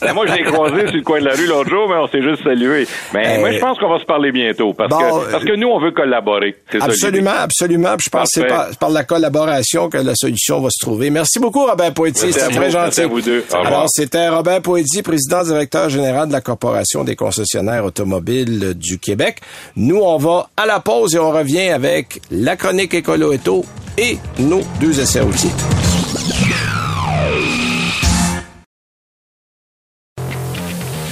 ben, 0.00 0.12
moi, 0.14 0.26
je 0.26 0.34
l'ai 0.34 0.42
croisé 0.42 0.88
sur 0.88 0.96
le 0.96 1.02
coin 1.02 1.20
de 1.20 1.26
la 1.26 1.34
rue 1.34 1.46
l'autre 1.46 1.70
jour, 1.70 1.88
mais 1.88 1.94
on 1.96 2.08
s'est 2.08 2.22
juste 2.22 2.42
salué. 2.42 2.88
Mais 3.12 3.38
moi, 3.38 3.52
je 3.52 3.58
pense 3.58 3.78
qu'on 3.78 3.88
va 3.88 4.00
se 4.00 4.04
parler 4.04 4.32
bientôt 4.32 4.63
parce, 4.72 4.92
que, 4.92 5.32
parce 5.32 5.44
que 5.44 5.56
nous, 5.56 5.68
on 5.68 5.80
veut 5.80 5.90
collaborer. 5.90 6.56
Absolument, 6.80 7.32
absolument. 7.38 7.96
Puis 7.96 8.06
je 8.06 8.10
pense 8.10 8.30
que 8.30 8.40
c'est 8.40 8.46
par, 8.46 8.68
par 8.78 8.90
la 8.90 9.04
collaboration 9.04 9.88
que 9.88 9.98
la 9.98 10.14
solution 10.14 10.60
va 10.60 10.70
se 10.70 10.84
trouver. 10.84 11.10
Merci 11.10 11.38
beaucoup, 11.38 11.64
Robin 11.66 11.90
Poitiers. 11.90 12.32
C'était 12.32 12.54
très 12.54 12.70
gentil. 12.70 13.02
À 13.02 13.06
vous 13.06 13.20
deux. 13.20 13.44
Alors, 13.52 13.86
c'était 13.88 14.28
Robin 14.28 14.60
Poitiers, 14.60 15.02
président 15.02 15.42
directeur 15.42 15.88
général 15.88 16.28
de 16.28 16.32
la 16.32 16.40
Corporation 16.40 17.04
des 17.04 17.16
concessionnaires 17.16 17.84
automobiles 17.84 18.74
du 18.74 18.98
Québec. 18.98 19.40
Nous, 19.76 20.00
on 20.00 20.16
va 20.16 20.48
à 20.56 20.66
la 20.66 20.80
pause 20.80 21.14
et 21.14 21.18
on 21.18 21.30
revient 21.30 21.68
avec 21.70 22.20
la 22.30 22.56
chronique 22.56 22.94
écolo 22.94 23.32
Eto 23.32 23.64
et 23.98 24.18
nos 24.38 24.62
deux 24.80 25.00
essais 25.00 25.20
routiers. 25.20 25.50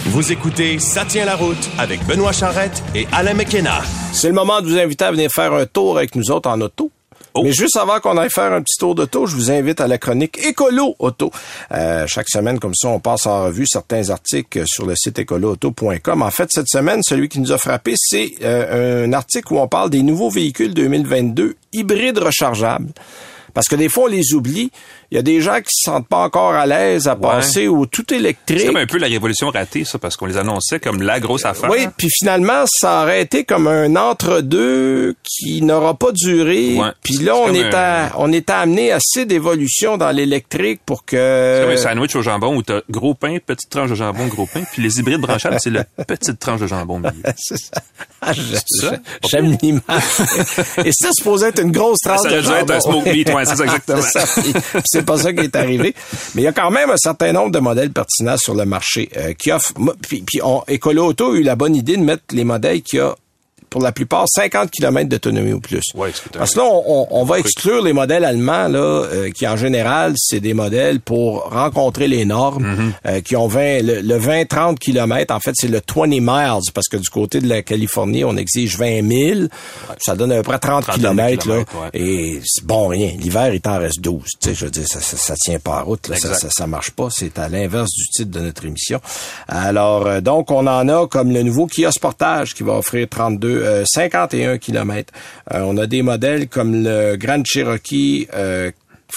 Vous 0.06 0.32
écoutez 0.32 0.80
Ça 0.80 1.04
tient 1.04 1.24
la 1.24 1.36
route 1.36 1.70
avec 1.78 2.04
Benoît 2.06 2.32
Charrette 2.32 2.82
et 2.92 3.06
Alain 3.12 3.34
McKenna. 3.34 3.82
C'est 4.12 4.26
le 4.26 4.34
moment 4.34 4.60
de 4.60 4.66
vous 4.66 4.76
inviter 4.76 5.04
à 5.04 5.12
venir 5.12 5.30
faire 5.30 5.52
un 5.52 5.64
tour 5.64 5.96
avec 5.96 6.16
nous 6.16 6.32
autres 6.32 6.50
en 6.50 6.60
auto. 6.60 6.90
Oh. 7.34 7.44
Mais 7.44 7.52
juste 7.52 7.76
avant 7.76 8.00
qu'on 8.00 8.18
aille 8.18 8.28
faire 8.28 8.52
un 8.52 8.62
petit 8.62 8.76
tour 8.78 8.96
d'auto, 8.96 9.26
je 9.26 9.36
vous 9.36 9.52
invite 9.52 9.80
à 9.80 9.86
la 9.86 9.98
chronique 9.98 10.44
Écolo 10.44 10.96
Auto. 10.98 11.30
Euh, 11.70 12.04
chaque 12.08 12.28
semaine, 12.28 12.58
comme 12.58 12.74
ça, 12.74 12.88
on 12.88 12.98
passe 12.98 13.26
en 13.26 13.44
revue 13.44 13.64
certains 13.64 14.10
articles 14.10 14.64
sur 14.66 14.86
le 14.86 14.96
site 14.96 15.20
écoloauto.com. 15.20 16.22
En 16.22 16.30
fait, 16.32 16.48
cette 16.50 16.68
semaine, 16.68 17.00
celui 17.06 17.28
qui 17.28 17.38
nous 17.38 17.52
a 17.52 17.58
frappé, 17.58 17.94
c'est 17.96 18.32
euh, 18.42 19.06
un 19.06 19.12
article 19.12 19.54
où 19.54 19.60
on 19.60 19.68
parle 19.68 19.88
des 19.88 20.02
nouveaux 20.02 20.30
véhicules 20.30 20.74
2022 20.74 21.54
hybrides 21.72 22.18
rechargeables. 22.18 22.88
Parce 23.54 23.68
que 23.68 23.76
des 23.76 23.88
fois, 23.88 24.04
on 24.04 24.08
les 24.08 24.34
oublie. 24.34 24.70
Il 25.12 25.16
y 25.16 25.18
a 25.18 25.22
des 25.22 25.42
gens 25.42 25.58
qui 25.58 25.68
se 25.68 25.90
sentent 25.90 26.08
pas 26.08 26.24
encore 26.24 26.54
à 26.54 26.64
l'aise 26.64 27.06
à 27.06 27.16
passer 27.16 27.68
au 27.68 27.84
tout 27.84 28.14
électrique. 28.14 28.60
C'est 28.60 28.66
comme 28.68 28.76
un 28.76 28.86
peu 28.86 28.96
la 28.96 29.08
révolution 29.08 29.50
ratée, 29.50 29.84
ça, 29.84 29.98
parce 29.98 30.16
qu'on 30.16 30.24
les 30.24 30.38
annonçait 30.38 30.80
comme 30.80 31.02
la 31.02 31.20
grosse 31.20 31.44
affaire. 31.44 31.68
Oui, 31.68 31.86
puis 31.98 32.08
finalement, 32.10 32.64
ça 32.66 33.02
aurait 33.02 33.20
été 33.20 33.44
comme 33.44 33.68
un 33.68 33.94
entre-deux 33.94 35.14
qui 35.22 35.60
n'aura 35.60 35.92
pas 35.98 36.12
duré. 36.12 36.78
Puis 37.02 37.18
là, 37.18 37.36
on 37.36 37.52
est, 37.52 37.74
à, 37.74 38.12
on 38.16 38.32
est 38.32 38.48
amené 38.48 38.90
assez 38.90 39.26
d'évolution 39.26 39.98
dans 39.98 40.10
l'électrique 40.12 40.80
pour 40.86 41.04
que... 41.04 41.58
C'est 41.58 41.62
comme 41.66 41.74
un 41.74 41.94
sandwich 41.94 42.16
au 42.16 42.22
jambon 42.22 42.56
où 42.56 42.62
t'as 42.62 42.80
gros 42.88 43.12
pain, 43.12 43.36
petite 43.44 43.68
tranche 43.68 43.90
de 43.90 43.94
jambon, 43.94 44.28
gros 44.28 44.46
pain. 44.46 44.62
Puis 44.72 44.80
les 44.80 44.98
hybrides 44.98 45.20
branchables, 45.20 45.58
c'est 45.60 45.68
la 45.68 45.84
petite 46.08 46.38
tranche 46.38 46.60
de 46.60 46.66
jambon 46.66 47.00
milieu. 47.00 47.12
c'est 47.36 47.58
ça. 47.58 47.82
Ah, 48.22 48.32
J'aime 49.30 49.58
l'image. 49.60 49.82
Et 50.86 50.92
ça, 50.92 51.10
supposait 51.12 51.48
être 51.48 51.60
une 51.60 51.72
grosse 51.72 51.98
tranche 51.98 52.22
de 52.22 52.40
jambon. 52.40 52.48
Ça 52.48 52.60
être 52.62 52.70
un 52.70 52.80
smoke 52.80 53.12
meat, 53.12 53.28
ouais, 53.28 53.44
c'est 53.44 53.56
ça 53.56 53.64
exactement. 53.64 54.00
c'est 54.86 55.01
pas 55.02 55.18
ça 55.18 55.32
qui 55.32 55.40
est 55.40 55.56
arrivé. 55.56 55.94
Mais 56.34 56.42
il 56.42 56.44
y 56.44 56.48
a 56.48 56.52
quand 56.52 56.70
même 56.70 56.90
un 56.90 56.96
certain 56.96 57.32
nombre 57.32 57.50
de 57.50 57.58
modèles 57.58 57.90
pertinents 57.90 58.36
sur 58.36 58.54
le 58.54 58.64
marché 58.64 59.08
euh, 59.16 59.32
qui 59.34 59.52
offrent. 59.52 59.74
Puis, 60.08 60.22
puis 60.22 60.40
on, 60.42 60.62
Écolo 60.68 61.06
Auto 61.06 61.32
a 61.32 61.36
eu 61.36 61.42
la 61.42 61.56
bonne 61.56 61.76
idée 61.76 61.96
de 61.96 62.02
mettre 62.02 62.24
les 62.32 62.44
modèles 62.44 62.82
qui 62.82 63.00
ont 63.00 63.14
pour 63.72 63.82
la 63.82 63.90
plupart 63.90 64.26
50 64.28 64.70
km 64.70 65.08
d'autonomie 65.08 65.52
ou 65.54 65.60
plus. 65.60 65.82
Ouais, 65.94 66.10
Parce 66.32 66.52
que 66.54 66.58
là, 66.60 66.66
on, 66.66 66.84
on- 66.86 67.06
on 67.10 67.24
va 67.24 67.38
exclure 67.38 67.82
les 67.82 67.92
modèles 67.92 68.24
allemands 68.24 68.68
là, 68.68 68.78
euh, 68.78 69.30
qui 69.30 69.46
en 69.48 69.56
général 69.56 70.12
c'est 70.16 70.40
des 70.40 70.54
modèles 70.54 71.00
pour 71.00 71.50
rencontrer 71.50 72.06
les 72.06 72.24
normes, 72.24 72.62
Mm-hmm. 72.62 72.92
euh, 73.06 73.20
qui 73.22 73.34
ont 73.36 73.48
20, 73.48 73.82
le, 73.82 74.00
le 74.02 74.18
20-30 74.18 74.78
km. 74.78 75.34
En 75.34 75.40
fait, 75.40 75.52
c'est 75.54 75.68
le 75.68 75.80
20 75.94 76.06
miles 76.20 76.60
parce 76.74 76.88
que 76.88 76.96
du 76.96 77.08
côté 77.08 77.40
de 77.40 77.48
la 77.48 77.62
Californie, 77.62 78.24
on 78.24 78.36
exige 78.36 78.76
20 78.76 79.08
000. 79.08 79.40
Ça 79.98 80.14
donne 80.16 80.32
à 80.32 80.36
peu 80.36 80.42
près 80.42 80.58
30 80.58 80.84
30 80.84 80.96
km 80.96 81.48
là. 81.48 81.56
ouais. 81.56 81.64
Et 81.94 82.40
c'est 82.44 82.64
bon 82.64 82.88
rien. 82.88 83.12
L'hiver, 83.18 83.52
il 83.54 83.60
t'en 83.60 83.78
reste 83.78 84.00
12. 84.00 84.22
Tu 84.40 84.48
sais, 84.50 84.54
je 84.54 84.64
veux 84.66 84.70
dire, 84.70 84.86
ça, 84.86 85.00
ça, 85.00 85.16
ça 85.16 85.34
tient 85.36 85.58
pas 85.58 85.78
à 85.78 85.80
route. 85.82 86.08
Là. 86.08 86.16
Ça, 86.16 86.34
ça, 86.34 86.48
ça 86.50 86.66
marche 86.66 86.90
pas. 86.90 87.08
C'est 87.10 87.38
à 87.38 87.48
l'inverse 87.48 87.90
du 87.90 88.06
titre 88.08 88.30
de 88.30 88.40
notre 88.40 88.64
émission. 88.64 89.00
Alors, 89.48 90.06
euh, 90.06 90.20
donc, 90.20 90.50
on 90.50 90.66
en 90.66 90.88
a 90.88 91.06
comme 91.06 91.32
le 91.32 91.42
nouveau 91.42 91.66
Kia 91.66 91.90
Sportage 91.90 92.54
qui 92.54 92.62
va 92.62 92.74
offrir 92.74 93.06
32, 93.08 93.48
euh, 93.48 93.61
51 93.84 94.58
km. 94.58 95.12
on 95.50 95.76
a 95.76 95.86
des 95.86 96.02
modèles 96.02 96.48
comme 96.48 96.82
le 96.82 97.16
Grand 97.16 97.42
Cherokee 97.44 98.28
euh, 98.34 98.70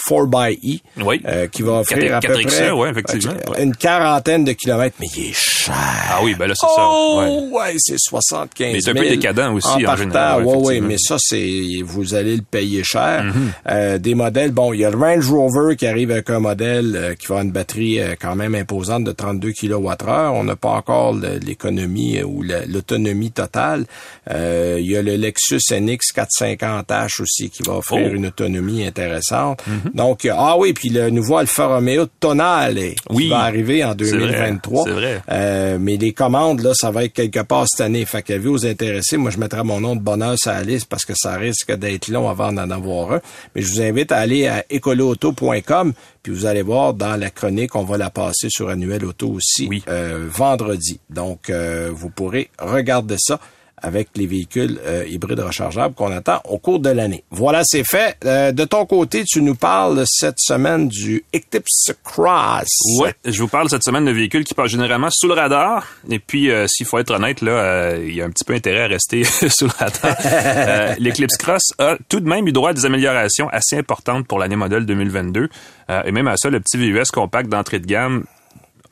4xE 0.09 0.81
Oui. 1.03 1.21
euh, 1.25 1.47
qui 1.47 1.61
va 1.61 1.73
offrir 1.79 2.15
à 2.15 2.19
peu 2.19 2.33
4XE, 2.33 2.45
près 2.47 2.71
ouais, 2.71 2.89
effectivement, 2.91 3.33
euh, 3.33 3.51
ouais. 3.51 3.63
une 3.63 3.75
quarantaine 3.75 4.43
de 4.43 4.51
kilomètres, 4.53 4.95
mais 4.99 5.07
il 5.15 5.29
est 5.29 5.33
cher. 5.33 5.73
Ah 5.75 6.19
oui, 6.23 6.35
ben 6.37 6.47
là, 6.47 6.53
c'est 6.55 6.67
Oh, 6.69 7.19
ça. 7.19 7.25
Ouais. 7.27 7.49
ouais, 7.71 7.73
c'est 7.77 7.97
75 7.97 8.73
Mais 8.73 8.81
c'est 8.81 8.89
un 8.91 8.93
peu 8.93 8.99
000 9.03 9.15
décadent 9.15 9.53
aussi, 9.53 9.67
en 9.67 9.79
partant. 9.79 9.97
général, 9.97 10.43
ouais, 10.43 10.55
Ouais, 10.55 10.81
mais 10.81 10.97
ça, 10.97 11.15
c'est, 11.19 11.61
vous 11.83 12.13
allez 12.13 12.35
le 12.35 12.41
payer 12.43 12.83
cher. 12.83 13.23
Mm-hmm. 13.25 13.71
Euh, 13.71 13.97
des 13.97 14.15
modèles, 14.15 14.51
bon, 14.51 14.73
il 14.73 14.79
y 14.81 14.85
a 14.85 14.89
le 14.91 14.97
Range 14.97 15.29
Rover 15.29 15.75
qui 15.75 15.87
arrive 15.87 16.11
avec 16.11 16.29
un 16.29 16.39
modèle 16.39 16.93
euh, 16.95 17.15
qui 17.15 17.27
va 17.27 17.35
avoir 17.35 17.45
une 17.45 17.51
batterie 17.51 17.99
euh, 17.99 18.15
quand 18.19 18.35
même 18.35 18.55
imposante 18.55 19.03
de 19.03 19.11
32 19.11 19.51
kWh. 19.51 20.31
On 20.33 20.43
n'a 20.43 20.55
pas 20.55 20.69
encore 20.69 21.13
l'économie 21.15 22.21
ou 22.23 22.41
la- 22.43 22.65
l'autonomie 22.65 23.31
totale. 23.31 23.85
Euh, 24.31 24.77
il 24.79 24.89
y 24.91 24.97
a 24.97 25.01
le 25.01 25.15
Lexus 25.15 25.59
NX 25.71 26.13
450H 26.15 27.21
aussi 27.21 27.49
qui 27.49 27.63
va 27.63 27.73
offrir 27.73 27.95
Oh. 28.11 28.15
Une 28.15 28.25
autonomie 28.27 28.85
intéressante. 28.85 29.63
Donc, 29.93 30.25
euh, 30.25 30.31
ah 30.35 30.57
oui, 30.57 30.73
puis 30.73 30.89
le 30.89 31.09
nouveau 31.09 31.37
Alfa 31.37 31.67
Romeo 31.67 32.05
Tonale 32.19 32.79
Oui. 33.09 33.23
qui 33.25 33.29
va 33.29 33.39
arriver 33.41 33.83
en 33.83 33.93
C'est 33.97 34.05
vrai, 34.09 34.19
2023. 34.19 34.83
c'est 34.85 34.91
vrai. 34.91 35.21
Euh, 35.31 35.77
mais 35.79 35.97
les 35.97 36.13
commandes, 36.13 36.61
là, 36.61 36.71
ça 36.73 36.91
va 36.91 37.03
être 37.05 37.13
quelque 37.13 37.41
part 37.41 37.65
cette 37.67 37.81
année. 37.81 38.05
Fait 38.05 38.21
qu'à 38.21 38.37
vu 38.37 38.49
aux 38.49 38.65
intéressés, 38.65 39.17
moi, 39.17 39.31
je 39.31 39.37
mettrai 39.37 39.63
mon 39.63 39.79
nom 39.79 39.95
de 39.95 40.01
bonheur 40.01 40.35
sur 40.37 40.51
la 40.51 40.63
liste 40.63 40.87
parce 40.89 41.05
que 41.05 41.13
ça 41.15 41.35
risque 41.35 41.71
d'être 41.75 42.07
long 42.07 42.29
avant 42.29 42.51
d'en 42.51 42.69
avoir 42.69 43.13
un. 43.13 43.21
Mais 43.55 43.61
je 43.61 43.71
vous 43.71 43.81
invite 43.81 44.11
à 44.11 44.17
aller 44.17 44.47
à 44.47 44.63
écoloauto.com 44.69 45.93
puis 46.23 46.33
vous 46.33 46.45
allez 46.47 46.63
voir 46.63 46.95
dans 46.95 47.15
la 47.17 47.29
chronique, 47.29 47.75
on 47.75 47.83
va 47.83 47.97
la 47.97 48.09
passer 48.09 48.47
sur 48.49 48.69
Annuel 48.69 49.05
Auto 49.05 49.29
aussi 49.29 49.67
Oui. 49.69 49.83
euh, 49.87 50.25
vendredi. 50.27 50.99
Donc, 51.11 51.49
euh, 51.51 51.91
vous 51.93 52.09
pourrez 52.09 52.49
regarder 52.57 53.15
ça 53.19 53.39
avec 53.77 54.09
les 54.15 54.25
véhicules 54.25 54.79
euh, 54.85 55.05
hybrides 55.07 55.39
rechargeables 55.39 55.93
qu'on 55.95 56.11
attend 56.11 56.41
au 56.45 56.57
cours 56.57 56.79
de 56.79 56.89
l'année. 56.89 57.23
Voilà, 57.29 57.61
c'est 57.63 57.83
fait. 57.83 58.17
Euh, 58.25 58.51
de 58.51 58.63
ton 58.63 58.85
côté, 58.85 59.23
tu 59.25 59.41
nous 59.41 59.55
parles 59.55 60.03
cette 60.07 60.39
semaine 60.39 60.87
du 60.87 61.23
Eclipse 61.35 61.93
Cross. 62.03 62.99
Ouais, 62.99 63.13
je 63.25 63.39
vous 63.41 63.47
parle 63.47 63.69
cette 63.69 63.83
semaine 63.83 64.05
de 64.05 64.11
véhicules 64.11 64.43
qui 64.43 64.53
passent 64.53 64.71
généralement 64.71 65.09
sous 65.11 65.27
le 65.27 65.33
radar. 65.33 65.87
Et 66.09 66.19
puis, 66.19 66.49
euh, 66.49 66.67
s'il 66.67 66.85
faut 66.85 66.97
être 66.99 67.11
honnête, 67.11 67.41
là, 67.41 67.97
il 67.97 68.15
y 68.15 68.21
a 68.21 68.25
un 68.25 68.29
petit 68.29 68.45
peu 68.45 68.53
intérêt 68.53 68.83
à 68.83 68.87
rester 68.87 69.23
sous 69.49 69.65
le 69.65 69.71
radar. 69.77 70.95
L'Eclipse 70.99 71.37
Cross 71.37 71.73
a 71.77 71.97
tout 72.09 72.19
de 72.19 72.27
même 72.27 72.47
eu 72.47 72.51
droit 72.51 72.71
à 72.71 72.73
des 72.73 72.85
améliorations 72.85 73.49
assez 73.49 73.77
importantes 73.77 74.27
pour 74.27 74.39
l'année 74.39 74.55
modèle 74.55 74.85
2022. 74.85 75.49
Euh, 75.89 76.03
et 76.03 76.11
même 76.11 76.27
à 76.27 76.37
ça, 76.37 76.49
le 76.49 76.59
petit 76.59 76.77
VUS 76.77 77.11
compact 77.11 77.49
d'entrée 77.49 77.79
de 77.79 77.85
gamme 77.85 78.25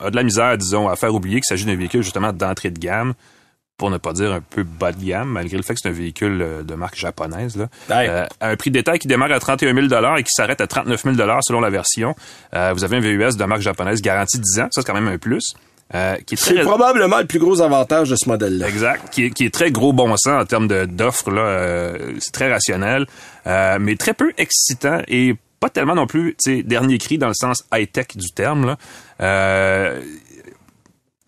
a 0.00 0.10
de 0.10 0.16
la 0.16 0.22
misère, 0.22 0.56
disons, 0.58 0.88
à 0.88 0.96
faire 0.96 1.14
oublier 1.14 1.36
qu'il 1.36 1.44
s'agit 1.44 1.64
d'un 1.64 1.76
véhicule 1.76 2.02
justement 2.02 2.32
d'entrée 2.32 2.70
de 2.70 2.78
gamme 2.78 3.14
pour 3.76 3.90
ne 3.90 3.98
pas 3.98 4.12
dire 4.12 4.32
un 4.32 4.40
peu 4.40 4.62
bas 4.62 4.92
de 4.92 5.04
gamme, 5.04 5.30
malgré 5.30 5.56
le 5.56 5.62
fait 5.62 5.74
que 5.74 5.80
c'est 5.82 5.88
un 5.88 5.92
véhicule 5.92 6.40
euh, 6.42 6.62
de 6.62 6.74
marque 6.74 6.96
japonaise. 6.96 7.56
Là. 7.56 7.68
Euh, 7.90 8.26
à 8.40 8.50
un 8.50 8.56
prix 8.56 8.70
de 8.70 8.74
détail 8.78 8.98
qui 8.98 9.08
démarre 9.08 9.32
à 9.32 9.40
31 9.40 9.74
000 9.74 9.86
et 10.16 10.22
qui 10.22 10.30
s'arrête 10.30 10.60
à 10.60 10.66
39 10.66 11.02
000 11.02 11.16
selon 11.42 11.60
la 11.60 11.70
version. 11.70 12.14
Euh, 12.54 12.72
vous 12.72 12.84
avez 12.84 12.96
un 12.96 13.00
VUS 13.00 13.36
de 13.36 13.44
marque 13.44 13.62
japonaise 13.62 14.00
garanti 14.00 14.38
10 14.38 14.60
ans, 14.60 14.68
ça 14.70 14.80
c'est 14.80 14.86
quand 14.86 14.94
même 14.94 15.08
un 15.08 15.18
plus. 15.18 15.54
Euh, 15.94 16.16
C'est 16.28 16.54
très 16.54 16.62
probablement 16.62 17.18
le 17.18 17.26
plus 17.26 17.38
gros 17.38 17.60
avantage 17.60 18.10
de 18.10 18.16
ce 18.16 18.28
modèle-là. 18.28 18.68
Exact, 18.68 19.10
qui 19.10 19.26
est, 19.26 19.30
qui 19.30 19.44
est 19.44 19.52
très 19.52 19.70
gros 19.70 19.92
bon 19.92 20.16
sens 20.16 20.42
en 20.42 20.44
termes 20.46 20.66
d'offres 20.86 21.30
là, 21.30 21.42
euh, 21.42 22.14
c'est 22.20 22.32
très 22.32 22.50
rationnel, 22.50 23.06
euh, 23.46 23.78
mais 23.80 23.96
très 23.96 24.14
peu 24.14 24.32
excitant 24.38 25.02
et 25.08 25.34
pas 25.60 25.68
tellement 25.68 25.94
non 25.94 26.06
plus, 26.06 26.36
tu 26.42 26.56
sais, 26.56 26.62
dernier 26.62 26.98
cri 26.98 27.18
dans 27.18 27.28
le 27.28 27.34
sens 27.34 27.64
high 27.72 27.90
tech 27.90 28.08
du 28.16 28.30
terme 28.30 28.66
là. 28.66 28.76
Euh, 29.20 30.00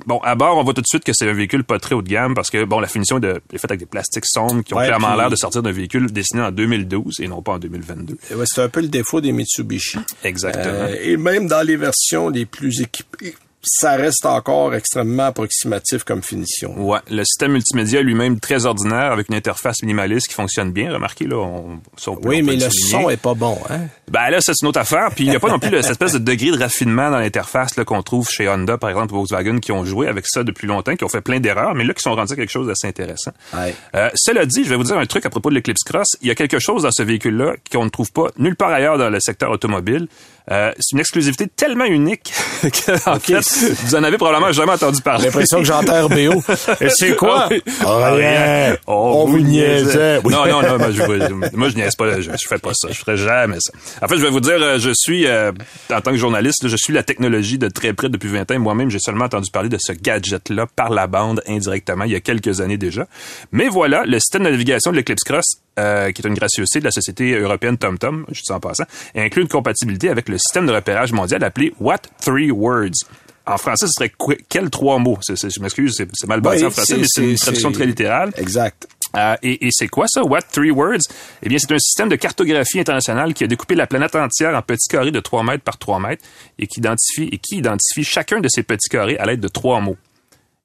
Bon, 0.07 0.19
à 0.21 0.37
bord, 0.37 0.57
on 0.57 0.62
voit 0.62 0.73
tout 0.73 0.81
de 0.83 0.87
suite 0.87 1.03
que 1.05 1.12
c'est 1.12 1.29
un 1.29 1.33
véhicule 1.33 1.64
pas 1.64 1.79
très 1.81 1.95
haut 1.95 2.01
de 2.03 2.09
gamme 2.09 2.35
parce 2.35 2.49
que, 2.49 2.64
bon, 2.64 2.79
la 2.79 2.87
finition 2.87 3.16
est, 3.19 3.21
de- 3.21 3.40
est 3.53 3.59
faite 3.59 3.71
avec 3.73 3.81
des 3.81 3.87
plastiques 3.87 4.25
sombres 4.27 4.62
qui 4.62 4.73
ont 4.73 4.77
Ouais, 4.79 4.87
clairement 4.87 5.09
puis- 5.09 5.16
l'air 5.19 5.31
de 5.31 5.37
sortir 5.37 5.62
d'un 5.62 5.73
véhicule 5.73 6.11
dessiné 6.12 6.42
en 6.42 6.53
2012 6.53 7.19
et 7.21 7.27
non 7.27 7.42
pas 7.42 7.55
en 7.55 7.59
2022. 7.59 8.16
Ouais, 8.37 8.45
c'est 8.47 8.62
un 8.62 8.69
peu 8.69 8.81
le 8.83 8.88
défaut 8.88 9.21
des 9.21 9.33
Mitsubishi. 9.33 9.99
Exactement. 10.23 10.64
Euh, 10.66 10.95
et 11.03 11.16
même 11.16 11.49
dans 11.49 11.66
les 11.66 11.77
versions 11.77 12.29
les 12.29 12.47
plus 12.47 12.81
équipées, 12.83 13.35
ça 13.66 13.92
reste 13.96 14.24
encore 14.26 14.74
extrêmement 14.74 15.26
approximatif 15.26 16.05
comme 16.05 16.22
finition. 16.22 16.72
Ouais, 16.79 17.00
le 17.11 17.24
système 17.24 17.52
multimédia 17.52 18.00
lui-même 18.02 18.40
très 18.40 18.64
ordinaire 18.66 19.12
avec 19.12 19.29
une 19.29 19.35
interface 19.35 19.83
minimaliste 19.83 20.29
qui 20.29 20.35
fonctionne 20.35 20.72
bien. 20.72 20.92
Remarquez 20.92 21.26
là, 21.26 21.37
on, 21.37 21.81
ça, 21.96 22.12
on 22.12 22.16
peut- 22.16 22.29
Oui, 22.29 22.37
on 22.42 22.46
peut 22.46 22.52
mais 22.52 22.64
le 22.64 22.70
souligner. 22.70 22.90
son 23.05 23.11
est 23.11 23.16
pas 23.16 23.35
bon, 23.35 23.59
hein? 23.68 23.81
Ben 24.11 24.31
là, 24.31 24.38
c'est 24.40 24.52
une 24.62 24.68
autre 24.68 24.81
affaire. 24.81 25.09
Puis 25.14 25.24
il 25.24 25.31
n'y 25.31 25.37
a 25.37 25.40
pas 25.40 25.48
non 25.48 25.59
plus 25.59 25.70
cette 25.83 25.90
espèce 25.90 26.12
de 26.12 26.18
degré 26.18 26.50
de 26.52 26.59
raffinement 26.59 27.11
dans 27.11 27.18
l'interface 27.18 27.76
là, 27.76 27.85
qu'on 27.85 28.02
trouve 28.02 28.29
chez 28.31 28.48
Honda, 28.48 28.79
par 28.79 28.90
exemple, 28.90 29.12
Volkswagen, 29.12 29.59
qui 29.59 29.72
ont 29.72 29.85
joué 29.85 30.07
avec 30.09 30.26
ça 30.29 30.44
depuis 30.44 30.66
longtemps, 30.66 30.94
qui 30.96 31.05
ont 31.05 31.09
fait 31.09 31.20
plein 31.20 31.40
d'erreurs, 31.40 31.74
mais 31.74 31.85
là, 31.85 31.92
qui 31.92 32.02
sont 32.02 32.14
rendus 32.14 32.33
à 32.33 32.37
quelque 32.37 32.50
chose 32.52 32.68
d'assez 32.68 32.87
intéressant. 32.87 33.33
Ouais. 33.55 33.74
Euh, 33.94 34.11
cela 34.14 34.46
dit, 34.46 34.64
je 34.64 34.70
vais 34.70 34.76
vous 34.76 34.85
dire 34.85 34.96
un 34.96 35.07
truc 35.07 35.26
à 35.26 35.31
propos 35.31 35.50
de 35.50 35.55
l'Eclipse 35.57 35.83
Cross. 35.83 36.16
Il 36.22 36.29
y 36.29 36.31
a 36.31 36.35
quelque 36.35 36.59
chose 36.61 36.85
dans 36.85 36.90
ce 36.92 37.02
véhicule-là 37.02 37.55
qu'on 37.72 37.85
ne 37.85 37.90
trouve 37.90 38.12
pas 38.12 38.29
nulle 38.38 38.55
part 38.57 38.70
ailleurs 38.70 38.98
dans 38.98 39.11
le 39.11 39.18
secteur 39.20 39.50
automobile. 39.50 40.07
Euh, 40.52 40.70
c'est 40.79 40.92
une 40.92 41.00
exclusivité 41.00 41.48
tellement 41.48 41.87
unique 41.87 42.33
que, 42.62 43.11
en 43.11 43.18
fait, 43.18 43.42
vous 43.83 43.95
en 43.95 44.03
avez 44.03 44.16
probablement 44.16 44.53
jamais 44.53 44.73
entendu 44.73 45.01
parler. 45.03 45.21
J'ai 45.23 45.27
l'impression 45.29 45.59
que 45.59 45.64
j'entends 45.64 46.07
RBO. 46.07 46.42
Et 46.81 46.88
c'est 46.90 47.16
quoi? 47.16 47.49
Ah, 47.85 48.11
Rien. 48.12 48.77
Oh, 48.87 49.23
On 49.25 49.27
vous 49.27 49.38
niaisait. 49.40 50.21
Oui. 50.25 50.33
Non, 50.33 50.47
non, 50.47 50.62
non, 50.62 50.79
moi 50.79 50.90
je, 50.90 51.57
moi, 51.57 51.69
je 51.69 51.75
niaise 51.77 51.95
pas, 51.97 52.21
je, 52.21 52.31
je 52.31 52.49
fais 52.49 52.59
pas 52.59 52.73
ça, 52.75 52.88
je 52.90 52.99
ferai 52.99 53.16
jamais 53.16 53.59
ça. 53.61 53.73
En 54.03 54.09
fait, 54.09 54.16
je 54.16 54.23
vais 54.23 54.31
vous 54.31 54.40
dire, 54.40 54.57
euh, 54.61 54.79
je 54.79 54.90
suis, 54.95 55.27
euh, 55.27 55.53
en 55.92 56.01
tant 56.01 56.11
que 56.11 56.16
journaliste, 56.16 56.69
je 56.69 56.77
suis 56.77 56.92
la 56.92 57.03
technologie 57.03 57.59
de 57.59 57.69
très 57.69 57.92
près 57.92 58.09
depuis 58.09 58.29
20 58.29 58.51
ans. 58.51 58.59
Moi-même, 58.59 58.90
j'ai 58.90 58.99
seulement 58.99 59.25
entendu 59.27 59.51
parler 59.51 59.69
de 59.69 59.79
ce 59.79 59.92
gadget-là 59.92 60.66
par 60.75 60.90
la 60.90 61.07
bande 61.07 61.42
indirectement 61.47 62.05
il 62.05 62.12
y 62.12 62.16
a 62.16 62.21
quelques 62.21 62.61
années 62.61 62.77
déjà. 62.79 63.07
Mais 63.53 63.69
voilà, 63.69 64.05
le 64.05 64.19
système 64.19 64.45
de 64.45 64.51
navigation 64.51 64.90
de 64.90 64.97
l'Eclipse 64.97 65.25
Cross, 65.25 65.45
euh, 65.79 66.11
qui 66.12 66.23
est 66.23 66.27
une 66.29 66.35
gracieuseté 66.35 66.81
de 66.81 66.85
la 66.85 66.90
société 66.90 67.35
européenne 67.38 67.77
TomTom, 67.79 68.25
je 68.31 68.40
dis 68.42 68.53
en 68.53 68.61
passant, 68.61 68.85
inclut 69.14 69.42
une 69.42 69.49
compatibilité 69.49 70.09
avec 70.09 70.29
le 70.29 70.38
système 70.38 70.66
de 70.66 70.73
repérage 70.73 71.12
mondial 71.12 71.42
appelé 71.45 71.73
What 71.81 71.99
Three 72.21 72.51
Words. 72.51 73.05
En 73.46 73.59
français, 73.59 73.87
ce 73.87 73.92
serait 73.92 74.12
quels 74.48 74.70
trois 74.70 74.98
mots? 74.98 75.18
Je 75.26 75.61
m'excuse, 75.61 75.94
c'est 75.96 76.26
mal 76.26 76.40
Oui, 76.44 76.64
en 76.64 76.70
français, 76.70 76.96
mais 76.98 77.06
c'est 77.09 77.30
une 77.30 77.37
traduction 77.37 77.70
très 77.70 77.87
littérale. 77.87 78.32
Exact. 78.37 78.88
Euh, 79.16 79.37
et 79.42 79.66
et 79.66 79.70
c'est 79.70 79.88
quoi 79.88 80.06
ça, 80.09 80.22
What? 80.24 80.42
Three 80.52 80.70
Words? 80.72 81.02
Eh 81.42 81.48
bien, 81.48 81.59
c'est 81.59 81.72
un 81.72 81.78
système 81.78 82.09
de 82.09 82.16
cartographie 82.16 82.80
internationale 82.80 83.35
qui 83.35 83.44
a 83.44 83.46
découpé 83.46 83.74
la 83.74 83.87
planète 83.87 84.14
entière 84.16 84.54
en 84.54 84.62
petits 84.62 84.88
carrés 84.88 85.12
de 85.12 85.20
3 85.20 85.42
mètres 85.44 85.62
par 85.64 85.78
3 85.78 86.00
mètres 86.00 86.24
et 86.59 86.66
qui 86.66 86.80
identifie, 86.80 87.28
et 87.32 87.38
qui 87.38 87.59
identifie 87.59 88.04
chacun 88.04 88.40
de 88.40 88.48
ces 88.48 88.62
petits 88.62 88.88
carrés 88.88 89.16
à 89.16 89.26
l'aide 89.26 89.40
de 89.40 89.48
trois 89.48 89.80
mots. 89.80 89.96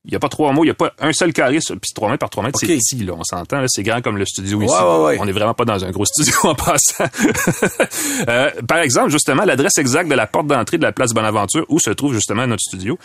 Il 0.05 0.09
n'y 0.09 0.15
a 0.15 0.19
pas 0.19 0.29
trois 0.29 0.51
mots, 0.51 0.63
il 0.63 0.67
n'y 0.67 0.71
a 0.71 0.73
pas 0.73 0.91
un 0.99 1.13
seul 1.13 1.31
carré, 1.31 1.61
sur- 1.61 1.79
puis 1.79 1.91
3 1.93 2.09
mètres 2.09 2.19
par 2.21 2.31
3 2.31 2.43
mètres, 2.43 2.57
c'est 2.59 2.65
petit, 2.65 3.03
là, 3.05 3.13
on 3.15 3.23
s'entend, 3.23 3.59
là, 3.59 3.67
c'est 3.67 3.83
grand 3.83 4.01
comme 4.01 4.17
le 4.17 4.25
studio 4.25 4.59
ici. 4.63 4.73
Ouais, 4.73 4.79
ouais, 4.81 5.03
ouais. 5.05 5.17
On 5.19 5.25
n'est 5.25 5.31
vraiment 5.31 5.53
pas 5.53 5.63
dans 5.63 5.85
un 5.85 5.91
gros 5.91 6.05
studio 6.11 6.33
en 6.43 6.55
passant. 6.55 7.05
Euh, 8.27 8.49
par 8.67 8.79
exemple, 8.79 9.09
justement, 9.09 9.43
l'adresse 9.45 9.77
exacte 9.77 10.09
de 10.09 10.15
la 10.15 10.27
porte 10.27 10.47
d'entrée 10.47 10.77
de 10.77 10.83
la 10.83 10.91
place 10.91 11.11
Bonaventure, 11.13 11.65
où 11.69 11.79
se 11.79 11.89
trouve 11.91 12.13
justement 12.13 12.45
notre 12.47 12.61
studio, 12.61 12.97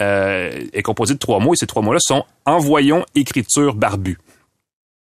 euh, 0.00 0.50
est 0.72 0.82
composée 0.82 1.14
de 1.14 1.18
trois 1.18 1.38
mots, 1.38 1.54
et 1.54 1.56
ces 1.56 1.66
trois 1.66 1.82
mots-là 1.82 1.98
sont 2.00 2.24
«Envoyons 2.46 3.04
écriture 3.14 3.74
barbu». 3.74 4.18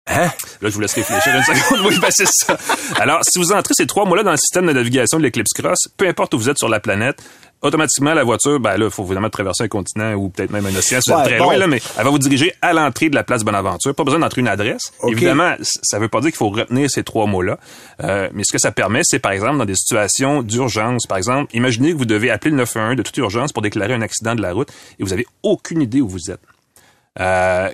Hein? 0.10 0.30
Là, 0.62 0.70
je 0.70 0.74
vous 0.74 0.80
laisse 0.80 0.94
réfléchir 0.94 1.36
une 1.36 1.44
seconde. 1.44 1.86
Oui, 1.90 2.00
ben 2.00 2.08
c'est 2.12 2.28
ça. 2.28 2.58
Alors, 3.00 3.20
si 3.24 3.38
vous 3.40 3.52
entrez 3.52 3.74
ces 3.76 3.86
trois 3.88 4.06
mots-là 4.06 4.24
dans 4.24 4.32
le 4.32 4.38
système 4.38 4.66
de 4.66 4.72
navigation 4.72 5.18
de 5.18 5.24
l'Eclipse 5.24 5.52
Cross, 5.54 5.90
peu 5.98 6.08
importe 6.08 6.34
où 6.34 6.38
vous 6.40 6.50
êtes 6.50 6.58
sur 6.58 6.70
la 6.70 6.80
planète, 6.80 7.22
automatiquement, 7.62 8.14
la 8.14 8.24
voiture, 8.24 8.60
ben 8.60 8.78
là, 8.78 8.86
il 8.86 8.92
faut 8.92 9.04
évidemment 9.04 9.30
traverser 9.30 9.64
un 9.64 9.68
continent 9.68 10.14
ou 10.14 10.30
peut-être 10.30 10.52
même 10.52 10.66
un 10.66 10.76
océan, 10.76 11.00
c'est 11.02 11.14
Ouais, 11.14 11.24
très 11.24 11.38
bon. 11.38 11.46
loin, 11.46 11.58
là, 11.58 11.68
mais 11.68 11.82
elle 11.98 12.04
va 12.04 12.10
vous 12.10 12.20
diriger 12.20 12.54
à 12.62 12.74
l'entrée 12.74 13.10
de 13.10 13.16
la 13.16 13.24
place 13.24 13.44
Bonaventure. 13.44 13.94
Pas 13.96 14.04
besoin 14.04 14.20
d'entrer 14.20 14.42
une 14.42 14.48
adresse. 14.48 14.94
Évidemment, 15.08 15.56
ça 15.62 16.00
veut 16.00 16.08
pas 16.10 16.20
dire 16.22 16.30
qu'il 16.30 16.38
faut 16.38 16.50
retenir 16.50 16.90
ces 16.90 17.04
trois 17.04 17.26
mots-là. 17.26 17.58
Euh, 18.04 18.30
mais 18.34 18.44
ce 18.44 18.52
que 18.52 18.60
ça 18.60 18.72
permet, 18.72 19.02
c'est 19.04 19.20
par 19.20 19.32
exemple 19.32 19.58
dans 19.58 19.66
des 19.66 19.76
situations 19.76 20.44
d'urgence. 20.44 21.06
Par 21.08 21.18
exemple, 21.18 21.56
imaginez 21.56 21.94
que 21.94 21.98
vous 21.98 22.06
devez 22.06 22.30
appeler 22.30 22.52
le 22.52 22.58
911 22.58 22.96
de 22.96 23.02
toute 23.04 23.18
urgence 23.18 23.52
pour 23.54 23.62
déclarer 23.62 23.94
un 23.94 24.02
accident 24.02 24.36
de 24.36 24.42
la 24.42 24.54
route 24.54 24.70
et 25.00 25.04
vous 25.04 25.14
avez 25.14 25.26
aucune 25.44 25.82
idée 25.82 26.02
où 26.02 26.08
vous 26.08 26.30
êtes. 26.32 26.42
Euh, 27.20 27.70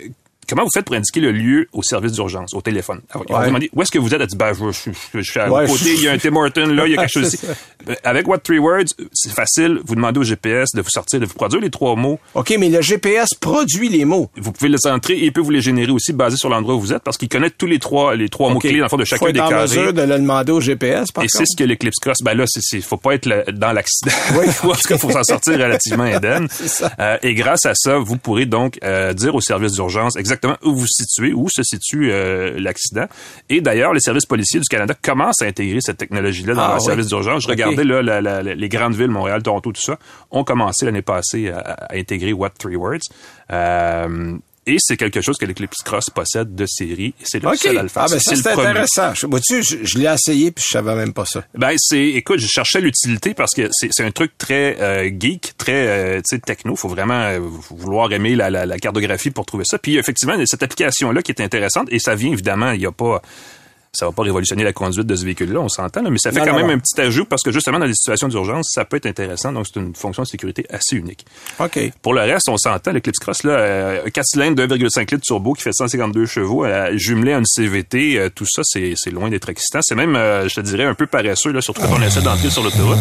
comment 0.54 0.63
vous 0.66 0.72
faites 0.74 0.86
pour 0.86 0.96
indiquer 0.96 1.20
le 1.20 1.32
lieu 1.32 1.68
au 1.74 1.84
service 1.84 2.12
d'urgence, 2.13 2.54
au 2.54 2.62
téléphone? 2.62 3.02
On 3.16 3.20
vous 3.20 3.46
demande, 3.46 3.63
où 3.74 3.82
est-ce 3.82 3.92
que 3.92 4.00
vous 4.00 4.13
êtes? 4.13 4.22
Elle 4.22 4.28
dit, 4.28 4.36
ben, 4.38 4.54
je, 4.54 4.72
je- 4.72 4.92
je- 5.13 5.22
je 5.22 5.30
suis 5.32 5.39
à 5.39 5.52
Ouais, 5.52 5.66
côté, 5.68 5.94
il 5.96 6.04
y 6.04 6.08
a 6.08 6.12
un 6.13 6.18
Tim 6.18 6.36
Horton, 6.36 6.68
là, 6.68 6.86
il 6.86 6.93
y 6.93 6.97
a 6.97 7.01
quelque 7.01 7.12
chose 7.12 7.34
ici. 7.34 7.45
Euh, 7.89 7.95
Avec 8.04 8.28
What 8.28 8.39
Three 8.39 8.60
Words, 8.60 8.93
c'est 9.14 9.32
facile. 9.34 9.80
Vous 9.86 9.95
demandez 9.95 10.20
au 10.20 10.24
GPS 10.24 10.70
de 10.74 10.82
vous 10.82 10.89
sortir, 10.89 11.20
de 11.20 11.26
vous 11.26 11.34
produire 11.34 11.62
les 11.62 11.70
trois 11.70 11.95
mots. 11.95 12.20
OK, 12.34 12.54
mais 12.60 12.70
le 12.70 12.82
GPS 12.82 13.30
produit 13.39 13.89
les 13.89 14.06
mots. 14.06 14.30
Vous 14.38 14.51
pouvez 14.51 14.70
les 14.70 14.88
entrer 14.88 15.14
et 15.14 15.26
il 15.26 15.34
peut 15.34 15.41
vous 15.41 15.49
les 15.51 15.62
générer 15.62 15.91
aussi 15.91 16.14
basé 16.14 16.38
sur 16.38 16.49
l'endroit 16.49 16.76
où 16.76 16.80
vous 16.80 16.93
êtes 16.93 17.04
parce 17.04 17.18
qu'il 17.18 17.28
connaît 17.30 17.49
tous 17.49 17.66
les 17.66 17.80
trois, 17.80 18.16
les 18.16 18.30
trois 18.30 18.51
mots-clés, 18.54 18.78
dans 18.78 18.84
le 18.86 18.89
fond, 18.89 18.97
de 18.97 19.04
Faut 19.04 19.16
chacun 19.16 19.28
être 19.28 19.34
des 19.34 19.39
en 19.41 19.49
carrés. 19.49 19.64
mesure 19.64 19.93
de 19.93 20.01
le 20.01 20.18
demander 20.20 20.51
au 20.51 20.62
GPS, 20.62 21.12
par 21.12 21.24
Et 21.24 21.28
c'est 21.30 21.45
ce 21.45 21.58
que 21.58 21.64
l'Eclipse 21.64 21.99
Cross, 21.99 22.20
ben 22.24 22.34
là, 22.36 22.45
c'est, 22.47 22.82
faut 22.82 22.97
pas 22.97 23.16
être 23.16 23.26
le- 23.26 23.51
dans 23.51 23.72
l'accident. 23.74 24.12
Oui. 24.38 24.45
Ou 24.64 24.72
en 24.72 24.76
tout 24.76 24.88
cas, 24.88 24.97
faut 24.97 25.12
s'en 25.12 25.24
sortir 25.24 25.54
relativement 25.54 26.04
indemne. 26.04 26.47
Euh, 26.99 27.18
et 27.24 27.34
grâce 27.34 27.66
à 27.66 27.74
ça, 27.76 27.97
vous 27.97 28.18
pourrez 28.18 28.45
donc 28.45 28.78
euh, 28.84 29.14
dire 29.14 29.34
au 29.36 29.41
service 29.41 29.74
d'urgence 29.74 30.16
exactement 30.16 30.43
où 30.64 30.72
vous 30.74 30.80
vous 30.82 30.88
situez, 30.88 31.34
où 31.34 31.48
se 31.50 31.64
situe 31.64 32.12
euh, 32.12 32.60
l'accident. 32.60 33.06
Et 33.50 33.62
d'ailleurs, 33.62 33.94
les 33.94 34.00
services 34.00 34.26
policiers 34.26 34.60
du 34.60 34.68
Canada 34.68 34.94
commencent 35.02 35.41
à 35.41 35.46
intégrer 35.46 35.80
cette 35.82 35.98
technologie-là 35.98 36.54
dans 36.54 36.62
Ah, 36.62 36.68
leur 36.70 36.78
oui. 36.80 36.86
service 36.86 37.08
d'urgence. 37.08 37.44
Je 37.44 37.48
regardais 37.48 37.84
là, 37.84 38.02
la- 38.02 38.22
la- 38.22 38.44
la- 38.44 38.56
les 38.56 38.70
grandes 38.70 38.96
villes, 38.96 39.08
Montréal, 39.10 39.41
Toronto, 39.44 39.72
tout 39.72 39.82
ça, 39.82 39.98
ont 40.32 40.44
commencé 40.44 40.86
l'année 40.86 41.02
passée 41.02 41.50
à, 41.50 41.60
à 41.60 41.96
intégrer 41.96 42.34
What 42.34 42.52
Three 42.60 42.76
Words. 42.76 43.00
Euh, 43.52 44.38
et 44.66 44.78
c'est 44.80 44.97
quelque 44.97 45.22
chose 45.22 45.38
que 45.38 45.45
l'Eclipse 45.45 45.82
Cross 45.84 46.09
possède 46.09 46.55
de 46.55 46.66
série. 46.66 47.14
C'est 47.24 47.41
le 47.41 47.49
OK. 47.49 47.57
seul 47.57 47.78
à 47.78 47.84
le 47.84 47.89
faire. 47.89 48.03
Ah, 48.03 48.07
ben 48.09 48.20
ça, 48.20 48.36
c'est 48.36 48.47
intéressant. 48.47 49.14
Je, 49.14 49.28
vois-tu, 49.28 49.64
je, 49.64 49.78
je 49.84 49.97
l'ai 49.97 50.11
essayé 50.11 50.51
puis 50.51 50.64
je 50.66 50.72
savais 50.72 50.95
même 50.95 51.14
pas 51.14 51.26
ça. 51.26 51.43
Ben 51.55 51.76
c'est, 51.78 52.03
écoute, 52.03 52.39
je 52.39 52.47
cherchais 52.47 52.82
l'utilité 52.82 53.34
parce 53.34 53.53
que 53.53 53.70
c'est, 53.72 54.01
un 54.01 54.11
truc 54.11 54.38
très 54.38 54.80
euh, 54.80 55.09
geek, 55.18 55.53
très 55.57 55.88
euh, 55.88 56.18
tu 56.18 56.36
sais 56.36 56.39
techno. 56.39 56.76
Faut 56.76 56.88
vraiment 56.89 57.22
euh, 57.22 57.39
vouloir 57.70 58.11
aimer 58.14 58.36
la, 58.36 58.49
la, 58.49 58.66
la 58.66 58.78
cartographie 58.80 59.32
pour 59.32 59.45
trouver 59.45 59.66
ça. 59.66 59.78
Puis 59.78 59.97
effectivement, 59.97 60.34
il 60.34 60.39
y 60.39 60.43
a 60.43 60.45
cette 60.45 60.64
application 60.64 61.11
là 61.11 61.22
qui 61.22 61.32
est 61.32 61.41
intéressante 61.41 61.88
et 61.91 61.99
ça 61.99 62.16
vient 62.16 62.32
évidemment, 62.32 62.72
il 62.72 62.82
y 62.82 62.86
a 62.86 62.91
pas 62.91 63.22
ça 63.94 64.06
va 64.08 64.12
pas 64.12 64.24
révolutionner 64.24 64.64
la 64.64 64.74
conduite 64.74 65.06
de 65.06 65.16
ce 65.16 65.24
véhicule-là, 65.24 65.60
on 65.60 65.70
s'entend, 65.70 66.02
là, 66.02 66.10
mais 66.10 66.18
ça 66.18 66.32
fait 66.32 66.39
Non, 66.39 66.46
quand 66.46 66.52
non, 66.54 66.58
même 66.60 66.68
non. 66.68 66.74
un 66.74 66.80
petit 66.80 67.00
ajout 67.00 67.26
parce 67.26 67.44
que 67.44 67.52
justement 67.52 67.80
dans 67.80 67.86
les 67.86 67.94
situations 67.94 68.28
d'urgence, 68.28 68.70
ça 68.74 68.86
peut 68.86 68.98
être 68.98 69.06
intéressant. 69.06 69.52
Donc 69.52 69.68
c'est 69.68 69.80
une 69.80 69.94
fonction 69.96 70.24
de 70.24 70.28
sécurité 70.28 70.66
assez 70.70 70.96
unique. 70.96 71.26
OK. 71.60 71.80
Pour 72.02 72.14
le 72.14 72.22
reste, 72.22 72.50
on 72.50 72.58
s'entend, 72.58 72.91
l'Eclipse 72.91 73.20
Cross, 73.20 73.44
là, 73.44 73.52
euh, 73.52 74.06
un 74.06 74.10
4 74.10 74.26
cylindres 74.26 74.56
de 74.68 74.76
1,5 74.76 75.12
litres 75.12 75.26
turbo 75.26 75.54
qui 75.54 75.62
fait 75.64 75.74
152 75.74 76.26
chevaux, 76.26 76.66
jumelé 76.94 77.34
à 77.34 77.38
une 77.38 77.46
CVT, 77.46 78.18
euh, 78.18 78.30
tout 78.34 78.46
ça, 78.48 78.62
c'est 78.64 78.94
c'est 78.96 79.12
loin 79.12 79.30
d'être 79.30 79.50
excitant. 79.50 79.80
C'est 79.82 79.96
même, 79.96 80.16
euh, 80.16 80.48
je 80.50 80.56
te 80.56 80.62
dirais, 80.62 80.86
un 80.86 80.96
peu 80.96 81.06
paresseux, 81.08 81.52
là, 81.52 81.62
surtout 81.62 81.82
quand 81.82 81.96
on 81.98 82.02
essaie 82.02 82.22
d'entrer 82.22 82.50
sur 82.50 82.64
l'autoroute. 82.64 83.00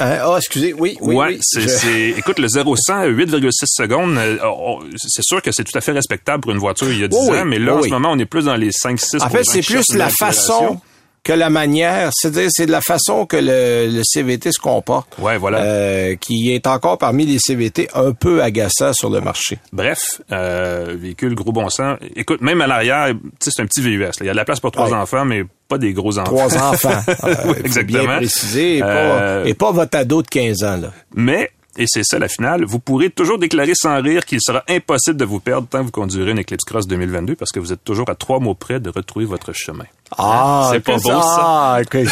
Hein, 0.00 0.18
Ah, 0.22 0.34
excusez, 0.38 0.72
oui, 0.72 0.96
oui, 1.00 1.14
ouais, 1.14 1.26
oui. 1.28 1.38
c'est, 1.42 1.60
Je- 1.60 2.18
écoute, 2.18 2.38
le 2.38 2.48
0-100, 2.48 3.04
8,6 3.06 3.66
secondes, 3.66 4.16
euh, 4.16 4.38
on- 4.42 4.80
c'est 4.96 5.22
sûr 5.22 5.42
que 5.42 5.52
c'est 5.52 5.64
tout 5.64 5.76
à 5.76 5.80
fait 5.80 5.92
respectable 5.92 6.42
pour 6.42 6.52
une 6.52 6.58
voiture 6.58 6.90
il 6.90 6.98
y 7.00 7.04
a 7.04 7.08
10 7.08 7.16
Oui, 7.16 7.28
oui, 7.32 7.38
ans, 7.38 7.44
mais 7.44 7.58
là, 7.58 7.74
en 7.74 7.80
oui. 7.80 7.88
ce 7.88 7.92
moment, 7.92 8.10
on 8.12 8.18
est 8.18 8.24
plus 8.26 8.44
dans 8.46 8.56
les 8.56 8.70
5-6 8.72 9.22
En 9.22 9.28
fait, 9.28 9.44
c'est 9.44 9.62
plus 9.62 9.94
la 9.94 10.08
façon 10.08 10.80
que 11.22 11.32
la 11.34 11.50
manière, 11.50 12.10
c'est-à-dire 12.14 12.48
c'est 12.50 12.66
de 12.66 12.70
la 12.72 12.80
façon 12.80 13.26
que 13.26 13.36
le, 13.36 13.94
le 13.94 14.02
CVT 14.04 14.52
se 14.52 14.58
comporte. 14.58 15.16
Ouais, 15.18 15.36
voilà. 15.36 15.62
euh, 15.62 16.16
qui 16.16 16.52
est 16.52 16.66
encore 16.66 16.96
parmi 16.98 17.26
les 17.26 17.38
CVT 17.38 17.88
un 17.94 18.12
peu 18.12 18.42
agaçants 18.42 18.92
sur 18.94 19.10
le 19.10 19.20
marché. 19.20 19.58
Bref, 19.72 20.20
euh, 20.32 20.96
véhicule 20.98 21.34
gros 21.34 21.52
bon 21.52 21.68
sens. 21.68 21.98
Écoute, 22.16 22.40
même 22.40 22.60
à 22.62 22.66
l'arrière, 22.66 23.12
c'est 23.38 23.60
un 23.60 23.66
petit 23.66 23.82
VUS. 23.82 24.10
Il 24.20 24.26
y 24.26 24.28
a 24.28 24.32
de 24.32 24.36
la 24.36 24.44
place 24.44 24.60
pour 24.60 24.72
trois 24.72 24.88
Ouais. 24.88 24.94
enfants, 24.96 25.24
mais 25.24 25.44
pas 25.68 25.76
des 25.78 25.92
gros 25.92 26.18
enfants. 26.18 26.24
Trois 26.30 26.56
enfants. 26.56 27.02
euh, 27.24 27.34
Oui, 27.46 27.54
exactement. 27.64 28.04
Bien 28.04 28.16
préciser, 28.16 28.78
et, 28.78 28.80
pas, 28.80 29.42
et 29.44 29.54
pas 29.54 29.72
votre 29.72 29.98
ado 29.98 30.22
de 30.22 30.28
15 30.28 30.64
ans. 30.64 30.76
Là. 30.78 30.92
Mais, 31.14 31.50
et 31.76 31.84
c'est 31.86 32.02
ça 32.02 32.18
la 32.18 32.28
finale, 32.28 32.64
vous 32.64 32.78
pourrez 32.80 33.10
toujours 33.10 33.38
déclarer 33.38 33.72
sans 33.74 34.00
rire 34.02 34.24
qu'il 34.24 34.40
sera 34.40 34.64
impossible 34.68 35.16
de 35.18 35.24
vous 35.24 35.38
perdre 35.38 35.68
tant 35.68 35.78
que 35.80 35.84
vous 35.84 35.90
conduirez 35.90 36.32
une 36.32 36.40
Eclipse 36.40 36.64
Cross 36.64 36.86
2022 36.88 37.36
parce 37.36 37.52
que 37.52 37.60
vous 37.60 37.72
êtes 37.72 37.84
toujours 37.84 38.08
à 38.10 38.14
trois 38.14 38.40
mots 38.40 38.54
près 38.54 38.80
de 38.80 38.90
retrouver 38.90 39.26
votre 39.26 39.52
chemin. 39.52 39.84
Ah, 40.18 40.70
c'est 40.72 40.80
pas 40.80 40.96
beau, 40.96 41.08
ça. 41.08 41.20
Ah, 41.22 41.80
que- 41.88 42.04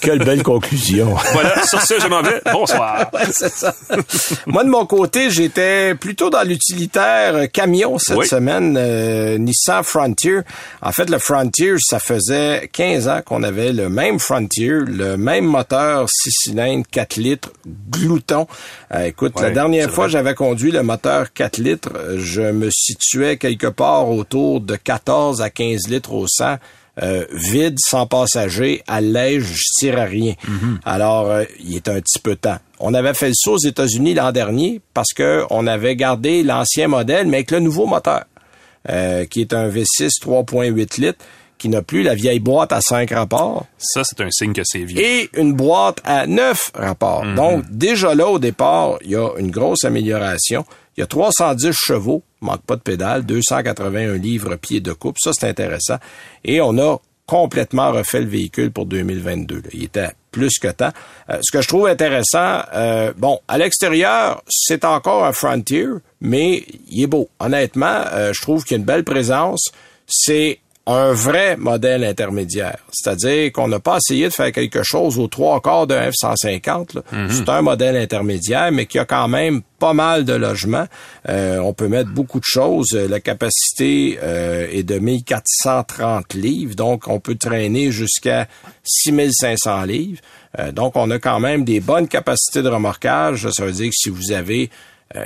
quelle 0.00 0.18
belle 0.18 0.42
conclusion. 0.42 1.14
Voilà, 1.32 1.64
sur 1.64 1.80
ce, 1.80 2.00
je 2.00 2.06
m'en 2.08 2.20
vais. 2.22 2.40
Bonsoir. 2.52 3.08
Ouais, 3.12 3.20
c'est 3.30 3.50
ça. 3.52 3.74
Moi, 4.46 4.64
de 4.64 4.68
mon 4.68 4.84
côté, 4.84 5.30
j'étais 5.30 5.94
plutôt 5.94 6.28
dans 6.28 6.42
l'utilitaire 6.42 7.50
camion 7.52 7.98
cette 7.98 8.16
Oui. 8.18 8.26
semaine, 8.26 8.76
euh, 8.78 9.38
Nissan 9.38 9.82
Frontier. 9.84 10.40
En 10.82 10.92
fait, 10.92 11.08
le 11.08 11.18
Frontier, 11.18 11.74
ça 11.78 11.98
faisait 11.98 12.68
15 12.72 13.08
ans 13.08 13.20
qu'on 13.24 13.42
avait 13.42 13.72
le 13.72 13.88
même 13.88 14.18
Frontier, 14.18 14.70
le 14.70 15.16
même 15.16 15.44
moteur 15.44 16.08
6 16.10 16.30
cylindres, 16.32 16.84
4 16.90 17.16
litres, 17.16 17.50
glouton. 17.90 18.46
Euh, 18.94 19.04
écoute, 19.04 19.40
la 19.40 19.50
dernière 19.50 19.90
fois, 19.90 20.08
j'avais 20.08 20.34
conduit 20.34 20.72
le 20.72 20.82
moteur 20.82 21.32
4 21.32 21.58
litres, 21.58 21.90
je 22.16 22.42
me 22.42 22.70
situais 22.70 23.36
quelque 23.36 23.68
part 23.68 24.08
autour 24.10 24.60
de 24.60 24.76
14 24.76 25.40
à 25.42 25.50
15 25.50 25.88
litres 25.88 26.12
au 26.12 26.26
100. 26.26 26.56
Euh, 27.02 27.24
vide, 27.32 27.76
sans 27.78 28.06
passager, 28.06 28.82
à 28.86 29.00
l'ège, 29.00 29.44
je 29.44 29.64
tire 29.78 29.98
à 29.98 30.04
rien. 30.04 30.34
Alors, 30.84 31.30
euh, 31.30 31.44
il 31.60 31.76
est 31.76 31.88
un 31.88 32.00
petit 32.00 32.18
peu 32.18 32.36
temps. 32.36 32.56
On 32.78 32.94
avait 32.94 33.14
fait 33.14 33.28
le 33.28 33.34
saut 33.34 33.54
aux 33.54 33.58
États-Unis 33.66 34.14
l'an 34.14 34.32
dernier 34.32 34.80
parce 34.94 35.12
que 35.14 35.44
on 35.50 35.66
avait 35.66 35.96
gardé 35.96 36.42
l'ancien 36.42 36.88
modèle, 36.88 37.26
mais 37.26 37.38
avec 37.38 37.50
le 37.50 37.60
nouveau 37.60 37.86
moteur, 37.86 38.24
euh, 38.88 39.24
qui 39.26 39.40
est 39.42 39.52
un 39.52 39.68
V6 39.68 40.08
3.8 40.22 41.00
litres, 41.00 41.24
qui 41.58 41.68
n'a 41.70 41.80
plus 41.82 42.02
la 42.02 42.14
vieille 42.14 42.40
boîte 42.40 42.72
à 42.72 42.80
5 42.82 43.10
rapports 43.10 43.66
Ça, 43.78 44.02
c'est 44.04 44.20
un 44.22 44.30
signe 44.30 44.52
que 44.52 44.62
c'est 44.64 44.80
vieux. 44.84 45.00
et 45.00 45.30
une 45.36 45.54
boîte 45.54 46.00
à 46.04 46.26
9 46.26 46.70
rapports. 46.74 47.24
Donc, 47.34 47.64
déjà 47.70 48.14
là, 48.14 48.28
au 48.28 48.38
départ, 48.38 48.98
il 49.02 49.10
y 49.12 49.16
a 49.16 49.30
une 49.38 49.50
grosse 49.50 49.84
amélioration. 49.84 50.64
Il 50.96 51.00
y 51.00 51.02
a 51.02 51.06
310 51.06 51.72
chevaux, 51.72 52.22
manque 52.40 52.62
pas 52.62 52.76
de 52.76 52.80
pédale, 52.80 53.24
281 53.24 54.16
livres 54.16 54.56
pieds 54.56 54.80
de 54.80 54.92
coupe. 54.92 55.16
Ça, 55.18 55.32
c'est 55.32 55.48
intéressant. 55.48 55.96
Et 56.44 56.60
on 56.60 56.78
a 56.78 56.98
complètement 57.26 57.92
refait 57.92 58.20
le 58.20 58.28
véhicule 58.28 58.70
pour 58.70 58.86
2022. 58.86 59.56
là. 59.56 59.62
Il 59.72 59.84
était 59.84 60.10
plus 60.30 60.58
que 60.58 60.68
temps. 60.68 60.92
Euh, 61.28 61.38
ce 61.42 61.50
que 61.50 61.60
je 61.60 61.68
trouve 61.68 61.86
intéressant, 61.86 62.60
euh, 62.74 63.12
bon, 63.16 63.40
à 63.48 63.58
l'extérieur, 63.58 64.42
c'est 64.48 64.84
encore 64.84 65.24
un 65.24 65.32
Frontier, 65.32 65.86
mais 66.20 66.64
il 66.88 67.02
est 67.02 67.06
beau. 67.08 67.28
Honnêtement, 67.40 68.04
euh, 68.12 68.32
je 68.32 68.40
trouve 68.40 68.64
qu'il 68.64 68.76
y 68.76 68.76
a 68.76 68.78
une 68.78 68.84
belle 68.84 69.04
présence. 69.04 69.72
C'est 70.06 70.60
un 70.88 71.12
vrai 71.12 71.56
modèle 71.56 72.04
intermédiaire. 72.04 72.78
C'est-à-dire 72.92 73.50
qu'on 73.52 73.66
n'a 73.66 73.80
pas 73.80 73.96
essayé 73.96 74.28
de 74.28 74.32
faire 74.32 74.52
quelque 74.52 74.84
chose 74.84 75.18
aux 75.18 75.26
trois 75.26 75.60
quarts 75.60 75.88
d'un 75.88 76.10
F-150. 76.10 76.94
là. 76.94 77.02
C'est 77.28 77.48
un 77.48 77.62
modèle 77.62 77.96
intermédiaire, 77.96 78.70
mais 78.70 78.86
qui 78.86 78.98
a 79.00 79.04
quand 79.04 79.26
même 79.26 79.62
pas 79.80 79.94
mal 79.94 80.24
de 80.24 80.32
logements. 80.32 80.86
Euh, 81.28 81.58
on 81.58 81.72
peut 81.72 81.88
mettre 81.88 82.10
beaucoup 82.10 82.38
de 82.38 82.44
choses. 82.46 82.92
Euh, 82.94 83.08
La 83.08 83.18
capacité 83.20 84.18
euh, 84.22 84.68
est 84.70 84.84
de 84.84 84.98
1430 84.98 86.34
livres, 86.34 86.74
donc 86.76 87.08
on 87.08 87.18
peut 87.20 87.34
traîner 87.34 87.90
jusqu'à 87.90 88.46
6500 88.84 89.82
livres. 89.82 90.20
Euh, 90.58 90.72
donc 90.72 90.94
on 90.96 91.10
a 91.10 91.18
quand 91.18 91.40
même 91.40 91.64
des 91.64 91.80
bonnes 91.80 92.08
capacités 92.08 92.62
de 92.62 92.68
remorquage. 92.68 93.48
Ça 93.50 93.64
veut 93.64 93.72
dire 93.72 93.88
que 93.88 93.94
si 93.96 94.08
vous 94.08 94.30
avez 94.32 94.70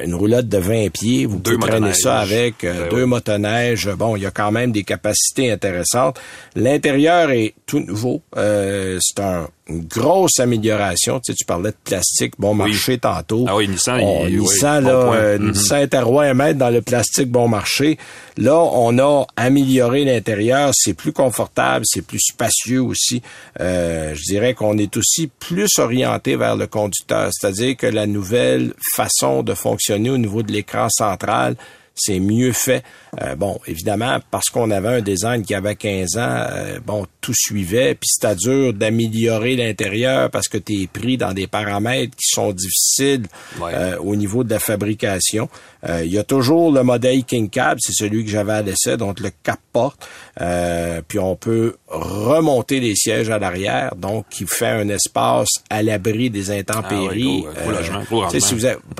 une 0.04 0.14
roulotte 0.14 0.46
de 0.48 0.58
20 0.58 0.90
pieds, 0.92 1.26
vous 1.26 1.38
Deux 1.38 1.56
pouvez 1.56 1.70
traîner 1.70 1.94
ça 1.94 2.18
avec 2.20 2.64
euh, 2.64 2.82
Ben 2.84 2.88
deux 2.90 3.06
motoneiges. 3.06 3.88
Bon, 3.96 4.14
il 4.14 4.22
y 4.22 4.26
a 4.26 4.30
quand 4.30 4.52
même 4.52 4.72
des 4.72 4.84
capacités 4.84 5.50
intéressantes. 5.50 6.20
L'intérieur 6.54 7.30
est 7.30 7.54
tout 7.66 7.80
nouveau. 7.80 8.20
Euh, 8.36 8.98
c'est 9.00 9.20
un- 9.22 9.48
une 9.70 9.84
grosse 9.84 10.38
amélioration. 10.40 11.20
Tu 11.20 11.32
sais, 11.32 11.36
tu 11.36 11.44
parlais 11.44 11.70
de 11.70 11.76
plastique, 11.84 12.34
bon 12.38 12.54
marché 12.54 12.98
tantôt. 12.98 13.44
Ah 13.48 13.56
oui, 13.56 13.68
Nissan, 13.68 14.00
On- 14.02 14.26
il- 14.26 14.40
oui, 14.40 14.48
Nissan, 14.48 14.84
bon 14.84 14.88
là, 14.90 14.94
euh, 15.14 15.38
Mhm. 15.38 15.50
Nissan 15.52 15.78
est 15.80 15.94
à 15.94 16.02
roi 16.02 16.28
et 16.28 16.34
maître 16.34 16.58
dans 16.58 16.70
le 16.70 16.82
plastique 16.82 17.30
bon 17.30 17.48
marché. 17.48 17.96
Là, 18.36 18.56
on 18.58 18.98
a 18.98 19.26
amélioré 19.36 20.04
l'intérieur. 20.04 20.70
C'est 20.74 20.94
plus 20.94 21.12
confortable, 21.12 21.84
c'est 21.88 22.02
plus 22.02 22.20
spacieux 22.20 22.82
aussi. 22.82 23.22
Euh, 23.60 24.14
je 24.14 24.22
dirais 24.24 24.54
qu'on 24.54 24.76
est 24.78 24.96
aussi 24.96 25.28
plus 25.38 25.78
orienté 25.78 26.36
vers 26.36 26.56
le 26.56 26.66
conducteur. 26.66 27.30
C'est-à-dire 27.32 27.76
que 27.76 27.86
la 27.86 28.06
nouvelle 28.06 28.74
façon 28.94 29.42
de 29.42 29.54
fonctionner 29.54 30.10
au 30.10 30.18
niveau 30.18 30.42
de 30.42 30.52
l'écran 30.52 30.88
central, 30.90 31.56
c'est 32.00 32.20
mieux 32.20 32.52
fait. 32.52 32.82
Euh, 33.20 33.34
bon, 33.34 33.58
évidemment, 33.66 34.18
parce 34.30 34.48
qu'on 34.50 34.70
avait 34.70 34.88
un 34.88 35.00
design 35.00 35.42
qui 35.42 35.54
avait 35.54 35.74
15 35.76 36.16
ans, 36.16 36.20
euh, 36.50 36.78
bon, 36.84 37.06
tout 37.20 37.34
suivait, 37.34 37.94
puis 37.94 38.08
c'était 38.08 38.34
dur 38.36 38.72
d'améliorer 38.72 39.56
l'intérieur 39.56 40.30
parce 40.30 40.48
que 40.48 40.58
tu 40.58 40.82
es 40.82 40.86
pris 40.86 41.16
dans 41.16 41.32
des 41.32 41.46
paramètres 41.46 42.16
qui 42.16 42.28
sont 42.28 42.52
difficiles 42.52 43.26
Ouais. 43.60 43.72
euh, 43.74 43.96
au 43.98 44.16
niveau 44.16 44.44
de 44.44 44.50
la 44.50 44.58
fabrication. 44.58 45.48
Euh, 45.88 46.04
Il 46.04 46.12
y 46.12 46.18
a 46.18 46.24
toujours 46.24 46.72
le 46.72 46.82
modèle 46.82 47.24
King 47.24 47.48
Cab, 47.48 47.78
c'est 47.80 47.92
celui 47.92 48.24
que 48.24 48.30
j'avais 48.30 48.52
à 48.52 48.62
l'essai, 48.62 48.96
donc 48.96 49.20
le 49.20 49.30
cap 49.42 49.60
porte. 49.72 50.08
Euh, 50.40 51.00
puis 51.06 51.18
on 51.18 51.36
peut 51.36 51.76
remonter 51.88 52.80
les 52.80 52.94
sièges 52.94 53.30
à 53.30 53.38
l'arrière, 53.38 53.94
donc 53.96 54.26
qui 54.30 54.46
fait 54.46 54.66
un 54.66 54.88
espace 54.88 55.48
à 55.70 55.82
l'abri 55.82 56.30
des 56.30 56.50
intempéries. 56.50 57.44
Ah 57.48 57.52
gros, 57.52 57.62
gros 57.62 57.70
logement, 57.70 58.02
gros 58.10 58.30
si 58.30 58.40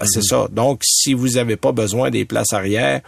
c'est 0.04 0.22
ça. 0.22 0.48
Donc, 0.50 0.80
si 0.84 1.14
vous 1.14 1.28
n'avez 1.30 1.56
pas 1.56 1.72
besoin 1.72 2.10
des 2.10 2.24
places 2.24 2.52
arrière 2.52 3.00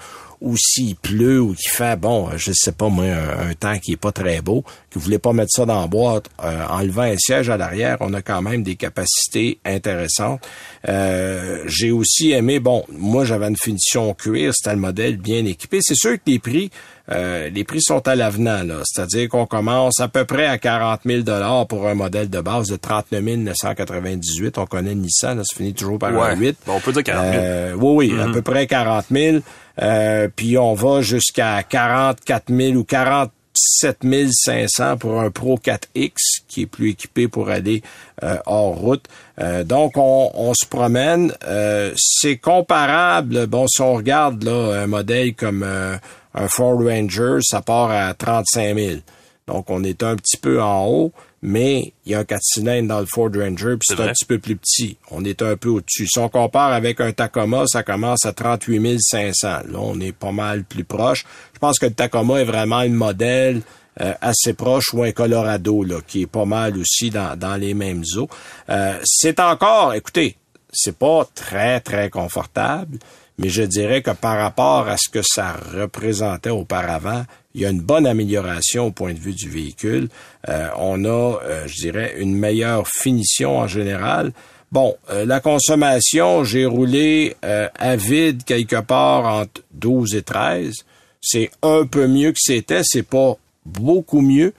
ou 0.43 0.57
s'il 0.57 0.97
pleut 0.97 1.41
ou 1.41 1.55
qu'il 1.55 1.71
fait, 1.71 1.97
bon, 1.97 2.31
je 2.37 2.53
sais 2.53 2.73
pas 2.73 2.89
moi, 2.89 3.05
un, 3.05 3.55
temps 3.55 3.79
qui 3.79 3.93
est 3.93 3.97
pas 3.97 4.13
très 4.13 4.41
beau, 4.41 4.63
que 4.91 4.99
vous 4.99 5.01
voulez 5.01 5.19
pas 5.21 5.33
mettre 5.33 5.53
ça 5.53 5.65
dans 5.65 5.81
la 5.81 5.87
boîte, 5.87 6.29
euh, 6.43 6.67
un 6.69 7.17
siège 7.17 7.49
à 7.49 7.57
l'arrière, 7.57 7.97
on 8.01 8.13
a 8.13 8.23
quand 8.23 8.43
même 8.43 8.63
des 8.63 8.75
capacités 8.75 9.59
intéressantes. 9.65 10.41
Euh, 10.89 11.63
j'ai 11.67 11.93
aussi 11.93 12.33
aimé, 12.33 12.59
bon, 12.59 12.85
moi 12.91 13.25
j'avais 13.25 13.49
une 13.49 13.57
finition 13.57 14.13
cuir, 14.15 14.53
c'était 14.55 14.75
le 14.75 14.81
modèle 14.81 15.17
bien 15.17 15.45
équipé. 15.45 15.79
C'est 15.81 15.95
sûr 15.95 16.15
que 16.15 16.23
les 16.27 16.39
prix, 16.41 16.71
euh, 17.11 17.49
les 17.51 17.65
prix 17.65 17.83
sont 17.83 18.07
à 18.07 18.15
l'avenant, 18.15 18.63
là. 18.63 18.83
C'est-à-dire 18.85 19.29
qu'on 19.29 19.47
commence 19.47 19.99
à 20.01 20.09
peu 20.09 20.25
près 20.25 20.47
à 20.47 20.59
40 20.59 21.01
000 21.05 21.23
dollars 21.23 21.67
pour 21.67 21.89
un 21.89 21.95
modèle 21.95 22.31
de 22.31 22.41
base 22.41 22.69
de 22.69 22.77
39 22.77 23.23
998. 23.23 24.59
On 24.59 24.67
connaît 24.67 24.95
Nissan, 24.95 25.43
ça 25.43 25.57
finit 25.57 25.75
toujours 25.75 25.99
par 25.99 26.17
un 26.17 26.37
8. 26.37 26.59
on 26.69 26.81
peut 26.81 26.93
dire 26.93 27.03
40 27.03 27.25
000. 27.25 27.35
Euh, 27.37 27.75
oui, 27.75 28.13
oui, 28.13 28.21
à 28.21 28.27
mm-hmm. 28.27 28.33
peu 28.33 28.43
près 28.43 28.67
40 28.67 29.07
000. 29.11 29.39
Euh, 29.81 30.29
puis 30.35 30.59
on 30.59 30.75
va 30.75 31.01
jusqu'à 31.01 31.63
44 31.63 32.55
000 32.55 32.75
ou 32.75 32.85
47 32.85 33.99
500 34.31 34.97
pour 34.99 35.21
un 35.21 35.31
Pro 35.31 35.59
4X 35.59 36.13
qui 36.49 36.63
est 36.63 36.67
plus 36.67 36.91
équipé 36.91 37.29
pour 37.29 37.49
aller 37.49 37.83
euh, 38.23 38.37
hors 38.47 38.75
route. 38.75 39.05
Euh, 39.41 39.65
donc 39.65 39.97
on, 39.97 40.31
on, 40.35 40.53
se 40.55 40.67
promène. 40.67 41.33
c'est 41.97 42.37
comparable. 42.37 43.47
Bon, 43.47 43.67
si 43.69 43.81
on 43.81 43.95
regarde 43.95 44.43
là 44.45 44.83
un 44.83 44.87
modèle 44.87 45.35
comme 45.35 45.67
un 46.35 46.49
Ford 46.49 46.79
Ranger, 46.83 47.39
ça 47.43 47.61
part 47.61 47.91
à 47.91 48.15
35 48.15 48.77
000. 48.77 48.97
Donc 49.47 49.71
on 49.71 49.83
est 49.85 50.03
un 50.03 50.17
petit 50.17 50.37
peu 50.37 50.63
en 50.63 50.87
haut 50.87 51.13
mais 51.43 51.93
il 52.07 52.13
y 52.13 52.15
a 52.15 52.21
un 52.21 52.25
4 52.25 52.41
cylindres 52.41 52.89
dans 52.89 53.01
le 53.01 53.07
Ford 53.07 53.31
Ranger, 53.35 53.77
puis 53.77 53.89
c'est 53.89 54.01
un 54.01 54.09
petit 54.09 54.25
peu 54.25 54.39
plus 54.39 54.57
petit. 54.57 54.97
On 55.11 55.25
est 55.25 55.43
un 55.43 55.57
peu 55.57 55.69
au-dessus. 55.69 56.07
Si 56.07 56.19
on 56.21 56.29
compare 56.29 56.73
avec 56.73 57.01
un 57.01 57.13
Tacoma, 57.13 57.65
ça 57.67 57.83
commence 57.83 58.25
à 58.25 58.33
38 58.33 58.99
500. 59.01 59.49
Là, 59.49 59.79
on 59.79 59.99
est 59.99 60.13
pas 60.13 60.31
mal 60.31 60.63
plus 60.63 60.85
proche. 60.85 61.27
Je 61.53 61.59
pense 61.59 61.81
que 61.81 61.87
le 61.87 61.95
Tacoma 61.95 62.41
est 62.41 62.45
vraiment 62.45 62.83
le 62.83 62.91
modèle 62.91 63.63
euh, 64.01 64.15
assez 64.21 64.55
proche 64.55 64.95
ou 64.95 65.03
un 65.03 65.11
Colorado, 65.11 65.83
là, 65.83 65.97
qui 66.07 66.23
est 66.23 66.27
pas 66.27 66.45
mal 66.45 66.79
aussi 66.79 67.11
dans, 67.11 67.37
dans 67.37 67.57
les 67.57 67.75
mêmes 67.75 68.05
eaux. 68.17 68.29
Euh, 68.71 68.99
c'est 69.05 69.41
encore, 69.41 69.95
écoutez, 69.95 70.37
c'est 70.73 70.97
pas 70.97 71.29
très, 71.35 71.81
très 71.81 72.09
confortable, 72.09 72.99
mais 73.39 73.49
je 73.49 73.63
dirais 73.63 74.03
que 74.03 74.11
par 74.11 74.39
rapport 74.39 74.89
à 74.89 74.97
ce 74.97 75.09
que 75.09 75.23
ça 75.23 75.57
représentait 75.75 76.51
auparavant, 76.51 77.25
il 77.55 77.63
y 77.63 77.67
a 77.67 77.71
une 77.71 77.81
bonne 77.81 78.07
amélioration 78.07 78.87
au 78.87 78.91
point 78.91 79.13
de 79.13 79.19
vue 79.19 79.35
du 79.35 79.49
véhicule. 79.49 80.09
Euh, 80.49 80.69
on 80.79 81.05
a, 81.05 81.09
euh, 81.43 81.67
je 81.67 81.75
dirais, 81.75 82.15
une 82.19 82.35
meilleure 82.35 82.87
finition 82.89 83.59
en 83.59 83.67
général. 83.67 84.33
Bon, 84.71 84.97
euh, 85.11 85.27
la 85.27 85.41
consommation, 85.41 86.45
j'ai 86.45 86.65
roulé 86.65 87.37
à 87.43 87.97
vide 87.97 88.45
quelque 88.45 88.81
part 88.81 89.27
entre 89.27 89.63
12 89.73 90.15
et 90.15 90.23
13. 90.23 90.85
C'est 91.21 91.51
un 91.63 91.87
peu 91.87 92.07
mieux 92.07 92.33
que 92.33 92.41
c'était, 92.41 92.83
c'est 92.85 93.03
pas 93.03 93.37
beaucoup 93.67 94.23
mieux. 94.23 94.55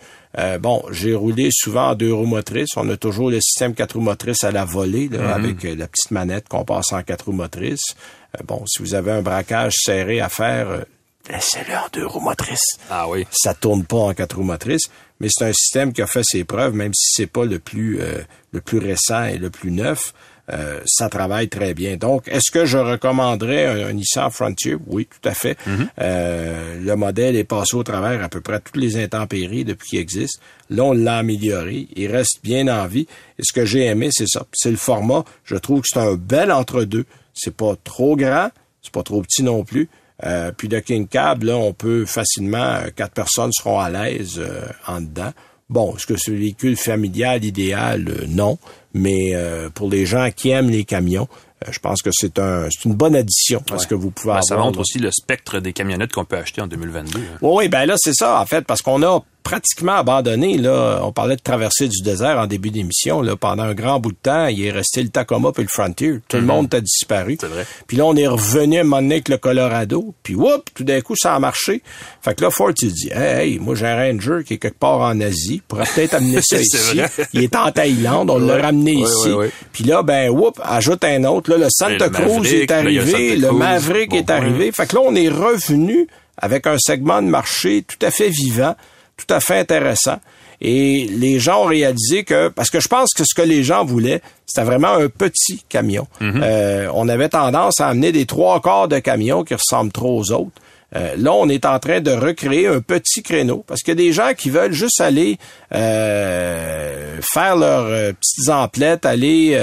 Bon, 0.60 0.84
j'ai 0.92 1.16
roulé 1.16 1.50
souvent 1.52 1.92
en 1.92 1.96
deux 1.96 2.14
roues 2.14 2.26
motrices. 2.26 2.70
On 2.76 2.90
a 2.90 2.98
toujours 2.98 3.30
le 3.30 3.40
système 3.42 3.74
quatre 3.74 3.94
roues 3.94 4.02
motrices 4.02 4.44
à 4.44 4.52
la 4.52 4.66
volée, 4.66 5.10
là, 5.10 5.20
mm-hmm. 5.20 5.34
avec 5.34 5.64
la 5.64 5.88
petite 5.88 6.12
manette 6.12 6.48
qu'on 6.48 6.66
passe 6.66 6.92
en 6.92 7.04
quatre 7.04 7.26
roues 7.26 7.34
motrices. 7.34 7.96
bon, 8.46 8.64
si 8.66 8.82
vous 8.82 8.96
avez 8.96 9.12
un 9.12 9.22
braquage 9.22 9.76
serré 9.78 10.22
à 10.22 10.30
faire, 10.30 10.86
laissez-le 11.30 11.76
en 11.76 11.88
deux 11.92 12.06
roues 12.06 12.20
motrices. 12.20 12.78
Ah 12.90 13.08
oui. 13.08 13.26
Ça 13.32 13.54
tourne 13.54 13.84
pas 13.86 13.98
en 13.98 14.14
quatre 14.14 14.38
roues 14.38 14.44
motrices, 14.44 14.90
mais 15.20 15.28
c'est 15.30 15.46
un 15.46 15.54
système 15.54 15.94
qui 15.94 16.02
a 16.02 16.08
fait 16.08 16.24
ses 16.24 16.44
preuves, 16.44 16.74
même 16.74 16.94
si 16.94 17.14
c'est 17.16 17.28
pas 17.28 17.46
le 17.46 17.60
plus 17.60 18.02
euh, 18.02 18.22
le 18.52 18.62
plus 18.62 18.80
récent 18.80 19.26
et 19.26 19.38
le 19.38 19.50
plus 19.50 19.72
neuf. 19.72 20.14
Euh, 20.52 20.82
ça 20.86 21.08
travaille 21.08 21.48
très 21.48 21.74
bien. 21.74 21.96
Donc, 21.96 22.28
est-ce 22.28 22.52
que 22.52 22.66
je 22.66 22.78
recommanderais 22.78 23.84
un, 23.84 23.94
Nissan 23.94 24.30
Frontier? 24.30 24.76
Oui, 24.88 25.08
tout 25.08 25.28
à 25.28 25.34
fait. 25.34 25.58
Mm-hmm. 25.66 25.88
euh, 26.02 26.80
le 26.82 26.96
modèle 26.96 27.38
est 27.38 27.46
passé 27.46 27.78
au 27.78 27.84
travers 27.84 28.22
à 28.22 28.28
peu 28.28 28.42
près 28.42 28.60
toutes 28.60 28.78
les 28.78 29.02
intempéries 29.02 29.64
depuis 29.64 29.90
qu'il 29.92 30.00
existe. 30.00 30.42
Là, 30.70 30.84
on 30.84 30.94
l'a 30.94 31.18
amélioré. 31.18 31.88
Il 31.96 32.12
reste 32.12 32.40
bien 32.44 32.68
en 32.68 32.88
vie. 32.88 33.08
Et 33.40 33.44
ce 33.44 33.54
que 33.54 33.66
j'ai 33.66 33.86
aimé, 33.86 34.10
c'est 34.12 34.28
ça. 34.28 34.46
C'est 34.52 34.72
le 34.72 34.78
format. 34.78 35.24
Je 35.46 35.56
trouve 35.56 35.82
que 35.82 35.88
c'est 35.90 36.00
un 36.00 36.16
bel 36.16 36.52
entre-deux. 36.52 37.06
C'est 37.34 37.56
pas 37.56 37.76
trop 37.84 38.16
grand, 38.16 38.50
c'est 38.82 38.94
pas 38.94 39.04
trop 39.04 39.22
petit 39.22 39.44
non 39.44 39.64
plus. 39.64 39.90
Euh, 40.26 40.52
puis 40.56 40.68
de 40.68 40.80
King 40.80 41.08
Cab, 41.08 41.44
là, 41.44 41.58
on 41.58 41.74
peut 41.74 42.06
facilement, 42.06 42.80
quatre 42.96 43.14
personnes 43.14 43.52
seront 43.52 43.80
à 43.80 43.90
l'aise 43.90 44.36
euh, 44.38 44.68
en 44.88 45.02
dedans. 45.02 45.32
Bon, 45.70 45.96
est-ce 45.96 46.06
que 46.06 46.18
ce 46.18 46.32
véhicule 46.32 46.78
familial 46.78 47.44
idéal? 47.44 48.06
non. 48.28 48.60
Mais 48.94 49.34
pour 49.74 49.90
les 49.90 50.06
gens 50.06 50.30
qui 50.36 50.50
aiment 50.50 50.70
les 50.70 50.84
camions, 50.84 51.28
je 51.70 51.80
pense 51.80 52.02
que 52.02 52.10
c'est 52.12 52.40
un, 52.40 52.68
une 52.86 52.94
bonne 52.94 53.16
addition 53.16 53.64
à 53.72 53.78
ce 53.80 53.88
que 53.88 53.96
vous 53.96 54.12
pouvez 54.12 54.32
avoir. 54.32 54.44
Ça 54.44 54.58
montre 54.58 54.80
aussi 54.80 55.00
le 55.00 55.12
spectre 55.12 55.60
des 55.60 55.74
camionnettes 55.74 56.12
qu'on 56.14 56.26
peut 56.26 56.38
acheter 56.38 56.62
en 56.62 56.68
2022. 56.68 57.20
Hein. 57.20 57.38
Oui, 57.42 57.52
oui, 57.56 57.68
ben 57.70 57.86
là, 57.86 57.96
c'est 57.98 58.14
ça, 58.14 58.40
en 58.40 58.46
fait, 58.46 58.66
parce 58.66 58.82
qu'on 58.82 59.02
a 59.04 59.24
pratiquement 59.44 59.94
abandonné. 59.94 60.58
Là, 60.58 61.00
on 61.04 61.12
parlait 61.12 61.36
de 61.36 61.42
traverser 61.42 61.88
du 61.88 62.02
désert 62.02 62.38
en 62.40 62.48
début 62.48 62.72
d'émission. 62.72 63.22
Là, 63.22 63.36
pendant 63.36 63.64
un 63.64 63.74
grand 63.74 64.00
bout 64.00 64.12
de 64.12 64.18
temps, 64.22 64.48
il 64.48 64.66
est 64.66 64.72
resté 64.72 65.04
le 65.04 65.10
Tacoma 65.10 65.52
et 65.58 65.62
le 65.62 65.68
Frontier. 65.68 66.20
Tout 66.28 66.38
le 66.38 66.44
mhm. 66.44 66.48
monde 66.48 66.74
a 66.74 66.82
disparu. 66.82 67.38
C'est 67.40 67.48
vrai. 67.48 67.66
Puis 67.88 67.98
là, 67.98 68.06
on 68.06 68.16
est 68.16 68.28
revenu 68.28 68.78
à 68.78 68.82
un 68.82 68.84
moment 68.84 69.02
donné 69.02 69.16
avec 69.16 69.30
le 69.30 69.38
Colorado. 69.38 70.14
Puis 70.24 70.36
whoop, 70.36 70.70
tout 70.74 70.84
d'un 70.84 71.02
coup, 71.02 71.16
ça 71.16 71.36
a 71.36 71.40
marché. 71.40 71.82
Fait 72.22 72.34
que 72.36 72.44
là, 72.44 72.50
Ford, 72.50 72.72
il 72.82 72.92
dit, 72.92 73.10
hey, 73.14 73.60
moi 73.60 73.76
j'ai 73.76 73.86
un 73.86 73.96
Ranger 73.96 74.44
qui 74.46 74.56
est 74.56 74.58
quelque 74.58 74.80
part 74.80 75.00
en 75.00 75.20
Asie. 75.20 75.62
pourrait 75.68 75.88
peut-être 75.94 76.16
amener 76.16 76.40
ça 76.44 76.58
ici. 76.58 77.02
Il 77.34 77.44
est 77.44 77.56
en 77.56 77.72
Thaïlande. 77.72 78.30
On 78.30 78.40
l'a 78.40 78.62
ramené 78.62 78.94
ici. 78.94 79.30
Puis 79.72 79.84
là, 79.84 80.04
ben 80.04 80.30
whoop, 80.30 80.60
ajoute 80.64 81.04
un 81.04 81.24
autre. 81.26 81.52
Là, 81.52 81.58
le 81.58 81.68
Santa 81.70 82.10
Cruz 82.10 82.48
est 82.48 82.72
arrivé. 82.72 83.36
le, 83.36 83.52
Maverick 83.52 84.14
est 84.14 84.30
arrivé. 84.30 84.72
Fait 84.72 84.88
que 84.88 84.96
là, 84.96 85.02
on 85.06 85.16
est 85.16 85.30
revenu 85.30 86.08
avec 86.38 86.68
un 86.68 86.78
segment 86.78 87.22
de 87.22 87.28
marché 87.28 87.84
tout 87.84 88.04
à 88.06 88.12
fait 88.12 88.30
vivant 88.30 88.76
tout 89.18 89.32
à 89.34 89.40
fait 89.40 89.60
intéressant. 89.60 90.20
Et 90.62 91.08
les 91.10 91.40
gens 91.40 91.64
ont 91.64 91.68
réalisé 91.68 92.24
que, 92.24 92.48
parce 92.48 92.70
que 92.70 92.80
je 92.80 92.88
pense 92.88 93.10
que 93.14 93.24
ce 93.26 93.36
que 93.36 93.42
les 93.42 93.64
gens 93.64 93.84
voulaient, 93.84 94.22
c'était 94.46 94.64
vraiment 94.64 94.94
un 94.94 95.10
petit 95.10 95.64
camion. 95.68 96.08
Mhm. 96.22 96.42
euh, 96.44 96.88
on 96.94 97.10
avait 97.10 97.30
tendance 97.30 97.82
à 97.82 97.88
amener 97.88 98.12
des 98.12 98.26
trois 98.26 98.62
quarts 98.62 98.88
de 98.88 99.00
camions 99.00 99.44
qui 99.44 99.56
ressemblent 99.56 99.92
trop 99.92 100.20
aux 100.20 100.32
autres. 100.32 100.62
Euh, 100.96 101.16
là, 101.18 101.34
on 101.34 101.50
est 101.50 101.66
en 101.66 101.80
train 101.80 102.02
de 102.02 102.12
recréer 102.12 102.68
un 102.68 102.80
petit 102.80 103.24
créneau 103.24 103.64
parce 103.66 103.82
qu'il 103.82 103.92
y 103.92 103.98
a 103.98 104.04
des 104.04 104.14
gens 104.14 104.32
qui 104.38 104.50
veulent 104.50 104.74
juste 104.74 105.02
aller 105.02 105.38
euh, 105.74 107.18
faire 107.22 107.56
leurs 107.56 107.86
euh, 107.86 108.12
petites 108.14 108.50
emplettes, 108.50 109.06
aller 109.06 109.58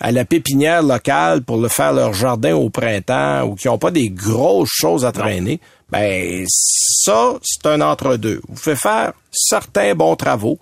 à 0.00 0.12
la 0.12 0.24
pépinière 0.24 0.82
locale 0.82 1.42
pour 1.42 1.58
le 1.58 1.68
faire 1.68 1.92
leur 1.92 2.14
jardin 2.14 2.54
au 2.54 2.70
printemps 2.70 3.42
ou 3.44 3.54
qui 3.54 3.68
n'ont 3.68 3.78
pas 3.78 3.90
des 3.90 4.10
grosses 4.10 4.70
choses 4.72 5.04
à 5.04 5.12
traîner. 5.12 5.60
Ben 5.90 6.44
ça, 6.48 7.34
c'est 7.42 7.66
un 7.66 7.80
entre-deux. 7.80 8.40
Vous 8.48 8.56
faites 8.56 8.78
faire 8.78 9.12
certains 9.30 9.94
bons 9.94 10.16
travaux. 10.16 10.58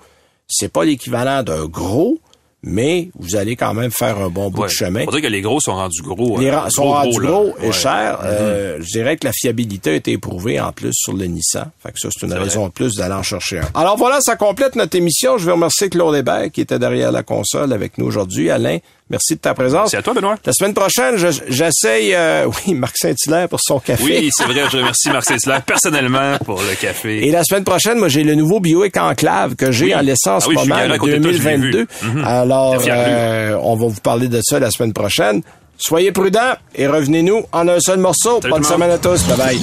C'est 0.48 0.72
pas 0.72 0.84
l'équivalent 0.84 1.42
d'un 1.42 1.66
gros, 1.66 2.18
mais 2.62 3.10
vous 3.18 3.36
allez 3.36 3.54
quand 3.54 3.74
même 3.74 3.90
faire 3.90 4.18
un 4.18 4.30
bon 4.30 4.50
bout 4.50 4.64
de 4.64 4.68
chemin. 4.68 5.04
Faut 5.04 5.12
dire 5.12 5.22
que 5.22 5.26
les 5.26 5.42
gros 5.42 5.60
sont 5.60 5.74
rendus 5.74 6.02
gros. 6.02 6.38
Les 6.38 6.48
hein. 6.48 6.68
sont 6.70 6.88
rendus 6.88 7.18
gros, 7.18 7.54
et 7.62 7.70
chers. 7.70 8.18
Euh, 8.24 8.78
mm-hmm. 8.78 8.82
je 8.82 8.92
dirais 8.92 9.16
que 9.16 9.26
la 9.26 9.32
fiabilité 9.32 9.90
a 9.90 9.94
été 9.94 10.12
éprouvée 10.12 10.58
en 10.58 10.72
plus 10.72 10.92
sur 10.92 11.12
le 11.12 11.26
Nissan. 11.26 11.70
Fait 11.82 11.92
que 11.92 11.98
ça, 11.98 12.08
c'est 12.10 12.26
une 12.26 12.32
raison 12.32 12.64
en 12.64 12.70
plus 12.70 12.94
d'aller 12.94 13.14
en 13.14 13.22
chercher 13.22 13.58
un. 13.58 13.68
Alors 13.74 13.96
voilà, 13.96 14.20
ça 14.20 14.36
complète 14.36 14.74
notre 14.74 14.96
émission. 14.96 15.38
Je 15.38 15.46
vais 15.46 15.52
remercier 15.52 15.88
Claude 15.88 16.16
Hébert 16.16 16.50
qui 16.50 16.60
était 16.62 16.78
derrière 16.78 17.12
la 17.12 17.22
console 17.22 17.72
avec 17.72 17.98
nous 17.98 18.06
aujourd'hui. 18.06 18.50
Alain, 18.50 18.78
Merci 19.10 19.36
de 19.36 19.40
ta 19.40 19.54
présence. 19.54 19.90
C'est 19.90 19.96
à 19.96 20.02
toi, 20.02 20.12
Benoît. 20.12 20.36
La 20.44 20.52
semaine 20.52 20.74
prochaine, 20.74 21.16
j'essaye, 21.48 22.14
euh, 22.14 22.46
oui, 22.66 22.74
Marc 22.74 22.96
Saint-Hilaire 22.96 23.48
pour 23.48 23.60
son 23.60 23.78
café. 23.78 24.02
Oui, 24.04 24.30
c'est 24.32 24.44
vrai, 24.44 24.64
je 24.70 24.76
remercie 24.76 25.08
Marc 25.10 25.24
Saint-Hilaire 25.24 25.62
personnellement 25.62 26.36
pour 26.44 26.60
le 26.60 26.74
café. 26.74 27.26
Et 27.26 27.30
la 27.30 27.42
semaine 27.44 27.64
prochaine, 27.64 27.98
moi, 27.98 28.08
j'ai 28.08 28.22
le 28.22 28.34
nouveau 28.34 28.60
Bioic 28.60 28.96
Enclave 28.98 29.56
que 29.56 29.72
j'ai 29.72 29.94
en 29.94 30.00
l'essence 30.00 30.44
ah, 30.46 30.48
oui, 30.50 30.54
pas 30.56 30.64
mal 30.64 30.98
2022. 30.98 31.86
Mhm. 32.02 32.24
Alors, 32.24 32.82
euh, 32.86 33.58
on 33.62 33.76
va 33.76 33.86
vous 33.86 34.00
parler 34.00 34.28
de 34.28 34.40
ça 34.42 34.58
la 34.58 34.70
semaine 34.70 34.92
prochaine. 34.92 35.42
Soyez 35.78 36.12
prudents 36.12 36.54
et 36.74 36.86
revenez-nous 36.86 37.44
en 37.52 37.68
un 37.68 37.80
seul 37.80 37.98
morceau. 37.98 38.40
Bonne 38.40 38.64
semaine 38.64 38.90
à 38.90 38.98
tous. 38.98 39.22
Bye 39.24 39.36
bye. 39.36 39.60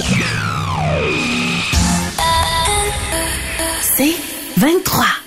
C'est 3.96 4.14
23. 4.56 5.25